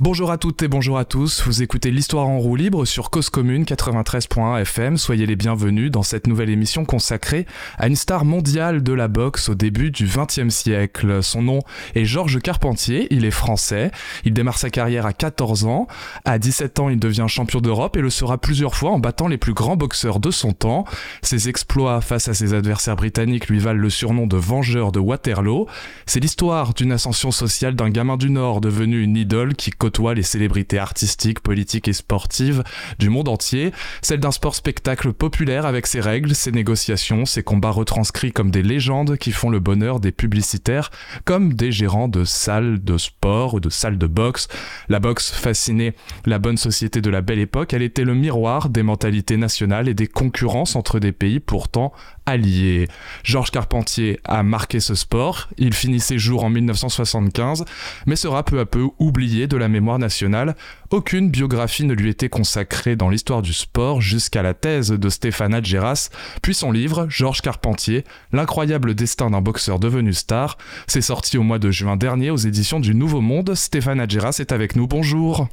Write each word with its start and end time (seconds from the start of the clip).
Bonjour 0.00 0.30
à 0.30 0.38
toutes 0.38 0.62
et 0.62 0.68
bonjour 0.68 0.96
à 0.96 1.04
tous, 1.04 1.42
vous 1.44 1.60
écoutez 1.60 1.90
l'histoire 1.90 2.28
en 2.28 2.38
roue 2.38 2.54
libre 2.54 2.84
sur 2.84 3.10
Cause 3.10 3.30
Commune 3.30 3.64
93.1 3.64 4.60
FM, 4.60 4.96
soyez 4.96 5.26
les 5.26 5.34
bienvenus 5.34 5.90
dans 5.90 6.04
cette 6.04 6.28
nouvelle 6.28 6.50
émission 6.50 6.84
consacrée 6.84 7.46
à 7.78 7.88
une 7.88 7.96
star 7.96 8.24
mondiale 8.24 8.84
de 8.84 8.92
la 8.92 9.08
boxe 9.08 9.48
au 9.48 9.56
début 9.56 9.90
du 9.90 10.06
XXe 10.06 10.54
siècle. 10.54 11.20
Son 11.24 11.42
nom 11.42 11.62
est 11.96 12.04
Georges 12.04 12.38
Carpentier, 12.40 13.08
il 13.10 13.24
est 13.24 13.32
français, 13.32 13.90
il 14.24 14.34
démarre 14.34 14.58
sa 14.58 14.70
carrière 14.70 15.04
à 15.04 15.12
14 15.12 15.64
ans, 15.64 15.88
à 16.24 16.38
17 16.38 16.78
ans 16.78 16.90
il 16.90 17.00
devient 17.00 17.26
champion 17.26 17.60
d'Europe 17.60 17.96
et 17.96 18.00
le 18.00 18.10
sera 18.10 18.38
plusieurs 18.38 18.76
fois 18.76 18.92
en 18.92 19.00
battant 19.00 19.26
les 19.26 19.36
plus 19.36 19.52
grands 19.52 19.76
boxeurs 19.76 20.20
de 20.20 20.30
son 20.30 20.52
temps. 20.52 20.84
Ses 21.22 21.48
exploits 21.48 22.00
face 22.02 22.28
à 22.28 22.34
ses 22.34 22.54
adversaires 22.54 22.94
britanniques 22.94 23.48
lui 23.48 23.58
valent 23.58 23.80
le 23.80 23.90
surnom 23.90 24.28
de 24.28 24.36
Vengeur 24.36 24.92
de 24.92 25.00
Waterloo. 25.00 25.66
C'est 26.06 26.20
l'histoire 26.20 26.72
d'une 26.72 26.92
ascension 26.92 27.32
sociale 27.32 27.74
d'un 27.74 27.90
gamin 27.90 28.16
du 28.16 28.30
Nord 28.30 28.60
devenu 28.60 29.02
une 29.02 29.16
idole 29.16 29.56
qui 29.56 29.72
côtoie 29.88 30.12
les 30.12 30.22
célébrités 30.22 30.78
artistiques, 30.78 31.40
politiques 31.40 31.88
et 31.88 31.94
sportives 31.94 32.62
du 32.98 33.08
monde 33.08 33.26
entier, 33.26 33.72
celle 34.02 34.20
d'un 34.20 34.32
sport 34.32 34.54
spectacle 34.54 35.14
populaire 35.14 35.64
avec 35.64 35.86
ses 35.86 36.00
règles, 36.00 36.34
ses 36.34 36.52
négociations, 36.52 37.24
ses 37.24 37.42
combats 37.42 37.70
retranscrits 37.70 38.32
comme 38.32 38.50
des 38.50 38.62
légendes 38.62 39.16
qui 39.16 39.32
font 39.32 39.48
le 39.48 39.60
bonheur 39.60 39.98
des 39.98 40.12
publicitaires, 40.12 40.90
comme 41.24 41.54
des 41.54 41.72
gérants 41.72 42.08
de 42.08 42.24
salles 42.24 42.84
de 42.84 42.98
sport 42.98 43.54
ou 43.54 43.60
de 43.60 43.70
salles 43.70 43.96
de 43.96 44.06
boxe. 44.06 44.48
La 44.90 45.00
boxe 45.00 45.30
fascinait 45.30 45.94
la 46.26 46.38
bonne 46.38 46.58
société 46.58 47.00
de 47.00 47.08
la 47.08 47.22
belle 47.22 47.38
époque, 47.38 47.72
elle 47.72 47.80
était 47.80 48.04
le 48.04 48.14
miroir 48.14 48.68
des 48.68 48.82
mentalités 48.82 49.38
nationales 49.38 49.88
et 49.88 49.94
des 49.94 50.06
concurrences 50.06 50.76
entre 50.76 50.98
des 50.98 51.12
pays 51.12 51.40
pourtant 51.40 51.94
alliés. 52.28 52.88
Georges 53.24 53.50
Carpentier 53.50 54.20
a 54.24 54.42
marqué 54.42 54.80
ce 54.80 54.94
sport, 54.94 55.48
il 55.56 55.72
finit 55.72 56.00
ses 56.00 56.18
jours 56.18 56.44
en 56.44 56.50
1975, 56.50 57.64
mais 58.06 58.16
sera 58.16 58.42
peu 58.44 58.60
à 58.60 58.66
peu 58.66 58.86
oublié 58.98 59.46
de 59.46 59.56
la 59.56 59.68
mémoire 59.68 59.98
nationale. 59.98 60.54
Aucune 60.90 61.30
biographie 61.30 61.84
ne 61.84 61.94
lui 61.94 62.10
était 62.10 62.28
consacrée 62.28 62.96
dans 62.96 63.08
l'histoire 63.08 63.42
du 63.42 63.52
sport 63.52 64.00
jusqu'à 64.00 64.42
la 64.42 64.54
thèse 64.54 64.90
de 64.90 65.08
Stéphane 65.08 65.54
Adjeras, 65.54 66.10
puis 66.42 66.54
son 66.54 66.70
livre, 66.70 67.06
Georges 67.08 67.42
Carpentier, 67.42 68.04
L'incroyable 68.32 68.94
destin 68.94 69.30
d'un 69.30 69.40
boxeur 69.40 69.78
devenu 69.78 70.12
star. 70.12 70.58
C'est 70.86 71.00
sorti 71.00 71.38
au 71.38 71.42
mois 71.42 71.58
de 71.58 71.70
juin 71.70 71.96
dernier 71.96 72.30
aux 72.30 72.36
éditions 72.36 72.80
du 72.80 72.94
Nouveau 72.94 73.20
Monde. 73.20 73.54
Stéphane 73.54 74.00
Adjeras 74.00 74.36
est 74.40 74.52
avec 74.52 74.76
nous, 74.76 74.86
bonjour. 74.86 75.48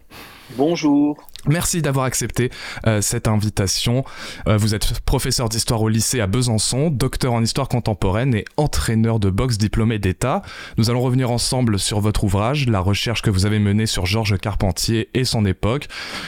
Bonjour. 0.52 1.18
Merci 1.48 1.82
d'avoir 1.82 2.06
accepté 2.06 2.50
euh, 2.88 3.02
cette 3.02 3.28
invitation. 3.28 4.04
Euh, 4.48 4.58
vous 4.58 4.74
êtes 4.74 5.00
professeur 5.02 5.50
d'histoire 5.50 5.82
au 5.82 5.90
lycée 5.90 6.20
à 6.20 6.28
Besançon, 6.28 6.90
docteur 6.90 7.34
en 7.34 7.44
histoire 7.44 7.68
contemporaine 7.68 8.34
et 8.34 8.46
entraîneur 8.58 9.20
de 9.20 9.30
boxe 9.30 9.58
diplômé 9.58 10.00
d'État. 10.00 10.42
Nous 10.78 10.90
allons 10.90 11.02
revenir 11.02 11.32
ensemble 11.32 11.78
sur 11.80 12.00
votre 12.00 12.24
ouvrage, 12.24 12.68
la 12.68 12.80
recherche 12.80 13.22
que 13.22 13.30
vous 13.30 13.46
avez 13.46 13.60
menée 13.60 13.86
sur 13.86 14.06
Georges 14.06 14.38
Carpentier 14.38 15.10
et 15.14 15.24
son 15.24 15.46
époque, 15.46 15.88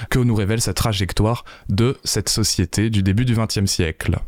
que 0.10 0.20
nous 0.20 0.36
révèle 0.36 0.62
sa 0.62 0.74
trajectoire 0.74 1.46
de 1.70 1.98
cette 2.04 2.30
société 2.30 2.90
du 2.90 3.04
début 3.04 3.26
du 3.26 3.36
XXe 3.36 3.66
siècle. 3.66 4.20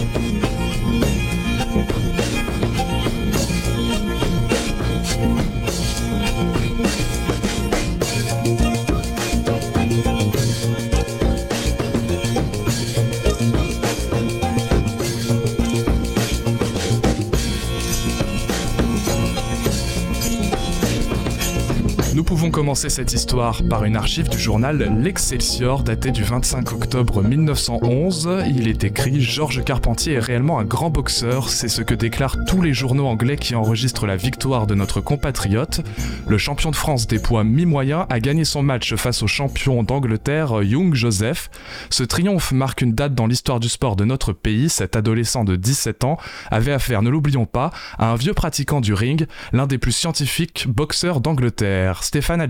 Cette 22.76 23.14
histoire 23.14 23.64
par 23.64 23.84
une 23.84 23.96
archive 23.96 24.30
du 24.30 24.40
journal 24.40 24.96
L'Excelsior 25.02 25.84
daté 25.84 26.12
du 26.12 26.24
25 26.24 26.72
octobre 26.72 27.22
1911. 27.22 28.30
Il 28.48 28.68
est 28.68 28.84
écrit 28.84 29.20
Georges 29.20 29.64
Carpentier 29.64 30.14
est 30.14 30.20
réellement 30.20 30.60
un 30.60 30.64
grand 30.64 30.90
boxeur, 30.90 31.50
c'est 31.50 31.68
ce 31.68 31.82
que 31.82 31.94
déclarent 31.94 32.38
tous 32.48 32.62
les 32.62 32.74
journaux 32.74 33.08
anglais 33.08 33.36
qui 33.36 33.56
enregistrent 33.56 34.06
la 34.06 34.16
victoire 34.16 34.68
de 34.68 34.76
notre 34.76 35.02
compatriote. 35.02 35.82
Le 36.28 36.38
champion 36.38 36.72
de 36.72 36.76
France 36.76 37.08
des 37.08 37.20
poids 37.20 37.44
mi-moyens 37.44 38.06
a 38.10 38.20
gagné 38.20 38.46
son 38.46 38.64
match 38.64 38.96
face 38.96 39.22
au 39.22 39.28
champion 39.28 39.84
d'Angleterre 39.84 40.64
Young 40.64 40.94
Joseph. 40.94 41.50
Ce 41.90 42.04
triomphe 42.04 42.52
marque 42.54 42.82
une 42.82 42.94
date 42.94 43.14
dans 43.14 43.28
l'histoire 43.28 43.60
du 43.60 43.70
sport 43.70 43.96
de 43.96 44.06
notre 44.06 44.32
pays. 44.34 44.70
Cet 44.70 44.96
adolescent 44.96 45.44
de 45.44 45.56
17 45.56 46.06
ans 46.06 46.18
avait 46.50 46.72
affaire, 46.72 47.02
ne 47.02 47.10
l'oublions 47.10 47.46
pas, 47.46 47.72
à 47.98 48.12
un 48.12 48.16
vieux 48.16 48.34
pratiquant 48.34 48.82
du 48.82 48.94
ring, 48.94 49.28
l'un 49.52 49.68
des 49.68 49.78
plus 49.78 49.92
scientifiques 49.92 50.68
boxeurs 50.70 51.20
d'Angleterre. 51.20 52.04
Stéphane 52.04 52.42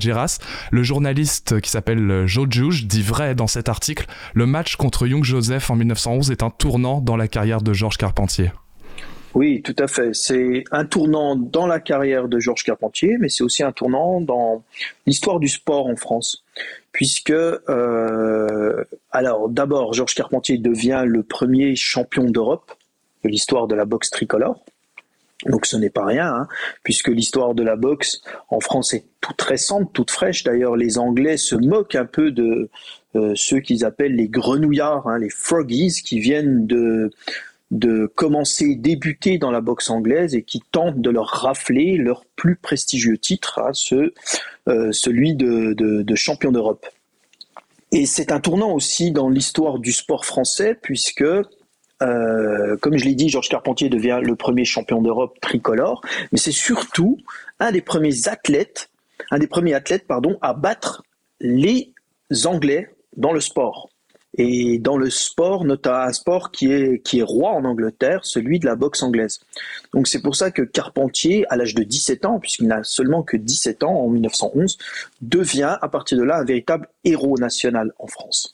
Le 0.71 0.83
journaliste 0.83 1.59
qui 1.61 1.69
s'appelle 1.69 2.25
Joe 2.25 2.47
Juge, 2.49 2.87
dit 2.87 3.01
vrai 3.01 3.35
dans 3.35 3.47
cet 3.47 3.69
article, 3.69 4.05
le 4.33 4.45
match 4.45 4.75
contre 4.75 5.07
Young 5.07 5.23
Joseph 5.23 5.69
en 5.69 5.75
1911 5.75 6.31
est 6.31 6.43
un 6.43 6.49
tournant 6.49 7.01
dans 7.01 7.17
la 7.17 7.27
carrière 7.27 7.61
de 7.61 7.73
Georges 7.73 7.97
Carpentier. 7.97 8.51
Oui, 9.33 9.61
tout 9.61 9.75
à 9.79 9.87
fait. 9.87 10.13
C'est 10.13 10.63
un 10.71 10.85
tournant 10.85 11.35
dans 11.35 11.65
la 11.65 11.79
carrière 11.79 12.27
de 12.27 12.39
Georges 12.39 12.63
Carpentier, 12.63 13.17
mais 13.19 13.29
c'est 13.29 13.43
aussi 13.43 13.63
un 13.63 13.71
tournant 13.71 14.19
dans 14.19 14.63
l'histoire 15.05 15.39
du 15.39 15.47
sport 15.47 15.87
en 15.87 15.95
France. 15.95 16.43
Puisque, 16.91 17.31
euh, 17.31 18.83
alors 19.11 19.47
d'abord, 19.47 19.93
Georges 19.93 20.15
Carpentier 20.15 20.57
devient 20.57 21.03
le 21.05 21.23
premier 21.23 21.75
champion 21.75 22.25
d'Europe 22.25 22.73
de 23.23 23.29
l'histoire 23.29 23.67
de 23.67 23.75
la 23.75 23.85
boxe 23.85 24.09
tricolore. 24.09 24.65
Donc 25.45 25.65
ce 25.65 25.75
n'est 25.75 25.89
pas 25.89 26.05
rien, 26.05 26.27
hein, 26.27 26.47
puisque 26.83 27.07
l'histoire 27.07 27.55
de 27.55 27.63
la 27.63 27.75
boxe 27.75 28.21
en 28.49 28.59
France 28.59 28.93
est 28.93 29.05
toute 29.21 29.41
récente, 29.41 29.91
toute 29.93 30.11
fraîche. 30.11 30.43
D'ailleurs, 30.43 30.75
les 30.75 30.97
Anglais 30.97 31.37
se 31.37 31.55
moquent 31.55 31.95
un 31.95 32.05
peu 32.05 32.31
de 32.31 32.69
euh, 33.15 33.33
ceux 33.35 33.59
qu'ils 33.59 33.83
appellent 33.83 34.15
les 34.15 34.27
grenouillards, 34.27 35.07
hein, 35.07 35.17
les 35.17 35.29
froggies, 35.29 36.01
qui 36.03 36.19
viennent 36.19 36.67
de 36.67 37.11
de 37.71 38.05
commencer, 38.15 38.75
débuter 38.75 39.37
dans 39.37 39.49
la 39.49 39.61
boxe 39.61 39.89
anglaise 39.89 40.35
et 40.35 40.43
qui 40.43 40.61
tentent 40.73 40.99
de 40.99 41.09
leur 41.09 41.27
rafler 41.27 41.95
leur 41.95 42.25
plus 42.35 42.57
prestigieux 42.57 43.17
titre, 43.17 43.59
hein, 43.59 43.71
ce, 43.71 44.13
euh, 44.67 44.91
celui 44.91 45.35
de, 45.35 45.73
de, 45.73 46.01
de 46.01 46.15
champion 46.15 46.51
d'Europe. 46.51 46.85
Et 47.93 48.05
c'est 48.05 48.31
un 48.31 48.41
tournant 48.41 48.73
aussi 48.73 49.11
dans 49.11 49.29
l'histoire 49.29 49.79
du 49.79 49.93
sport 49.93 50.25
français, 50.25 50.77
puisque 50.81 51.23
euh, 52.01 52.77
comme 52.77 52.97
je 52.97 53.05
l'ai 53.05 53.15
dit, 53.15 53.29
Georges 53.29 53.49
Carpentier 53.49 53.89
devient 53.89 54.19
le 54.23 54.35
premier 54.35 54.65
champion 54.65 55.01
d'Europe 55.01 55.37
tricolore, 55.41 56.01
mais 56.31 56.37
c'est 56.37 56.51
surtout 56.51 57.17
un 57.59 57.71
des 57.71 57.81
premiers 57.81 58.27
athlètes, 58.27 58.89
un 59.29 59.39
des 59.39 59.47
premiers 59.47 59.73
athlètes, 59.73 60.07
pardon, 60.07 60.37
à 60.41 60.53
battre 60.53 61.03
les 61.39 61.93
Anglais 62.45 62.89
dans 63.15 63.33
le 63.33 63.39
sport. 63.39 63.89
Et 64.37 64.79
dans 64.79 64.97
le 64.97 65.09
sport, 65.09 65.65
notamment 65.65 65.97
un 65.97 66.13
sport 66.13 66.51
qui 66.51 66.71
est, 66.71 67.03
qui 67.03 67.19
est 67.19 67.23
roi 67.23 67.51
en 67.51 67.65
Angleterre, 67.65 68.21
celui 68.23 68.59
de 68.59 68.65
la 68.65 68.75
boxe 68.75 69.03
anglaise. 69.03 69.41
Donc 69.93 70.07
c'est 70.07 70.21
pour 70.21 70.37
ça 70.37 70.51
que 70.51 70.61
Carpentier, 70.61 71.45
à 71.49 71.57
l'âge 71.57 71.75
de 71.75 71.83
17 71.83 72.25
ans, 72.25 72.39
puisqu'il 72.39 72.67
n'a 72.67 72.81
seulement 72.83 73.23
que 73.23 73.35
17 73.35 73.83
ans 73.83 73.93
en 73.93 74.07
1911, 74.07 74.77
devient 75.21 75.77
à 75.81 75.89
partir 75.89 76.17
de 76.17 76.23
là 76.23 76.37
un 76.37 76.45
véritable 76.45 76.87
héros 77.03 77.37
national 77.37 77.91
en 77.99 78.07
France. 78.07 78.49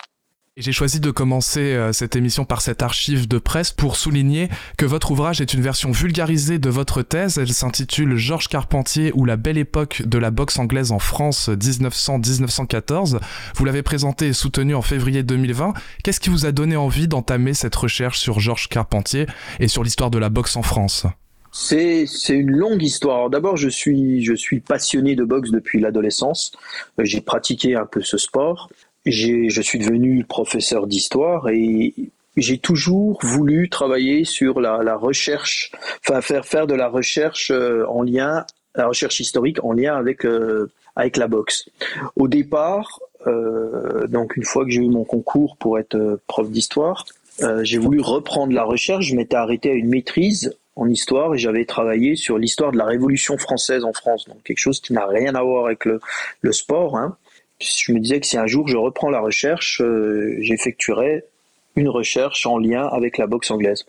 J'ai 0.59 0.71
choisi 0.71 0.99
de 0.99 1.11
commencer 1.11 1.75
euh, 1.75 1.93
cette 1.93 2.15
émission 2.15 2.43
par 2.43 2.61
cette 2.61 2.81
archive 2.81 3.27
de 3.27 3.37
presse 3.37 3.71
pour 3.71 3.95
souligner 3.95 4.49
que 4.75 4.87
votre 4.87 5.11
ouvrage 5.11 5.39
est 5.39 5.53
une 5.53 5.61
version 5.61 5.91
vulgarisée 5.91 6.57
de 6.57 6.71
votre 6.71 7.03
thèse. 7.03 7.37
Elle 7.37 7.53
s'intitule 7.53 8.15
Georges 8.15 8.47
Carpentier 8.47 9.11
ou 9.13 9.25
la 9.25 9.35
belle 9.35 9.59
époque 9.59 10.01
de 10.03 10.17
la 10.17 10.31
boxe 10.31 10.57
anglaise 10.57 10.91
en 10.91 10.97
France 10.97 11.49
1900-1914. 11.49 13.19
Vous 13.55 13.65
l'avez 13.65 13.83
présenté 13.83 14.29
et 14.29 14.33
soutenu 14.33 14.73
en 14.73 14.81
février 14.81 15.21
2020. 15.21 15.75
Qu'est-ce 16.03 16.19
qui 16.19 16.31
vous 16.31 16.47
a 16.47 16.51
donné 16.51 16.75
envie 16.75 17.07
d'entamer 17.07 17.53
cette 17.53 17.75
recherche 17.75 18.17
sur 18.17 18.39
Georges 18.39 18.67
Carpentier 18.67 19.27
et 19.59 19.67
sur 19.67 19.83
l'histoire 19.83 20.09
de 20.09 20.17
la 20.17 20.29
boxe 20.29 20.55
en 20.55 20.63
France? 20.63 21.05
C'est 21.51 22.07
une 22.29 22.51
longue 22.51 22.81
histoire. 22.81 23.29
D'abord, 23.29 23.57
je 23.57 23.69
suis 23.69 24.23
je 24.23 24.33
suis 24.33 24.59
passionné 24.59 25.15
de 25.15 25.23
boxe 25.23 25.51
depuis 25.51 25.79
l'adolescence. 25.79 26.51
Euh, 26.99 27.05
j'ai 27.05 27.21
pratiqué 27.21 27.75
un 27.75 27.85
peu 27.85 28.01
ce 28.01 28.17
sport 28.17 28.69
je 29.11 29.61
suis 29.61 29.79
devenu 29.79 30.23
professeur 30.23 30.87
d'histoire 30.87 31.49
et 31.49 31.93
j'ai 32.37 32.59
toujours 32.59 33.19
voulu 33.23 33.67
travailler 33.67 34.23
sur 34.23 34.61
la, 34.61 34.95
recherche, 34.95 35.71
enfin 36.07 36.21
faire 36.21 36.67
de 36.67 36.75
la 36.75 36.87
recherche 36.87 37.51
euh, 37.51 37.85
en 37.87 38.03
lien, 38.03 38.45
la 38.75 38.87
recherche 38.87 39.19
historique 39.19 39.63
en 39.63 39.73
lien 39.73 39.95
avec 39.95 40.25
euh, 40.25 40.71
la 40.95 41.27
boxe. 41.27 41.67
Au 42.15 42.27
départ, 42.27 42.99
euh, 43.25 44.07
donc 44.07 44.37
une 44.37 44.43
fois 44.43 44.65
que 44.65 44.71
j'ai 44.71 44.81
eu 44.81 44.89
mon 44.89 45.03
concours 45.03 45.57
pour 45.57 45.79
être 45.79 46.19
prof 46.27 46.49
d'histoire, 46.49 47.05
j'ai 47.61 47.77
voulu 47.77 48.01
reprendre 48.01 48.53
la 48.53 48.63
recherche. 48.63 49.05
Je 49.05 49.15
m'étais 49.15 49.35
arrêté 49.35 49.69
à 49.69 49.73
une 49.73 49.89
maîtrise 49.89 50.55
en 50.75 50.89
histoire 50.89 51.35
et 51.35 51.37
j'avais 51.37 51.65
travaillé 51.65 52.15
sur 52.15 52.39
l'histoire 52.39 52.71
de 52.71 52.77
la 52.77 52.85
Révolution 52.85 53.37
française 53.37 53.83
en 53.83 53.93
France, 53.93 54.27
donc 54.27 54.41
quelque 54.43 54.59
chose 54.59 54.79
qui 54.79 54.93
n'a 54.93 55.05
rien 55.05 55.35
à 55.35 55.43
voir 55.43 55.65
avec 55.65 55.85
le, 55.85 55.99
le 56.41 56.51
sport. 56.51 56.97
Hein. 56.97 57.15
Je 57.59 57.91
me 57.91 57.99
disais 57.99 58.19
que 58.19 58.27
si 58.27 58.37
un 58.37 58.47
jour 58.47 58.67
je 58.67 58.77
reprends 58.77 59.09
la 59.09 59.19
recherche, 59.19 59.81
euh, 59.81 60.37
j'effectuerai 60.39 61.23
une 61.75 61.89
recherche 61.89 62.45
en 62.45 62.57
lien 62.57 62.85
avec 62.87 63.17
la 63.17 63.27
boxe 63.27 63.51
anglaise. 63.51 63.85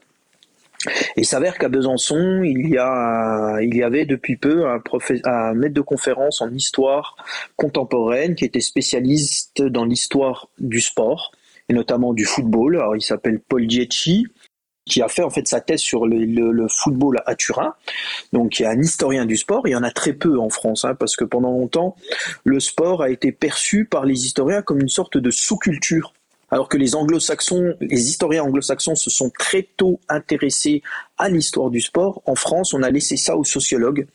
Et 1.17 1.23
il 1.23 1.27
s'avère 1.27 1.59
qu'à 1.59 1.69
Besançon, 1.69 2.43
il 2.45 2.69
y, 2.69 2.79
a, 2.79 3.59
il 3.61 3.75
y 3.77 3.83
avait 3.83 4.05
depuis 4.05 4.37
peu 4.37 4.69
un, 4.69 4.81
un 5.25 5.55
maître 5.55 5.75
de 5.75 5.81
conférence 5.81 6.41
en 6.41 6.51
histoire 6.51 7.17
contemporaine 7.57 8.37
qui 8.37 8.45
était 8.45 8.61
spécialiste 8.61 9.61
dans 9.63 9.85
l'histoire 9.85 10.49
du 10.59 10.81
sport 10.81 11.33
et 11.69 11.73
notamment 11.73 12.15
du 12.15 12.25
football. 12.25 12.77
Alors, 12.77 12.95
il 12.95 13.03
s'appelle 13.03 13.41
Paul 13.41 13.67
Dietchi 13.67 14.27
qui 14.89 15.03
a 15.03 15.09
fait 15.09 15.23
en 15.23 15.31
fait 15.31 15.47
sa 15.47 15.61
thèse 15.61 15.81
sur 15.81 16.07
le, 16.07 16.67
football 16.69 17.23
à 17.27 17.35
Turin. 17.35 17.75
Donc 18.33 18.59
y 18.59 18.65
a 18.65 18.71
un 18.71 18.81
historien 18.81 19.27
du 19.27 19.37
sport, 19.37 19.67
il 19.67 19.73
y 19.73 19.77
en 19.77 19.83
a 19.83 19.91
très 19.91 20.13
peu 20.13 20.39
en 20.39 20.49
France, 20.49 20.85
hein, 20.85 20.95
parce 20.95 21.17
que 21.17 21.25
pendant 21.25 21.51
longtemps, 21.51 21.97
le 22.45 22.61
sport 22.61 23.03
a 23.03 23.11
été 23.11 23.33
perçu 23.33 23.85
par 23.85 24.05
les 24.05 24.27
historiens 24.27 24.63
comme 24.63 24.81
une 24.81 24.89
sorte 24.89 25.19
de 25.19 25.31
sous-culture 25.31 26.13
alors 26.51 26.69
que 26.69 26.79
les 26.79 26.95
anglo-saxons, 26.95 27.75
les 27.81 28.09
historiens 28.09 28.43
anglo-saxons 28.45 28.95
se 28.95 29.11
sont 29.11 29.31
très 29.31 29.69
tôt 29.77 30.01
intéressés 30.09 30.83
à 31.19 31.29
l'histoire 31.29 31.71
du 31.71 31.81
sport, 31.81 32.23
en 32.27 32.35
France, 32.35 32.73
on 32.73 32.83
a 32.83 32.91
laissé 32.91 33.17
ça 33.17 33.37
aux 33.37 33.45
sociologues, 33.45 34.07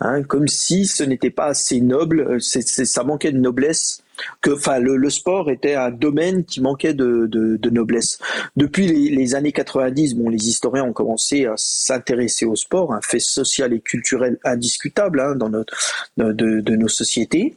hein, 0.00 0.22
comme 0.22 0.48
si 0.48 0.86
ce 0.86 1.02
n'était 1.02 1.30
pas 1.30 1.46
assez 1.46 1.80
noble, 1.80 2.20
euh, 2.20 2.38
ça 2.40 3.04
manquait 3.04 3.32
de 3.32 3.38
noblesse, 3.38 4.02
que 4.40 4.50
enfin 4.50 4.78
le, 4.78 5.10
sport 5.10 5.50
était 5.50 5.74
un 5.74 5.90
domaine 5.90 6.44
qui 6.44 6.60
manquait 6.60 6.94
de, 6.94 7.70
noblesse. 7.70 8.18
Depuis 8.56 8.86
les, 8.86 9.34
années 9.34 9.52
90, 9.52 10.14
bon, 10.14 10.28
les 10.28 10.48
historiens 10.48 10.84
ont 10.84 10.92
commencé 10.92 11.46
à 11.46 11.54
s'intéresser 11.56 12.46
au 12.46 12.56
sport, 12.56 12.92
un 12.92 13.00
fait 13.00 13.20
social 13.20 13.72
et 13.72 13.80
culturel 13.80 14.38
indiscutable 14.44 15.20
hein, 15.20 15.34
dans 15.34 15.48
notre, 15.48 15.74
de 16.16 16.76
nos 16.76 16.88
sociétés. 16.88 17.56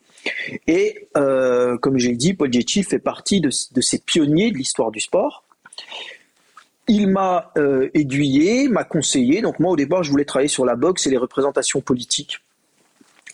Et 0.67 1.07
euh, 1.15 1.77
comme 1.77 1.97
j'ai 1.97 2.13
dit, 2.13 2.33
Paul 2.33 2.51
Gietchi 2.51 2.83
fait 2.83 2.99
partie 2.99 3.41
de, 3.41 3.49
ces 3.49 3.99
pionniers 3.99 4.51
de 4.51 4.57
l'histoire 4.57 4.91
du 4.91 4.99
sport. 4.99 5.43
Il 6.87 7.07
m'a 7.07 7.51
euh, 7.57 7.89
aiguillé, 7.93 8.69
m'a 8.69 8.83
conseillé. 8.83 9.41
Donc 9.41 9.59
moi, 9.59 9.71
au 9.71 9.75
départ, 9.75 10.03
je 10.03 10.11
voulais 10.11 10.25
travailler 10.25 10.47
sur 10.47 10.65
la 10.65 10.75
boxe 10.75 11.05
et 11.07 11.09
les 11.09 11.17
représentations 11.17 11.81
politiques. 11.81 12.39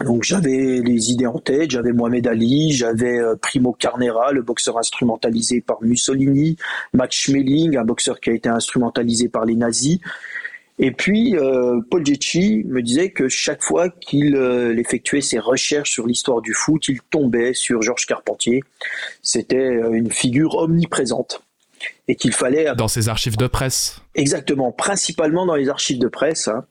Donc 0.03 0.23
j'avais 0.23 0.81
les 0.81 1.11
idées 1.11 1.27
en 1.27 1.39
tête, 1.39 1.71
j'avais 1.71 1.93
Mohamed 1.93 2.27
Ali, 2.27 2.71
j'avais 2.71 3.19
euh, 3.19 3.35
Primo 3.35 3.73
Carnera, 3.73 4.31
le 4.31 4.41
boxeur 4.41 4.77
instrumentalisé 4.77 5.61
par 5.61 5.81
Mussolini, 5.81 6.57
Max 6.93 7.15
Schmeling, 7.15 7.77
un 7.77 7.85
boxeur 7.85 8.19
qui 8.19 8.29
a 8.29 8.33
été 8.33 8.49
instrumentalisé 8.49 9.29
par 9.29 9.45
les 9.45 9.55
nazis. 9.55 9.99
Et 10.79 10.91
puis, 10.91 11.37
euh, 11.37 11.79
Paul 11.89 12.03
Gietchi 12.03 12.63
me 12.65 12.81
disait 12.81 13.11
que 13.11 13.29
chaque 13.29 13.61
fois 13.61 13.89
qu'il 13.89 14.35
euh, 14.35 14.75
effectuait 14.77 15.21
ses 15.21 15.37
recherches 15.37 15.91
sur 15.91 16.07
l'histoire 16.07 16.41
du 16.41 16.53
foot, 16.53 16.87
il 16.87 16.99
tombait 17.11 17.53
sur 17.53 17.81
Georges 17.83 18.07
Carpentier. 18.07 18.63
C'était 19.21 19.79
une 19.91 20.11
figure 20.11 20.55
omniprésente. 20.55 21.43
Et 22.07 22.15
qu'il 22.15 22.33
fallait... 22.33 22.73
Dans 22.75 22.87
ses 22.87 23.07
archives 23.07 23.37
de 23.37 23.47
presse. 23.47 24.01
Exactement, 24.15 24.71
principalement 24.71 25.45
dans 25.45 25.55
les 25.55 25.69
archives 25.69 25.99
de 25.99 26.07
presse. 26.07 26.47
Hein. 26.47 26.65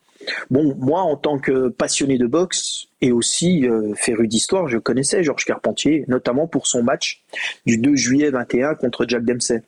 Bon, 0.49 0.75
moi, 0.79 1.01
en 1.01 1.15
tant 1.15 1.37
que 1.39 1.69
passionné 1.69 2.17
de 2.17 2.27
boxe 2.27 2.87
et 3.01 3.11
aussi 3.11 3.65
féru 3.95 4.27
d'histoire, 4.27 4.67
je 4.67 4.77
connaissais 4.77 5.23
Georges 5.23 5.45
Carpentier, 5.45 6.05
notamment 6.07 6.47
pour 6.47 6.67
son 6.67 6.83
match 6.83 7.23
du 7.65 7.77
2 7.77 7.95
juillet 7.95 8.29
21 8.29 8.75
contre 8.75 9.05
Jack 9.07 9.25
Dempsey. 9.25 9.61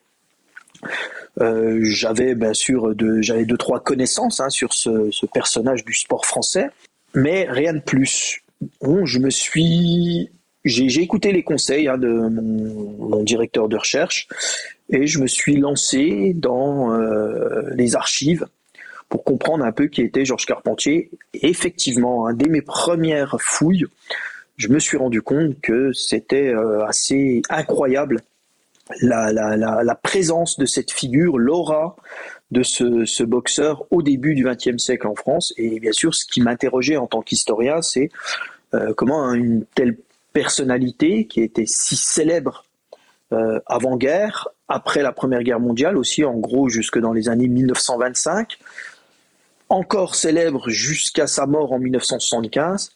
Euh, 1.41 1.79
j'avais 1.83 2.35
bien 2.35 2.53
sûr 2.53 2.95
de, 2.95 3.21
j'avais 3.21 3.45
deux 3.45 3.57
trois 3.57 3.81
connaissances 3.81 4.39
hein, 4.39 4.49
sur 4.49 4.73
ce, 4.73 5.25
personnage 5.33 5.83
du 5.83 5.93
sport 5.93 6.25
français, 6.25 6.69
mais 7.13 7.45
rien 7.49 7.73
de 7.73 7.79
plus. 7.79 8.41
Bon, 8.81 9.05
je 9.05 9.19
me 9.19 9.29
suis, 9.29 10.29
j'ai, 10.63 11.01
écouté 11.01 11.31
les 11.33 11.43
conseils 11.43 11.87
hein, 11.87 11.97
de 11.97 12.07
mon, 12.07 13.09
mon, 13.09 13.23
directeur 13.23 13.67
de 13.67 13.75
recherche 13.75 14.27
et 14.89 15.07
je 15.07 15.19
me 15.19 15.27
suis 15.27 15.57
lancé 15.57 16.33
dans 16.35 16.93
euh, 16.93 17.69
les 17.75 17.95
archives 17.95 18.47
pour 19.09 19.23
comprendre 19.23 19.63
un 19.63 19.71
peu 19.71 19.87
qui 19.87 20.01
était 20.01 20.25
Georges 20.25 20.45
Carpentier. 20.45 21.11
Effectivement, 21.33 22.31
dès 22.33 22.49
mes 22.49 22.61
premières 22.61 23.37
fouilles, 23.39 23.85
je 24.57 24.69
me 24.69 24.79
suis 24.79 24.97
rendu 24.97 25.21
compte 25.21 25.59
que 25.61 25.91
c'était 25.93 26.49
euh, 26.49 26.85
assez 26.85 27.41
incroyable 27.49 28.21
la, 29.01 29.95
présence 30.01 30.59
de 30.59 30.65
cette 30.65 30.91
figure, 30.91 31.37
l'aura 31.37 31.95
de 32.51 32.61
ce, 32.61 33.05
ce, 33.05 33.23
boxeur 33.23 33.85
au 33.89 34.03
début 34.03 34.35
du 34.35 34.45
XXe 34.45 34.77
siècle 34.77 35.07
en 35.07 35.15
France. 35.15 35.53
Et 35.57 35.79
bien 35.79 35.91
sûr, 35.91 36.13
ce 36.13 36.25
qui 36.25 36.41
m'interrogeait 36.41 36.97
en 36.97 37.07
tant 37.07 37.21
qu'historien, 37.21 37.81
c'est 37.81 38.09
euh, 38.73 38.93
comment 38.93 39.33
une 39.33 39.65
telle 39.75 39.97
personnalité, 40.33 41.25
qui 41.25 41.41
était 41.41 41.65
si 41.65 41.95
célèbre 41.95 42.65
euh, 43.33 43.59
avant-guerre, 43.65 44.49
après 44.67 45.01
la 45.01 45.11
Première 45.11 45.43
Guerre 45.43 45.59
mondiale 45.59 45.97
aussi, 45.97 46.23
en 46.23 46.35
gros 46.35 46.69
jusque 46.69 46.99
dans 46.99 47.13
les 47.13 47.29
années 47.29 47.47
1925, 47.47 48.57
encore 49.69 50.15
célèbre 50.15 50.69
jusqu'à 50.69 51.27
sa 51.27 51.45
mort 51.45 51.73
en 51.73 51.79
1975, 51.79 52.91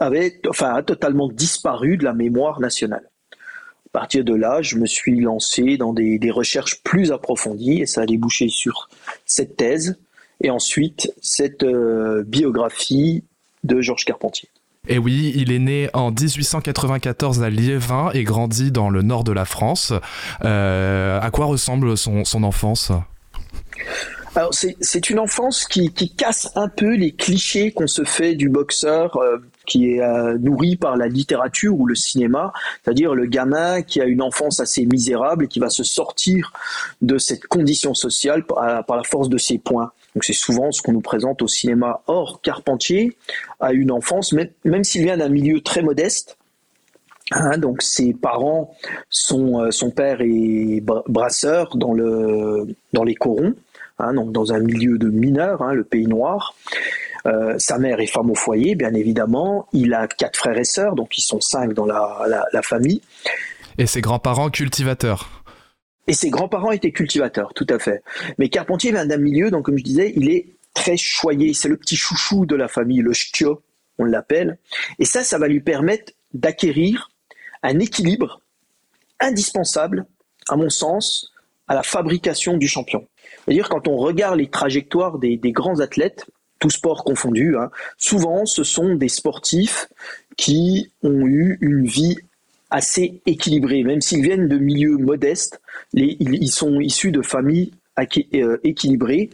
avait, 0.00 0.40
enfin, 0.48 0.74
a 0.74 0.82
totalement 0.82 1.28
disparu 1.28 1.96
de 1.96 2.04
la 2.04 2.12
mémoire 2.12 2.60
nationale. 2.60 3.08
À 3.32 4.00
partir 4.00 4.24
de 4.24 4.34
là, 4.34 4.60
je 4.60 4.76
me 4.76 4.86
suis 4.86 5.20
lancé 5.20 5.78
dans 5.78 5.92
des, 5.92 6.30
recherches 6.30 6.82
plus 6.82 7.12
approfondies 7.12 7.80
et 7.80 7.86
ça 7.86 8.02
a 8.02 8.06
débouché 8.06 8.48
sur 8.48 8.88
cette 9.24 9.56
thèse 9.56 9.98
et 10.42 10.50
ensuite 10.50 11.12
cette 11.22 11.62
euh, 11.62 12.22
biographie 12.26 13.24
de 13.64 13.80
Georges 13.80 14.04
Carpentier. 14.04 14.50
Et 14.88 14.98
oui, 14.98 15.32
il 15.34 15.50
est 15.50 15.58
né 15.58 15.88
en 15.94 16.10
1894 16.10 17.42
à 17.42 17.50
Liévin 17.50 18.10
et 18.14 18.22
grandit 18.22 18.70
dans 18.70 18.88
le 18.88 19.02
nord 19.02 19.24
de 19.24 19.32
la 19.32 19.44
France. 19.44 19.92
Euh, 20.44 21.20
à 21.20 21.30
quoi 21.30 21.46
ressemble 21.46 21.96
son, 21.96 22.22
enfance? 22.44 22.92
Alors 24.36 24.52
c'est 24.52 25.10
une 25.10 25.18
enfance 25.18 25.64
qui, 25.64 25.90
casse 26.16 26.50
un 26.56 26.68
peu 26.68 26.94
les 26.94 27.12
clichés 27.12 27.72
qu'on 27.72 27.86
se 27.86 28.04
fait 28.04 28.34
du 28.34 28.50
boxeur 28.50 29.16
euh, 29.16 29.38
qui 29.66 29.92
est 29.92 30.02
euh, 30.02 30.36
nourri 30.38 30.76
par 30.76 30.96
la 30.96 31.08
littérature 31.08 31.74
ou 31.74 31.86
le 31.86 31.94
cinéma, 31.94 32.52
c'est-à-dire 32.84 33.14
le 33.14 33.24
gamin 33.26 33.82
qui 33.82 34.00
a 34.00 34.04
une 34.04 34.20
enfance 34.20 34.60
assez 34.60 34.84
misérable 34.84 35.44
et 35.44 35.48
qui 35.48 35.58
va 35.58 35.70
se 35.70 35.84
sortir 35.84 36.52
de 37.00 37.16
cette 37.16 37.46
condition 37.46 37.94
sociale 37.94 38.44
par, 38.44 38.84
la 38.88 39.02
force 39.04 39.30
de 39.30 39.38
ses 39.38 39.58
points. 39.58 39.92
Donc 40.14 40.24
c'est 40.24 40.34
souvent 40.34 40.70
ce 40.70 40.82
qu'on 40.82 40.92
nous 40.92 41.00
présente 41.00 41.40
au 41.40 41.48
cinéma. 41.48 42.02
Or, 42.06 42.40
Carpentier 42.42 43.16
a 43.60 43.72
une 43.72 43.90
enfance, 43.90 44.32
même, 44.32 44.50
même 44.64 44.84
s'il 44.84 45.02
vient 45.02 45.16
d'un 45.16 45.30
milieu 45.30 45.62
très 45.62 45.82
modeste, 45.82 46.36
Hein, 47.32 47.58
donc 47.58 47.82
ses 47.82 48.14
parents, 48.14 48.76
sont, 49.10 49.60
euh, 49.60 49.72
son 49.72 49.90
père 49.90 50.20
est 50.20 50.80
brasseur 51.08 51.76
dans, 51.76 51.92
le, 51.92 52.68
dans 52.92 53.02
les 53.02 53.16
corons, 53.16 53.54
hein, 53.98 54.14
donc 54.14 54.32
dans 54.32 54.52
un 54.52 54.60
milieu 54.60 54.98
de 54.98 55.08
mineurs, 55.08 55.62
hein, 55.62 55.72
le 55.72 55.84
pays 55.84 56.06
noir. 56.06 56.54
Euh, 57.26 57.58
sa 57.58 57.78
mère 57.78 58.00
est 58.00 58.06
femme 58.06 58.30
au 58.30 58.34
foyer, 58.34 58.74
bien 58.76 58.94
évidemment. 58.94 59.66
Il 59.72 59.94
a 59.94 60.06
quatre 60.06 60.38
frères 60.38 60.58
et 60.58 60.64
sœurs, 60.64 60.94
donc 60.94 61.18
ils 61.18 61.22
sont 61.22 61.40
cinq 61.40 61.72
dans 61.72 61.84
la, 61.84 62.62
famille. 62.62 63.00
Et 63.78 63.86
ses 63.86 64.00
grands-parents 64.00 64.50
cultivateurs. 64.50 65.42
Et 66.06 66.12
ses 66.12 66.30
grands-parents 66.30 66.70
étaient 66.70 66.92
cultivateurs, 66.92 67.52
tout 67.54 67.66
à 67.68 67.78
fait. 67.80 68.02
Mais 68.38 68.48
Carpentier 68.48 68.92
vient 68.92 69.06
d'un 69.06 69.16
milieu, 69.16 69.50
donc 69.50 69.64
comme 69.64 69.76
je 69.76 69.82
disais, 69.82 70.12
il 70.14 70.30
est 70.30 70.46
très 70.72 70.96
choyé. 70.96 71.52
C'est 71.52 71.68
le 71.68 71.76
petit 71.76 71.96
chouchou 71.96 72.46
de 72.46 72.54
la 72.54 72.68
famille, 72.68 73.00
le 73.00 73.12
ch'tio, 73.12 73.62
on 73.98 74.04
l'appelle. 74.04 74.58
Et 75.00 75.04
ça, 75.04 75.24
ça 75.24 75.38
va 75.38 75.48
lui 75.48 75.60
permettre 75.60 76.12
d'acquérir 76.32 77.10
un 77.64 77.80
équilibre 77.80 78.40
indispensable, 79.18 80.06
à 80.48 80.56
mon 80.56 80.70
sens, 80.70 81.32
à 81.66 81.74
la 81.74 81.82
fabrication 81.82 82.56
du 82.56 82.68
champion. 82.68 83.08
C'est-à-dire 83.46 83.68
quand 83.68 83.88
on 83.88 83.96
regarde 83.96 84.38
les 84.38 84.48
trajectoires 84.48 85.18
des 85.18 85.38
grands 85.52 85.80
athlètes, 85.80 86.26
tout 86.58 86.70
sport 86.70 87.04
confondu, 87.04 87.56
hein. 87.56 87.70
souvent 87.98 88.46
ce 88.46 88.64
sont 88.64 88.94
des 88.94 89.08
sportifs 89.08 89.88
qui 90.36 90.90
ont 91.02 91.26
eu 91.26 91.58
une 91.60 91.86
vie 91.86 92.16
assez 92.70 93.20
équilibrée, 93.26 93.82
même 93.84 94.00
s'ils 94.00 94.22
viennent 94.22 94.48
de 94.48 94.58
milieux 94.58 94.96
modestes, 94.96 95.60
ils, 95.92 96.50
sont 96.50 96.80
issus 96.80 97.12
de 97.12 97.22
familles 97.22 97.72
euh, 98.34 98.58
équilibrées, 98.64 99.30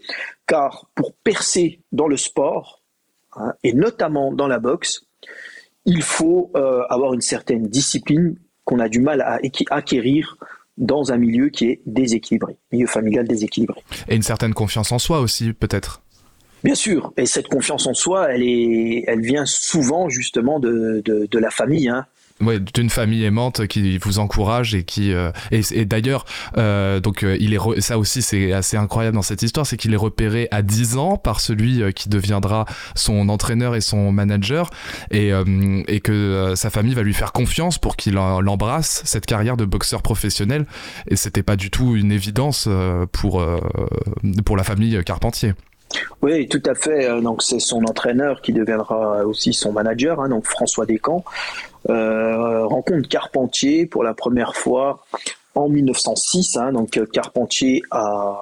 car 0.47 0.87
pour 0.95 1.15
percer 1.15 1.81
dans 1.93 2.09
le 2.09 2.17
sport, 2.17 2.81
hein, 3.37 3.55
et 3.65 3.73
notamment 3.73 4.33
dans 4.33 4.49
la 4.49 4.59
boxe, 4.59 5.07
il 5.87 6.03
faut 6.03 6.51
euh, 6.55 6.83
avoir 6.89 7.15
une 7.15 7.21
certaine 7.21 7.67
discipline 7.67 8.37
qu'on 8.65 8.79
a 8.79 8.89
du 8.89 9.01
mal 9.01 9.21
à 9.23 9.41
acquérir 9.71 10.37
dans 10.79 11.13
un 11.13 11.17
milieu 11.17 11.49
qui 11.49 11.67
est 11.67 11.81
déséquilibré, 11.87 12.57
milieu 12.73 12.87
familial 12.87 13.27
déséquilibré. 13.27 13.83
Et 14.09 14.17
une 14.17 14.23
certaine 14.23 14.55
confiance 14.55 14.93
en 14.93 14.99
soi 14.99 15.21
aussi, 15.21 15.53
peut-être 15.53 16.03
Bien 16.65 16.75
sûr, 16.77 17.13
et 17.17 17.27
cette 17.27 17.49
confiance 17.49 17.89
en 17.89 17.95
soi, 17.95 18.33
elle, 18.33 18.45
est, 18.45 19.05
elle 19.09 19.21
vient 19.21 19.47
souvent 19.47 20.09
justement 20.09 20.61
de, 20.61 21.03
de, 21.05 21.39
la 21.39 21.51
famille. 21.51 21.89
Hein. 21.89 22.07
Ouais, 22.43 22.59
d'une 22.59 22.91
famille 22.91 23.23
aimante 23.25 23.69
qui 23.69 23.99
vous 23.99 24.19
encourage 24.19 24.75
et 24.75 24.83
qui 24.83 25.13
euh, 25.13 25.31
et, 25.53 25.85
d'ailleurs 25.85 26.25
euh, 26.59 26.99
donc 26.99 27.23
euh, 27.23 27.37
il 27.39 27.55
est 27.55 27.81
ça 27.81 27.99
aussi 27.99 28.21
c'est 28.21 28.53
assez 28.53 28.77
incroyable 28.77 29.15
dans 29.15 29.23
cette 29.23 29.43
histoire, 29.43 29.65
c'est 29.65 29.77
qu'il 29.77 29.95
est 29.95 29.99
repéré 29.99 30.49
à 30.51 30.63
10 30.63 30.97
ans 30.97 31.17
par 31.17 31.39
celui 31.39 31.83
qui 31.95 32.09
deviendra 32.09 32.65
son 32.97 33.29
entraîneur 33.29 33.77
et 33.77 33.81
son 33.81 34.11
manager 34.11 34.71
et 35.13 35.31
et 35.87 36.01
que 36.01 36.55
sa 36.57 36.71
famille 36.71 36.95
va 36.95 37.03
lui 37.03 37.15
faire 37.15 37.33
confiance 37.33 37.79
pour 37.79 37.97
qu'il 37.97 38.15
l'embrasse 38.15 39.03
cette 39.05 39.27
carrière 39.27 39.57
de 39.57 39.65
boxeur 39.65 40.03
professionnel 40.03 40.67
et 41.07 41.17
c'était 41.17 41.45
pas 41.45 41.57
du 41.57 41.71
tout 41.71 41.95
une 41.95 42.11
évidence 42.11 42.69
pour 43.13 43.45
pour 44.45 44.57
la 44.57 44.65
famille 44.65 45.01
Carpentier. 45.05 45.55
Oui, 46.23 46.49
tout 46.49 46.63
à 46.67 46.75
fait. 46.75 47.09
Euh, 47.09 47.21
donc 47.21 47.43
c'est 47.43 47.61
son 47.61 47.85
entraîneur 47.85 48.41
qui 48.43 48.53
deviendra 48.53 49.25
aussi 49.25 49.53
son 49.53 49.73
manager, 49.73 50.21
hein, 50.21 50.29
donc 50.29 50.47
François 50.47 50.87
Descamps. 50.87 51.25
Euh, 51.91 52.65
rencontre 52.67 53.09
Carpentier 53.09 53.87
pour 53.87 54.05
la 54.05 54.15
première 54.15 54.55
fois 54.55 55.05
en 55.55 55.69
1906. 55.69 56.57
Hein, 56.57 56.73
donc 56.73 57.01
Carpentier 57.13 57.83
a 57.91 58.39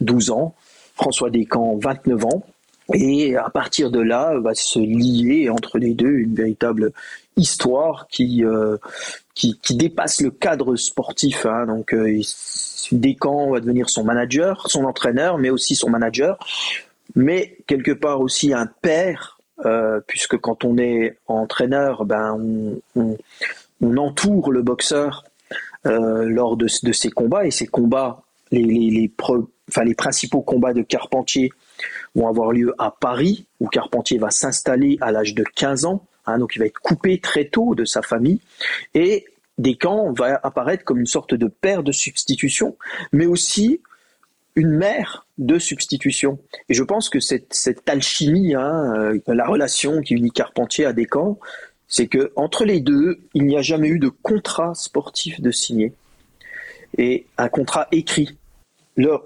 12 0.00 0.30
ans, 0.30 0.54
François 0.94 1.30
Descamps 1.30 1.78
29 1.80 2.24
ans. 2.26 2.42
Et 2.92 3.36
à 3.36 3.48
partir 3.48 3.90
de 3.90 4.00
là, 4.00 4.38
va 4.38 4.54
se 4.54 4.78
lier 4.78 5.48
entre 5.48 5.78
les 5.78 5.94
deux 5.94 6.12
une 6.12 6.34
véritable 6.34 6.92
histoire 7.36 8.06
qui, 8.08 8.44
euh, 8.44 8.76
qui, 9.34 9.58
dépasse 9.70 10.20
le 10.20 10.30
cadre 10.30 10.76
sportif. 10.76 11.46
Hein. 11.46 11.66
Donc, 11.66 11.94
euh, 11.94 12.20
Descamps 12.92 13.50
va 13.50 13.60
devenir 13.60 13.88
son 13.88 14.04
manager, 14.04 14.68
son 14.68 14.84
entraîneur, 14.84 15.38
mais 15.38 15.50
aussi 15.50 15.74
son 15.74 15.90
manager. 15.90 16.38
Mais 17.14 17.56
quelque 17.66 17.92
part 17.92 18.20
aussi 18.20 18.52
un 18.52 18.66
père, 18.66 19.38
euh, 19.64 20.00
puisque 20.06 20.36
quand 20.38 20.64
on 20.64 20.78
est 20.78 21.16
entraîneur, 21.26 22.04
ben 22.04 22.38
on, 22.96 23.16
entoure 23.96 24.50
le 24.50 24.62
boxeur 24.62 25.24
euh, 25.86 26.24
lors 26.24 26.56
de, 26.56 26.66
ces 26.66 27.10
combats, 27.10 27.46
et 27.46 27.50
ces 27.50 27.66
combats, 27.66 28.22
les 28.50 29.10
principaux 29.96 30.40
combats 30.40 30.72
de 30.72 30.82
Carpentier 30.82 31.50
vont 32.14 32.28
avoir 32.28 32.52
lieu 32.52 32.74
à 32.78 32.90
Paris, 32.90 33.46
où 33.60 33.68
Carpentier 33.68 34.18
va 34.18 34.30
s'installer 34.30 34.96
à 35.00 35.12
l'âge 35.12 35.34
de 35.34 35.44
15 35.44 35.84
ans, 35.84 36.06
hein, 36.26 36.38
donc 36.38 36.56
il 36.56 36.60
va 36.60 36.66
être 36.66 36.78
coupé 36.80 37.18
très 37.18 37.46
tôt 37.46 37.74
de 37.74 37.84
sa 37.84 38.02
famille, 38.02 38.40
et 38.94 39.26
Descamps 39.58 40.12
va 40.12 40.40
apparaître 40.42 40.84
comme 40.84 41.00
une 41.00 41.06
sorte 41.06 41.34
de 41.34 41.46
père 41.46 41.82
de 41.82 41.92
substitution, 41.92 42.76
mais 43.12 43.26
aussi 43.26 43.80
une 44.56 44.70
mère 44.70 45.26
de 45.38 45.58
substitution. 45.58 46.38
Et 46.68 46.74
je 46.74 46.82
pense 46.82 47.08
que 47.08 47.20
cette, 47.20 47.52
cette 47.54 47.88
alchimie, 47.88 48.54
hein, 48.54 48.94
euh, 48.96 49.20
la 49.26 49.46
relation 49.46 50.00
qui 50.00 50.14
unit 50.14 50.30
Carpentier 50.30 50.86
à 50.86 50.92
Descamps, 50.92 51.38
c'est 51.88 52.06
que 52.06 52.32
entre 52.36 52.64
les 52.64 52.80
deux, 52.80 53.20
il 53.34 53.44
n'y 53.46 53.56
a 53.56 53.62
jamais 53.62 53.88
eu 53.88 53.98
de 53.98 54.08
contrat 54.08 54.74
sportif 54.74 55.40
de 55.40 55.50
signé 55.50 55.92
et 56.98 57.26
un 57.38 57.48
contrat 57.48 57.88
écrit. 57.92 58.36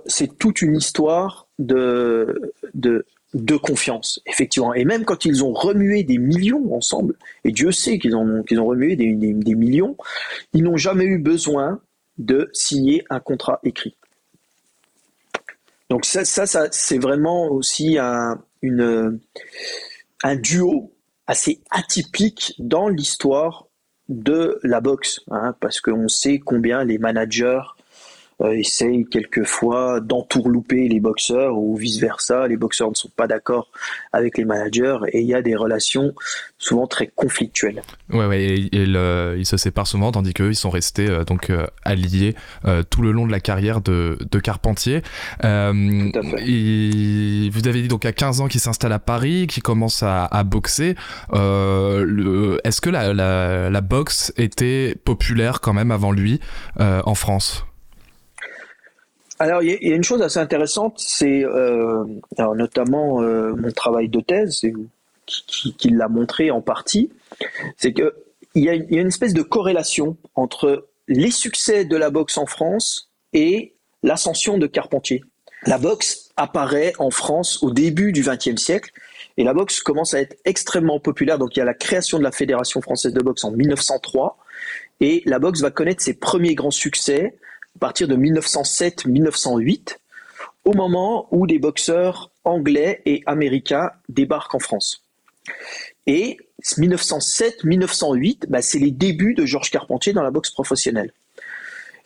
C'est 0.07 0.39
toute 0.39 0.63
une 0.63 0.77
histoire 0.77 1.47
de, 1.59 2.53
de, 2.75 3.05
de 3.35 3.57
confiance, 3.57 4.21
effectivement. 4.27 4.75
Et 4.75 4.85
même 4.85 5.05
quand 5.05 5.25
ils 5.25 5.45
ont 5.45 5.53
remué 5.53 6.03
des 6.03 6.19
millions 6.19 6.75
ensemble, 6.75 7.15
et 7.45 7.53
Dieu 7.53 7.73
sait 7.73 7.99
qu'ils 7.99 8.17
ont, 8.17 8.45
remué 8.51 8.97
des, 8.97 9.55
millions, 9.55 9.97
ils 10.55 10.63
n'ont 10.63 10.77
jamais 10.77 11.05
eu 11.05 11.19
besoin 11.19 11.81
de 12.17 12.49
signer 12.53 13.05
un 13.11 13.21
contrat 13.21 13.61
écrit. 13.65 13.97
Donc 15.91 16.05
ça, 16.05 16.25
c'est 16.71 16.99
vraiment 16.99 17.49
aussi 17.49 17.99
un 17.99 18.37
duo 20.37 20.93
assez 21.27 21.61
atypique 21.71 22.55
dans 22.59 22.89
l'histoire 22.89 23.67
de 24.09 24.59
la 24.63 24.81
boxe, 24.81 25.21
hein, 25.31 25.55
parce 25.61 25.81
qu'on 25.81 26.09
sait 26.09 26.39
combien 26.39 26.83
les 26.83 26.99
managers 26.99 27.61
euh, 28.41 28.53
essayent 28.53 29.05
quelquefois 29.05 29.99
d'entourlouper 30.01 30.87
les 30.87 31.01
boxeurs 31.01 31.59
ou 31.59 31.77
vice-versa. 31.77 32.47
Les 32.47 32.57
boxeurs 32.57 32.89
ne 32.89 32.95
sont 32.95 33.11
pas 33.17 33.27
d'accord 33.27 33.69
avec 34.13 34.39
les 34.39 34.45
managers 34.45 34.99
et 35.13 35.21
il 35.21 35.27
y 35.27 35.35
a 35.35 35.43
des 35.43 35.57
relations 35.57 36.15
souvent 36.57 36.87
très 36.87 37.09
conflictuelles. 37.09 37.83
Ouais, 38.11 38.27
ouais, 38.27 38.45
et, 38.45 38.69
ils 38.73 39.47
se 39.47 39.57
séparent 39.57 39.89
souvent 39.89 40.13
tandis 40.13 40.35
qu'eux, 40.35 40.51
ils 40.51 40.57
sont 40.57 40.71
restés 40.71 41.09
euh, 41.09 41.25
donc 41.25 41.51
euh, 41.51 41.67
alliés 41.85 42.37
tout 42.91 43.03
le 43.03 43.11
long 43.11 43.27
de 43.27 43.33
la 43.33 43.41
carrière 43.41 43.81
de, 43.81 44.19
de 44.31 44.39
Carpentier. 44.39 45.03
Tout 45.41 45.47
à 45.47 46.23
fait. 46.23 46.45
vous 47.51 47.69
avez 47.69 47.83
dit 47.83 47.89
donc 47.89 48.05
à 48.05 48.13
15 48.13 48.41
ans 48.41 48.49
qu'il 48.49 48.61
s'installe 48.61 48.93
à 48.93 48.99
Paris, 48.99 49.47
qu'il 49.49 49.63
commence 49.63 50.03
à, 50.03 50.27
à 50.27 50.45
boxer. 50.45 50.95
Est-ce 51.33 52.81
que 52.81 52.91
la, 52.91 53.13
la, 53.13 53.71
la, 53.71 53.81
boxe 53.81 54.33
était 54.37 54.95
populaire 55.05 55.61
quand 55.61 55.73
même 55.73 55.91
avant 55.91 56.13
lui 56.13 56.41
en 56.79 57.15
France? 57.15 57.68
Alors, 59.39 59.63
il 59.63 59.79
y, 59.83 59.93
a 59.93 59.95
une 59.95 60.05
chose 60.05 60.23
assez 60.23 60.39
intéressante, 60.39 60.95
c'est 60.99 61.45
euh, 61.45 62.05
notamment 62.39 63.23
euh, 63.23 63.55
mon 63.55 63.71
travail 63.71 64.09
de 64.09 64.21
thèse, 64.21 64.63
qui, 65.27 65.75
qui, 65.75 65.91
l'a 65.91 66.09
montré 66.09 66.51
en 66.51 66.61
partie, 66.61 67.11
c'est 67.77 67.93
qu'il 67.93 68.11
y, 68.55 68.65
y 68.65 68.69
a 68.69 68.75
une 68.75 69.09
espèce 69.09 69.35
de 69.35 69.43
corrélation 69.43 70.17
entre 70.35 70.89
les 71.07 71.31
succès 71.31 71.85
de 71.85 71.97
la 71.97 72.11
boxe 72.11 72.37
en 72.37 72.47
France 72.47 73.11
et 73.33 73.75
l'ascension 74.03 74.59
de 74.59 74.67
Carpentier. 74.67 75.23
La 75.67 75.79
boxe 75.79 76.31
apparaît 76.37 76.93
en 76.99 77.11
France 77.11 77.63
au 77.63 77.71
début 77.71 78.13
du 78.13 78.23
XXe 78.23 78.61
siècle 78.61 78.93
et 79.37 79.45
la 79.45 79.55
boxe 79.55 79.81
commence 79.81 80.15
à 80.15 80.21
être 80.21 80.37
extrêmement 80.45 81.01
populaire. 81.01 81.39
Donc 81.39 81.57
il 81.57 81.59
y 81.59 81.63
a 81.63 81.65
la 81.65 81.75
création 81.75 82.19
de 82.19 82.23
la 82.23 82.33
Fédération 82.33 82.81
française 82.81 83.13
de 83.13 83.21
boxe 83.21 83.45
en 83.45 83.51
1903 83.51 84.39
et 85.01 85.23
la 85.27 85.39
boxe 85.39 85.61
va 85.61 85.71
connaître 85.71 86.03
ses 86.03 86.15
premiers 86.15 86.55
grands 86.55 86.71
succès 86.71 87.37
à 87.79 87.87
partir 87.87 88.09
de 88.09 88.17
1907-1908, 88.17 89.99
au 90.65 90.73
moment 90.73 91.29
où 91.31 91.47
des 91.47 91.61
boxeurs 91.61 92.33
anglais 92.43 93.03
et 93.07 93.23
américains 93.25 93.93
débarquent 94.09 94.57
en 94.57 94.59
France. 94.59 95.05
Et 96.09 96.39
1907-1908, 96.65 98.47
bah, 98.49 98.63
c'est 98.63 98.81
les 98.81 98.91
débuts 98.91 99.35
de 99.35 99.47
Georges 99.47 99.71
Carpentier 99.71 100.13
dans 100.13 100.25
la 100.25 100.33
boxe 100.33 100.51
professionnelle. 100.51 101.13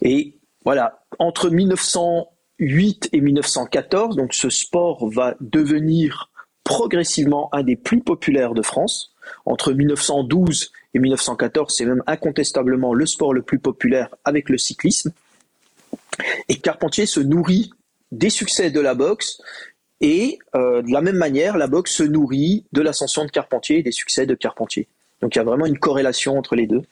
Et 0.02 0.34
voilà, 0.62 1.02
entre 1.18 1.48
1908 1.48 3.08
et 3.14 3.20
1914, 3.22 4.14
donc 4.14 4.34
ce 4.34 4.50
sport 4.50 5.08
va 5.08 5.36
devenir 5.40 6.28
progressivement 6.64 7.48
un 7.54 7.62
des 7.62 7.76
plus 7.76 8.02
populaires 8.02 8.52
de 8.52 8.60
France. 8.60 9.14
Entre 9.46 9.72
1912 9.72 10.70
et 10.92 10.98
1914, 10.98 11.74
c'est 11.74 11.86
même 11.86 12.02
incontestablement 12.06 12.92
le 12.92 13.06
sport 13.06 13.32
le 13.32 13.40
plus 13.40 13.58
populaire 13.58 14.14
avec 14.26 14.50
le 14.50 14.58
cyclisme. 14.58 15.12
Et 16.48 16.56
Carpentier 16.56 17.06
se 17.06 17.20
nourrit 17.20 17.70
des 18.10 18.30
succès 18.30 18.70
de 18.70 18.80
la 18.80 18.94
boxe 18.94 19.40
et 20.00 20.38
euh, 20.56 20.82
de 20.82 20.90
la 20.90 21.00
même 21.00 21.16
manière, 21.16 21.56
la 21.56 21.68
boxe 21.68 21.92
se 21.92 22.02
nourrit 22.02 22.64
de 22.72 22.82
l'ascension 22.82 23.24
de 23.24 23.30
Carpentier 23.30 23.78
et 23.78 23.82
des 23.82 23.92
succès 23.92 24.26
de 24.26 24.34
Carpentier. 24.34 24.88
Donc 25.20 25.34
il 25.34 25.38
y 25.38 25.40
a 25.40 25.44
vraiment 25.44 25.66
une 25.66 25.78
corrélation 25.78 26.36
entre 26.36 26.56
les 26.56 26.66
deux. 26.66 26.82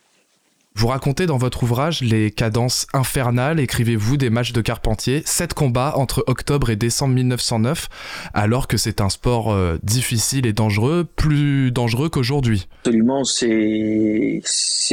Vous 0.77 0.87
racontez 0.87 1.27
dans 1.27 1.37
votre 1.37 1.65
ouvrage 1.65 2.01
les 2.01 2.31
cadences 2.31 2.87
infernales, 2.93 3.59
écrivez-vous 3.59 4.17
des 4.17 4.31
matchs 4.31 4.53
de 4.53 4.61
Carpentier, 4.61 5.23
sept 5.27 5.53
combats 5.53 5.95
entre 5.97 6.23
octobre 6.29 6.71
et 6.71 6.77
décembre 6.77 7.15
1909, 7.15 7.89
alors 8.35 8.69
que 8.69 8.77
c'est 8.77 9.01
un 9.01 9.09
sport 9.09 9.53
euh, 9.53 9.79
difficile 9.83 10.47
et 10.47 10.53
dangereux, 10.53 11.05
plus 11.17 11.73
dangereux 11.73 12.09
qu'aujourd'hui. 12.09 12.69
Absolument, 12.85 13.25
c'est 13.25 14.41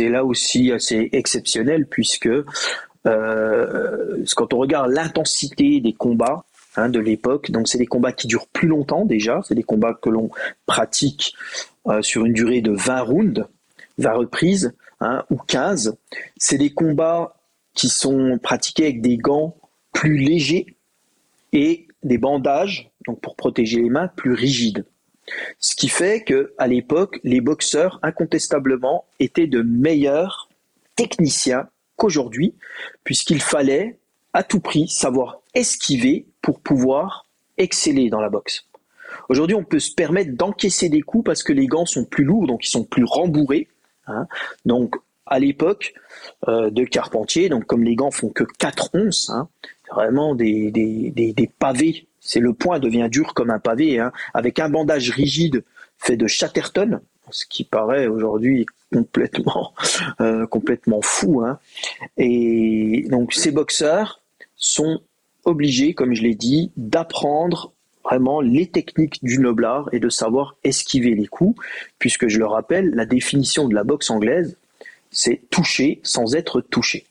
là 0.09 0.25
aussi 0.25 0.71
assez 0.71 1.09
exceptionnel 1.11 1.85
puisque 1.85 2.29
euh, 3.05 4.23
quand 4.35 4.53
on 4.53 4.57
regarde 4.57 4.91
l'intensité 4.91 5.81
des 5.81 5.93
combats 5.93 6.45
hein, 6.75 6.89
de 6.89 6.99
l'époque, 6.99 7.51
donc 7.51 7.67
c'est 7.67 7.77
des 7.77 7.85
combats 7.85 8.11
qui 8.11 8.27
durent 8.27 8.47
plus 8.47 8.67
longtemps 8.67 9.05
déjà, 9.05 9.41
c'est 9.47 9.55
des 9.55 9.63
combats 9.63 9.93
que 9.93 10.09
l'on 10.09 10.29
pratique 10.65 11.33
euh, 11.87 12.01
sur 12.01 12.25
une 12.25 12.33
durée 12.33 12.61
de 12.61 12.71
20 12.71 13.01
rounds, 13.01 13.45
20 13.97 14.13
reprises, 14.13 14.75
hein, 14.99 15.23
ou 15.29 15.37
15. 15.37 15.97
C'est 16.37 16.57
des 16.57 16.71
combats 16.71 17.35
qui 17.73 17.89
sont 17.89 18.39
pratiqués 18.41 18.85
avec 18.85 19.01
des 19.01 19.17
gants 19.17 19.55
plus 19.93 20.17
légers 20.17 20.75
et 21.53 21.87
des 22.03 22.17
bandages, 22.17 22.91
donc 23.05 23.21
pour 23.21 23.35
protéger 23.35 23.81
les 23.81 23.89
mains, 23.89 24.07
plus 24.07 24.33
rigides. 24.33 24.85
Ce 25.59 25.75
qui 25.75 25.89
fait 25.89 26.23
que 26.23 26.53
à 26.57 26.67
l'époque, 26.67 27.19
les 27.23 27.41
boxeurs 27.41 27.99
incontestablement 28.01 29.05
étaient 29.19 29.47
de 29.47 29.61
meilleurs 29.61 30.49
techniciens 30.95 31.69
qu'aujourd'hui, 31.97 32.55
puisqu'il 33.03 33.41
fallait 33.41 33.99
à 34.33 34.43
tout 34.43 34.59
prix 34.59 34.87
savoir 34.87 35.41
esquiver 35.53 36.25
pour 36.41 36.61
pouvoir 36.61 37.25
exceller 37.57 38.09
dans 38.09 38.21
la 38.21 38.29
boxe. 38.29 38.65
Aujourd'hui, 39.29 39.55
on 39.55 39.63
peut 39.63 39.79
se 39.79 39.93
permettre 39.93 40.35
d'encaisser 40.35 40.89
des 40.89 41.01
coups 41.01 41.25
parce 41.25 41.43
que 41.43 41.53
les 41.53 41.67
gants 41.67 41.85
sont 41.85 42.05
plus 42.05 42.23
lourds, 42.23 42.47
donc 42.47 42.65
ils 42.65 42.69
sont 42.69 42.83
plus 42.83 43.03
rembourrés. 43.03 43.67
Hein. 44.07 44.27
Donc, 44.65 44.95
à 45.25 45.39
l'époque 45.39 45.93
euh, 46.47 46.69
de 46.69 46.83
Carpentier, 46.83 47.49
comme 47.67 47.83
les 47.83 47.95
gants 47.95 48.11
font 48.11 48.29
que 48.29 48.43
4 48.43 48.91
onces, 48.93 49.29
hein, 49.29 49.49
vraiment 49.91 50.35
des, 50.35 51.51
pavés, 51.59 52.07
c'est 52.19 52.39
le 52.39 52.53
point 52.53 52.79
devient 52.79 53.07
dur 53.11 53.33
comme 53.33 53.49
un 53.49 53.59
pavé, 53.59 53.99
hein, 53.99 54.11
avec 54.33 54.59
un 54.59 54.69
bandage 54.69 55.09
rigide 55.09 55.63
fait 55.97 56.17
de 56.17 56.27
Chatterton, 56.27 57.01
ce 57.31 57.45
qui 57.45 57.63
paraît 57.63 58.07
aujourd'hui 58.07 58.65
complètement, 58.93 59.73
euh, 60.21 60.45
fou. 61.01 61.41
Hein. 61.41 61.59
Et 62.17 63.05
donc 63.09 63.33
ces 63.33 63.51
boxeurs 63.51 64.21
sont 64.55 65.01
obligés, 65.45 65.93
comme 65.93 66.13
je 66.13 66.23
l'ai 66.23 66.35
dit, 66.35 66.71
d'apprendre 66.77 67.71
vraiment 68.03 68.41
les 68.41 68.67
techniques 68.67 69.23
du 69.23 69.39
noblard 69.39 69.89
et 69.91 69.99
de 69.99 70.09
savoir 70.09 70.55
esquiver 70.63 71.13
les 71.13 71.27
coups, 71.27 71.59
puisque 71.99 72.27
je 72.27 72.39
le 72.39 72.45
rappelle, 72.45 72.91
la 72.91 73.05
définition 73.05 73.67
de 73.67 73.75
la 73.75 73.83
boxe 73.83 74.09
anglaise, 74.09 74.57
c'est 75.11 75.41
toucher 75.49 75.99
sans 76.03 76.35
être 76.35 76.61
touché. 76.61 77.05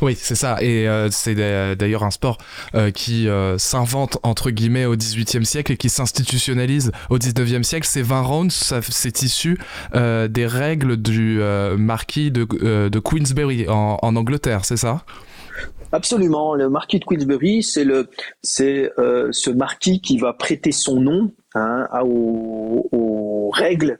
Oui, 0.00 0.16
c'est 0.16 0.34
ça. 0.34 0.62
Et 0.62 0.88
euh, 0.88 1.08
c'est 1.10 1.34
d'ailleurs 1.34 2.04
un 2.04 2.10
sport 2.10 2.38
euh, 2.74 2.90
qui 2.90 3.28
euh, 3.28 3.58
s'invente 3.58 4.18
entre 4.22 4.50
guillemets 4.50 4.84
au 4.84 4.96
XVIIIe 4.96 5.44
siècle 5.44 5.72
et 5.72 5.76
qui 5.76 5.88
s'institutionnalise 5.88 6.92
au 7.10 7.18
XIXe 7.18 7.66
siècle. 7.66 7.86
Ces 7.86 8.02
20 8.02 8.20
rounds, 8.22 8.74
c'est 8.90 9.22
issu 9.22 9.58
des 9.94 10.46
règles 10.46 10.96
du 10.96 11.40
marquis 11.76 12.30
de, 12.30 12.44
de 12.88 12.98
Queensberry 12.98 13.68
en, 13.68 13.98
en 14.00 14.16
Angleterre, 14.16 14.64
c'est 14.64 14.76
ça? 14.76 15.04
Absolument. 15.90 16.54
Le 16.54 16.68
marquis 16.68 16.98
de 16.98 17.04
Queensberry, 17.04 17.62
c'est 17.62 17.84
le, 17.84 18.08
c'est 18.42 18.90
ce 18.96 19.50
marquis 19.50 20.00
qui 20.00 20.18
va 20.18 20.32
prêter 20.32 20.72
son 20.72 21.00
nom 21.00 21.32
hein, 21.58 21.88
aux, 22.02 23.50
règles 23.52 23.98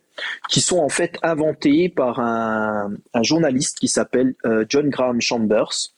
qui 0.51 0.61
sont 0.61 0.79
en 0.79 0.89
fait 0.89 1.19
inventées 1.23 1.89
par 1.89 2.21
un, 2.21 2.91
journaliste 3.23 3.79
qui 3.79 3.89
s'appelle 3.89 4.35
John 4.69 4.91
Graham 4.91 5.21
Chambers 5.21 5.91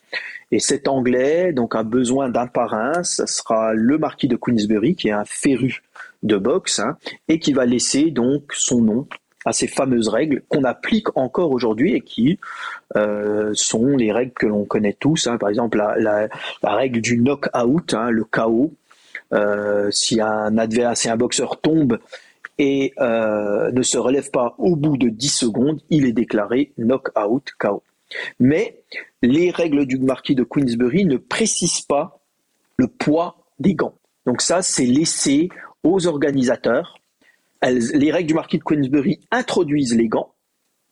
et 0.52 0.59
cet 0.59 0.88
Anglais 0.88 1.52
donc 1.52 1.75
a 1.75 1.83
besoin 1.83 2.29
d'un 2.29 2.47
parrain, 2.47 3.02
ce 3.02 3.26
sera 3.26 3.75
le 3.75 3.99
marquis 3.99 4.29
de 4.29 4.37
Queensberry, 4.37 4.95
qui 4.95 5.09
est 5.09 5.12
un 5.12 5.25
féru 5.25 5.83
de 6.23 6.37
boxe, 6.37 6.81
hein, 6.81 6.97
et 7.29 7.38
qui 7.38 7.52
va 7.52 7.67
laisser 7.67 8.11
donc 8.11 8.52
son 8.52 8.81
nom 8.81 9.07
à 9.47 9.52
ces 9.52 9.67
fameuses 9.67 10.09
règles 10.09 10.43
qu'on 10.49 10.64
applique 10.64 11.17
encore 11.17 11.50
aujourd'hui 11.50 11.95
et 11.95 12.00
qui 12.02 12.38
euh, 12.97 13.52
sont 13.55 13.97
les 13.97 14.12
règles 14.12 14.33
que 14.33 14.47
l'on 14.47 14.64
connaît 14.64 14.97
tous. 14.99 15.26
Hein. 15.26 15.38
Par 15.38 15.49
exemple, 15.49 15.79
la, 15.79 16.29
règle 16.62 17.00
du 17.00 17.17
knock-out, 17.17 17.95
le 18.11 18.25
KO. 18.25 18.73
Euh, 19.33 19.91
si 19.91 20.21
un 20.21 20.59
adversaire, 20.59 20.97
si 20.97 21.09
un 21.09 21.17
boxeur 21.17 21.61
tombe 21.61 21.99
et 22.59 22.93
euh, 22.99 23.71
ne 23.73 23.83
se 23.83 23.97
relève 23.97 24.31
pas 24.31 24.55
au 24.59 24.77
bout 24.77 24.97
de 24.97 25.09
10 25.09 25.29
secondes, 25.29 25.81
il 25.89 26.05
est 26.05 26.13
déclaré 26.13 26.73
knock-out, 26.79 27.53
KO. 27.59 27.83
Mais 28.39 28.83
les 29.23 29.51
règles 29.51 29.87
du 29.87 29.99
marquis 29.99 30.35
de 30.35 30.43
Queensberry 30.43 31.05
ne 31.05 31.17
précisent 31.17 31.83
pas 31.83 32.21
le 32.77 32.89
poids 32.89 33.37
des 33.61 33.75
gants. 33.75 33.95
Donc 34.27 34.43
ça, 34.43 34.63
c'est 34.63 34.87
laissé 34.87 35.49
aux 35.85 36.07
organisateurs. 36.07 36.99
les 37.63 38.11
règles 38.11 38.29
du 38.29 38.35
marquis 38.35 38.59
de 38.59 38.65
Queensberry 38.65 39.21
introduisent 39.31 39.97
les 39.97 40.09
gants, 40.09 40.30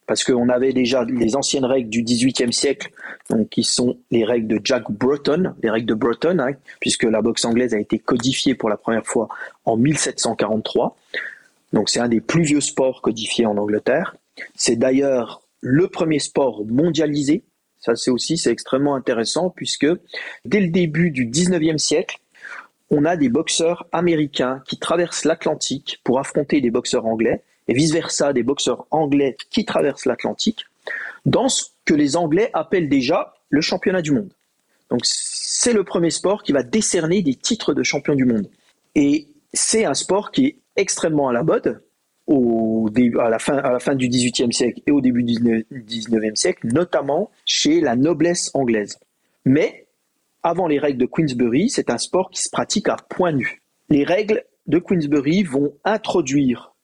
parce 0.09 0.25
qu'on 0.25 0.49
avait 0.49 0.73
déjà 0.73 1.05
les 1.05 1.37
anciennes 1.37 1.67
règles 1.67 1.91
du 1.91 2.03
XVIIIe 2.03 2.53
siècle, 2.53 2.91
donc 3.29 3.51
qui 3.51 3.63
sont 3.63 3.99
les 4.11 4.25
règles 4.25 4.49
de 4.49 4.59
Jack 4.65 4.91
Broughton, 4.91 5.53
les 5.63 5.69
règles 5.69 5.87
de 5.87 5.95
Broughton, 5.95 6.39
hein, 6.39 6.53
puisque 6.81 7.05
la 7.05 7.21
boxe 7.21 7.45
anglaise 7.45 7.75
a 7.75 7.79
été 7.79 7.99
codifiée 7.99 8.55
pour 8.55 8.71
la 8.71 8.79
première 8.79 9.07
fois 9.07 9.29
en 9.67 9.77
1743. 9.77 10.97
Donc 11.75 11.91
c'est 11.91 12.01
un 12.01 12.09
des 12.09 12.23
plus 12.23 12.43
vieux 12.43 12.63
sports 12.63 13.03
codifiés 13.03 13.45
en 13.45 13.59
Angleterre. 13.59 14.17
C'est 14.55 14.77
d'ailleurs 14.77 15.43
le 15.61 15.89
premier 15.89 16.21
sport 16.21 16.65
mondialisé. 16.65 17.45
Ça, 17.79 17.95
c'est 17.95 18.11
aussi, 18.11 18.39
c'est 18.39 18.51
extrêmement 18.51 18.95
intéressant 18.95 19.51
puisque 19.51 19.87
dès 20.47 20.61
le 20.61 20.69
début 20.69 21.11
du 21.11 21.27
19e 21.27 21.77
siècle, 21.77 22.19
on 22.91 23.05
a 23.05 23.19
des 23.19 23.29
boxeurs 23.29 23.87
américains 23.93 24.63
qui 24.67 24.79
traversent 24.79 25.27
l'Atlantique 25.27 26.01
pour 26.03 26.19
affronter 26.19 26.63
des 26.63 26.71
boxeurs 26.71 27.05
anglais 27.05 27.43
et 27.69 27.75
vice-versa 27.75 28.33
des 28.33 28.43
boxeurs 28.43 28.87
anglais 28.91 29.37
qui 29.51 29.65
traversent 29.65 30.07
l'Atlantique 30.07 30.65
dans 31.27 31.49
ce 31.49 31.67
que 31.85 31.95
les 31.95 32.17
Anglais 32.17 32.51
appellent 32.55 32.89
déjà 32.89 33.35
le 33.51 33.61
championnat 33.61 34.03
du 34.03 34.13
monde. 34.13 34.33
Donc 34.91 35.01
c'est 35.05 35.73
le 35.73 35.85
premier 35.85 36.11
sport 36.11 36.43
qui 36.43 36.53
va 36.53 36.63
décerner 36.63 37.23
des 37.23 37.35
titres 37.35 37.75
de 37.75 37.83
champion 37.83 38.15
du 38.15 38.25
monde. 38.25 38.49
Et 38.95 39.29
c'est 39.53 39.85
un 39.85 39.95
sport 39.95 40.31
qui 40.31 40.47
est 40.47 40.57
extrêmement 40.77 41.29
à 41.29 41.33
la 41.33 41.43
mode 41.43 41.83
au 42.27 42.91
à, 43.19 43.31
la 43.31 43.39
fin, 43.39 43.57
à 43.57 43.73
la 43.73 43.79
fin 43.79 43.95
du 43.95 44.09
XVIIIe 44.09 44.53
siècle 44.53 44.83
et 44.87 44.91
au 44.91 45.01
début 45.01 45.23
du 45.23 45.65
XIXe 45.73 46.39
siècle, 46.39 46.67
notamment 46.67 47.31
chez 47.45 47.81
la 47.81 47.97
noblesse 47.97 48.51
anglaise. 48.55 48.99
Mais 49.45 49.87
avant 50.43 50.67
les 50.67 50.79
règles 50.79 50.99
de 50.99 51.07
Queensberry, 51.07 51.71
c'est 51.71 51.91
un 51.91 51.99
sport 51.99 52.31
qui 52.31 52.43
se 52.43 52.51
pratique 52.51 52.89
à 52.89 52.97
point 53.09 53.33
nu. 53.33 53.63
Les 53.89 54.05
règles 54.05 54.45
de 54.67 54.79
Queensberry 54.79 55.43
vont 55.43 55.75
introduire 55.85 56.75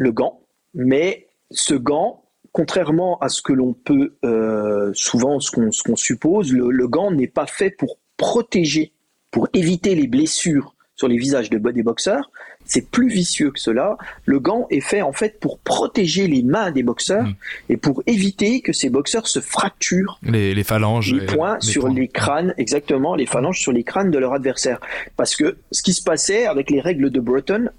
le 0.00 0.12
gant, 0.12 0.40
mais 0.72 1.28
ce 1.50 1.74
gant, 1.74 2.24
contrairement 2.52 3.18
à 3.18 3.28
ce 3.28 3.42
que 3.42 3.52
l'on 3.52 3.74
peut 3.74 4.16
euh, 4.24 4.90
souvent, 4.94 5.40
ce 5.40 5.50
qu'on 5.50 5.96
suppose, 5.96 6.52
le 6.54 6.88
gant 6.88 7.10
n'est 7.10 7.28
pas 7.28 7.46
fait 7.46 7.70
pour 7.70 7.98
protéger, 8.16 8.94
pour 9.30 9.48
éviter 9.52 9.94
les 9.94 10.06
blessures 10.06 10.74
sur 11.00 11.08
les 11.08 11.16
visages 11.16 11.48
de, 11.48 11.58
des 11.58 11.82
boxeurs, 11.82 12.30
c'est 12.66 12.90
plus 12.90 13.08
vicieux 13.08 13.50
que 13.50 13.58
cela. 13.58 13.96
Le 14.26 14.38
gant 14.38 14.66
est 14.70 14.82
fait 14.82 15.00
en 15.00 15.12
fait 15.12 15.40
pour 15.40 15.58
protéger 15.58 16.26
les 16.26 16.42
mains 16.42 16.70
des 16.70 16.82
boxeurs 16.82 17.24
mm. 17.24 17.34
et 17.70 17.76
pour 17.78 18.02
éviter 18.06 18.60
que 18.60 18.74
ces 18.74 18.90
boxeurs 18.90 19.26
se 19.26 19.40
fracturent 19.40 20.20
les, 20.22 20.62
phalanges, 20.62 21.14
les 21.14 21.24
poings 21.24 21.58
sur 21.60 21.88
les 21.88 22.06
crânes, 22.06 22.54
exactement, 22.58 23.14
les 23.14 23.24
phalanges 23.24 23.60
sur 23.60 23.72
les 23.72 23.82
crânes 23.82 24.10
de 24.10 24.18
leur 24.18 24.34
adversaire. 24.34 24.78
Parce 25.16 25.36
que 25.36 25.56
ce 25.72 25.82
qui 25.82 25.94
se 25.94 26.02
passait 26.02 26.44
avec 26.44 26.70
les 26.70 26.80
règles 26.80 27.08
de 27.08 27.20
Breton, 27.20 27.70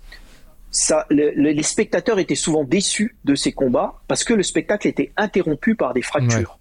ça, 0.72 1.06
les 1.10 1.64
spectateurs 1.64 2.20
étaient 2.20 2.36
souvent 2.36 2.64
déçus 2.64 3.16
de 3.26 3.36
ces 3.36 3.52
combats 3.52 4.02
parce 4.08 4.24
que 4.24 4.34
le 4.34 4.44
spectacle 4.44 4.88
était 4.88 5.12
interrompu 5.18 5.76
par 5.76 5.94
des 5.94 6.02
fractures. 6.02 6.58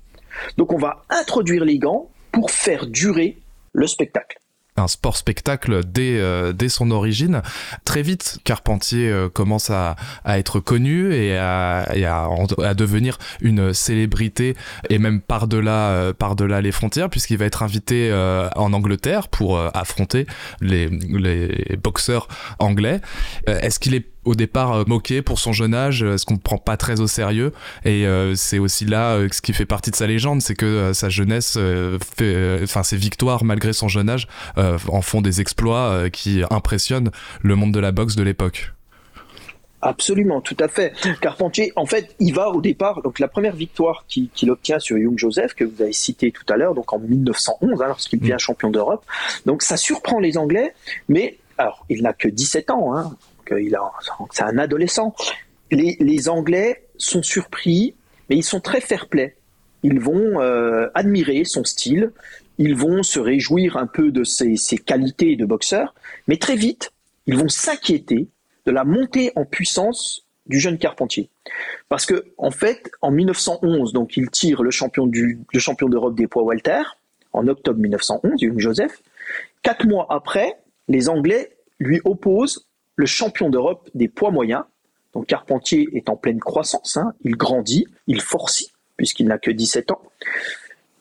Donc 0.56 0.72
on 0.72 0.78
va 0.78 1.04
introduire 1.08 1.64
les 1.64 1.78
gants 1.78 2.10
pour 2.32 2.50
faire 2.50 2.86
durer 2.86 3.38
le 3.72 3.86
spectacle 3.86 4.38
un 4.76 4.88
sport 4.88 5.16
spectacle 5.16 5.82
dès, 5.84 6.18
euh, 6.18 6.52
dès 6.52 6.68
son 6.68 6.90
origine. 6.90 7.42
Très 7.84 8.02
vite, 8.02 8.38
Carpentier 8.44 9.08
euh, 9.08 9.28
commence 9.28 9.70
à, 9.70 9.96
à, 10.24 10.38
être 10.38 10.60
connu 10.60 11.12
et, 11.12 11.36
à, 11.36 11.82
à, 11.82 12.74
devenir 12.74 13.18
une 13.40 13.74
célébrité 13.74 14.56
et 14.88 14.98
même 14.98 15.20
par-delà 15.20 15.90
euh, 15.90 16.12
par-delà 16.12 16.60
les 16.60 16.72
frontières 16.72 17.10
puisqu'il 17.10 17.36
va 17.36 17.44
être 17.44 17.62
invité 17.62 18.10
en 18.56 18.72
Angleterre 18.72 19.28
pour 19.28 19.58
affronter 19.58 20.26
les, 20.60 20.88
les 20.88 21.76
boxeurs 21.82 22.28
anglais. 22.58 23.00
Est-ce 23.46 23.78
qu'il 23.78 23.94
est 23.94 24.06
au 24.24 24.34
départ 24.34 24.72
euh, 24.72 24.84
moqué 24.86 25.22
pour 25.22 25.38
son 25.38 25.52
jeune 25.52 25.74
âge, 25.74 26.02
euh, 26.02 26.16
ce 26.16 26.24
qu'on 26.24 26.34
ne 26.34 26.38
prend 26.38 26.58
pas 26.58 26.76
très 26.76 27.00
au 27.00 27.06
sérieux. 27.06 27.52
Et 27.84 28.06
euh, 28.06 28.34
c'est 28.34 28.58
aussi 28.58 28.84
là 28.84 29.18
ce 29.30 29.40
qui 29.40 29.52
fait 29.52 29.66
partie 29.66 29.90
de 29.90 29.96
sa 29.96 30.06
légende, 30.06 30.42
c'est 30.42 30.54
que 30.54 30.92
sa 30.92 31.08
jeunesse, 31.08 31.58
enfin 32.62 32.82
ses 32.82 32.96
victoires 32.96 33.44
malgré 33.44 33.72
son 33.72 33.88
jeune 33.88 34.08
âge, 34.08 34.28
en 34.56 35.02
font 35.02 35.20
des 35.20 35.40
exploits 35.40 36.10
qui 36.10 36.42
impressionnent 36.50 37.10
le 37.42 37.56
monde 37.56 37.72
de 37.72 37.80
la 37.80 37.92
boxe 37.92 38.16
de 38.16 38.22
l'époque. 38.22 38.72
Absolument, 39.82 40.40
tout 40.42 40.56
à 40.60 40.68
fait. 40.68 40.92
Carpentier, 41.20 41.72
en 41.74 41.86
fait, 41.86 42.14
il 42.18 42.34
va 42.34 42.50
au 42.50 42.60
départ, 42.60 43.00
donc 43.02 43.18
la 43.18 43.28
première 43.28 43.56
victoire 43.56 44.04
qu'il 44.08 44.50
obtient 44.50 44.78
sur 44.78 44.98
Young 44.98 45.16
Joseph, 45.16 45.54
que 45.54 45.64
vous 45.64 45.80
avez 45.80 45.92
cité 45.92 46.32
tout 46.32 46.44
à 46.52 46.56
l'heure, 46.56 46.74
donc 46.74 46.92
en 46.92 46.98
1911, 46.98 47.80
hein, 47.80 47.86
lorsqu'il 47.88 48.20
devient 48.20 48.34
mm. 48.34 48.40
champion 48.40 48.70
d'Europe. 48.70 49.04
Donc 49.46 49.62
ça 49.62 49.78
surprend 49.78 50.20
les 50.20 50.36
Anglais, 50.36 50.74
mais 51.08 51.38
alors 51.56 51.86
il 51.88 52.02
n'a 52.02 52.12
que 52.12 52.28
17 52.28 52.70
ans, 52.70 52.94
hein, 52.94 53.16
c'est 54.30 54.42
un 54.42 54.58
adolescent. 54.58 55.14
Les, 55.70 56.28
Anglais 56.28 56.86
sont 56.96 57.22
surpris, 57.22 57.94
mais 58.28 58.36
ils 58.36 58.44
sont 58.44 58.60
très 58.60 58.80
fair-play. 58.80 59.36
Ils 59.82 60.00
vont 60.00 60.40
euh, 60.40 60.88
admirer 60.94 61.44
son 61.44 61.64
style, 61.64 62.12
ils 62.58 62.74
vont 62.74 63.02
se 63.02 63.18
réjouir 63.18 63.76
un 63.76 63.86
peu 63.86 64.10
de 64.10 64.24
ses, 64.24 64.56
qualités 64.78 65.36
de 65.36 65.46
boxeur, 65.46 65.94
mais 66.28 66.36
très 66.36 66.56
vite, 66.56 66.92
ils 67.26 67.36
vont 67.36 67.48
s'inquiéter 67.48 68.28
de 68.66 68.72
la 68.72 68.84
montée 68.84 69.32
en 69.36 69.44
puissance 69.44 70.26
du 70.46 70.58
jeune 70.58 70.76
Carpentier. 70.76 71.30
Parce 71.88 72.04
que, 72.04 72.26
en 72.36 72.50
fait, 72.50 72.90
en 73.00 73.10
1911, 73.10 73.92
donc, 73.92 74.16
il 74.16 74.28
tire 74.30 74.62
le 74.62 74.70
champion, 74.70 75.06
du, 75.06 75.38
le 75.52 75.60
champion 75.60 75.88
d'Europe 75.88 76.14
des 76.14 76.26
poids 76.26 76.42
Walter, 76.42 76.82
en 77.32 77.46
octobre 77.46 77.78
1911, 77.78 78.42
Young 78.42 78.58
Joseph. 78.58 79.00
Quatre 79.62 79.86
mois 79.86 80.06
après, 80.10 80.56
les 80.88 81.08
Anglais 81.08 81.56
lui 81.78 82.00
opposent 82.04 82.66
le 83.00 83.06
champion 83.06 83.48
d'Europe 83.48 83.88
des 83.94 84.08
poids 84.08 84.30
moyens. 84.30 84.64
Donc 85.14 85.26
Carpentier 85.26 85.88
est 85.94 86.10
en 86.10 86.16
pleine 86.16 86.38
croissance, 86.38 86.98
hein. 86.98 87.14
il 87.22 87.34
grandit, 87.34 87.86
il 88.06 88.20
forcit, 88.20 88.72
puisqu'il 88.98 89.26
n'a 89.26 89.38
que 89.38 89.50
17 89.50 89.90
ans. 89.90 90.02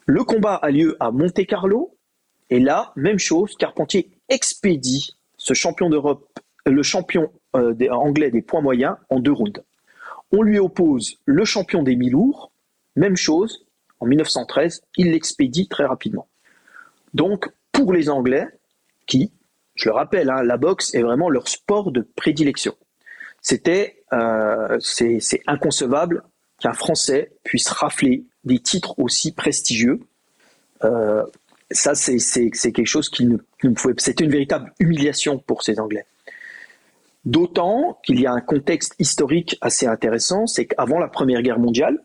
Le 0.06 0.24
combat 0.24 0.56
a 0.56 0.72
lieu 0.72 0.96
à 1.02 1.12
Monte 1.12 1.46
Carlo, 1.46 1.98
et 2.50 2.62
là, 2.62 2.94
même 2.96 3.20
chose, 3.20 3.54
Carpentier 3.60 4.10
expédie 4.30 5.18
ce 5.38 5.54
champion 5.54 5.90
d'Europe, 5.90 6.26
euh, 6.68 6.72
le 6.72 6.84
champion 6.84 7.34
euh, 7.58 7.76
anglais 7.92 8.32
des 8.32 8.42
poids 8.42 8.62
moyens 8.62 8.96
en 9.10 9.20
deux 9.20 9.34
rounds. 9.34 9.62
On 10.32 10.42
lui 10.42 10.58
oppose 10.58 11.18
le 11.26 11.44
champion 11.44 11.84
des 11.84 11.98
mi-lourds, 11.98 12.54
même 12.96 13.18
chose, 13.18 13.66
en 14.00 14.06
1913, 14.06 14.84
il 14.96 15.12
l'expédie 15.12 15.68
très 15.68 15.86
rapidement. 15.86 16.30
Donc, 17.14 17.50
pour 17.74 17.92
les 17.92 18.10
Anglais, 18.10 18.48
qui 19.06 19.34
je 19.80 19.90
le 19.90 19.96
rappelle, 19.96 20.30
hein, 20.30 20.44
la 20.44 20.58
boxe 20.58 20.94
est 20.94 21.02
vraiment 21.02 21.30
leur 21.30 21.48
sport 21.48 21.92
de 21.92 22.08
prédilection. 22.16 22.76
C'était 23.42 24.04
c'est 24.80 25.42
inconcevable 25.48 26.24
qu'un 26.60 26.74
Français 26.74 27.32
puisse 27.44 27.70
rafler 27.70 28.26
des 28.44 28.60
titres 28.60 28.98
aussi 29.00 29.32
prestigieux. 29.32 30.00
ça, 31.72 31.96
c'est 31.96 32.52
quelque 32.52 32.86
chose 32.86 33.10
qui 33.10 33.26
ne, 33.26 33.38
ne 33.64 33.74
pouvait. 33.74 33.94
C'était 33.98 34.26
une 34.26 34.32
véritable 34.32 34.74
humiliation 34.80 35.40
pour 35.40 35.64
ces 35.64 35.80
Anglais. 35.80 36.06
D'autant 37.26 38.00
qu'il 38.04 38.20
y 38.20 38.26
a 38.26 38.32
un 38.32 38.42
contexte 38.42 38.96
historique 38.98 39.58
assez 39.62 39.86
intéressant, 39.86 40.48
c'est 40.48 40.66
qu'avant 40.66 41.00
la 41.00 41.08
Première 41.08 41.42
Guerre 41.42 41.60
mondiale, 41.60 42.04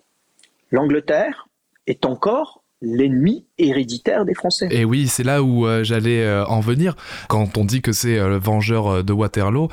l'Angleterre 0.71 1.49
est 1.87 2.05
encore 2.05 2.64
l'ennemi 2.81 3.47
héréditaire 3.59 4.25
des 4.25 4.35
Français. 4.35 4.69
Et 4.71 4.85
oui, 4.85 5.09
c'est 5.09 5.23
là 5.23 5.43
où 5.43 5.67
euh, 5.67 5.85
j'allais 5.85 6.23
euh, 6.23 6.45
en 6.47 6.61
venir. 6.61 6.97
Quand 7.29 7.57
on 7.57 7.65
dit 7.65 7.83
que 7.83 7.93
c'est 7.93 8.19
euh, 8.19 8.29
le 8.29 8.39
vengeur 8.39 9.03
de 9.03 9.13
Waterloo, 9.13 9.69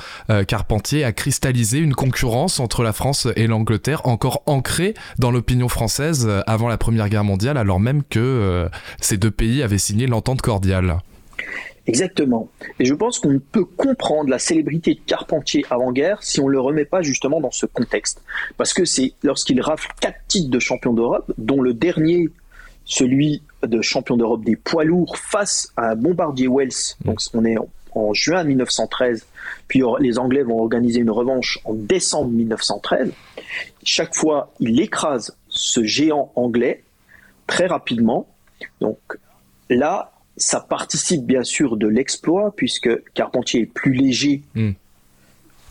Carpentier 0.48 1.04
a 1.04 1.12
cristallisé 1.12 1.80
une 1.80 1.94
concurrence 1.94 2.60
entre 2.60 2.84
la 2.84 2.94
France 2.94 3.28
et 3.36 3.48
l'Angleterre 3.48 4.08
encore 4.08 4.44
ancrée 4.46 4.94
dans 5.20 5.32
l'opinion 5.32 5.68
française 5.68 6.30
avant 6.48 6.68
la 6.68 6.78
Première 6.78 7.10
Guerre 7.10 7.24
mondiale, 7.24 7.58
alors 7.58 7.80
même 7.80 8.04
que 8.04 8.70
ces 9.02 9.18
deux 9.18 9.32
pays 9.32 9.62
avaient 9.62 9.78
signé 9.78 10.08
l'entente 10.08 10.42
cordiale. 10.42 10.98
Exactement. 11.88 12.50
Et 12.80 12.86
je 12.86 12.94
pense 12.94 13.20
qu'on 13.20 13.40
peut 13.40 13.66
comprendre 13.66 14.30
la 14.30 14.40
célébrité 14.40 14.94
de 14.94 15.00
Carpentier 15.06 15.66
avant-guerre 15.70 16.22
si 16.22 16.40
on 16.40 16.48
ne 16.48 16.52
le 16.52 16.60
remet 16.60 16.86
pas 16.86 17.02
justement 17.02 17.42
dans 17.42 17.52
ce 17.52 17.66
contexte. 17.66 18.24
Parce 18.58 18.74
que 18.74 18.86
c'est 18.86 19.14
lorsqu'il 19.24 19.60
rafle 19.62 19.90
quatre 20.00 20.20
titres 20.28 20.52
de 20.52 20.60
champion 20.60 20.94
d'Europe, 20.94 21.34
dont 21.38 21.62
le 21.62 21.74
dernier, 21.74 22.30
celui 22.86 23.42
de 23.64 23.82
champion 23.82 24.18
d'Europe 24.18 24.44
des 24.44 24.56
poids 24.56 24.84
lourds 24.84 25.18
face 25.18 25.72
à 25.78 25.92
un 25.92 25.96
bombardier 25.96 26.48
Wells, 26.48 26.96
donc 27.06 27.20
on 27.34 27.46
est 27.46 27.56
en, 27.94 28.14
juin 28.14 28.44
1913, 28.44 29.26
puis 29.68 29.82
les 30.00 30.18
Anglais 30.18 30.44
vont 30.44 30.60
organiser 30.62 31.00
une 31.00 31.12
revanche 31.12 31.60
en 31.66 31.74
décembre 31.74 32.32
1913. 32.32 33.12
Chaque 33.84 34.16
fois, 34.16 34.54
il 34.60 34.80
écrase 34.80 35.36
ce 35.50 35.84
géant 35.84 36.32
anglais 36.36 36.84
très 37.48 37.68
rapidement. 37.68 38.28
Donc 38.80 38.98
là, 39.70 40.12
ça 40.38 40.62
participe 40.62 41.26
bien 41.26 41.44
sûr 41.44 41.78
de 41.78 41.88
l'exploit, 41.88 42.54
puisque 42.56 42.90
Carpentier 43.14 43.62
est 43.62 43.66
plus 43.66 43.94
léger, 43.94 44.42
hmm. 44.56 44.72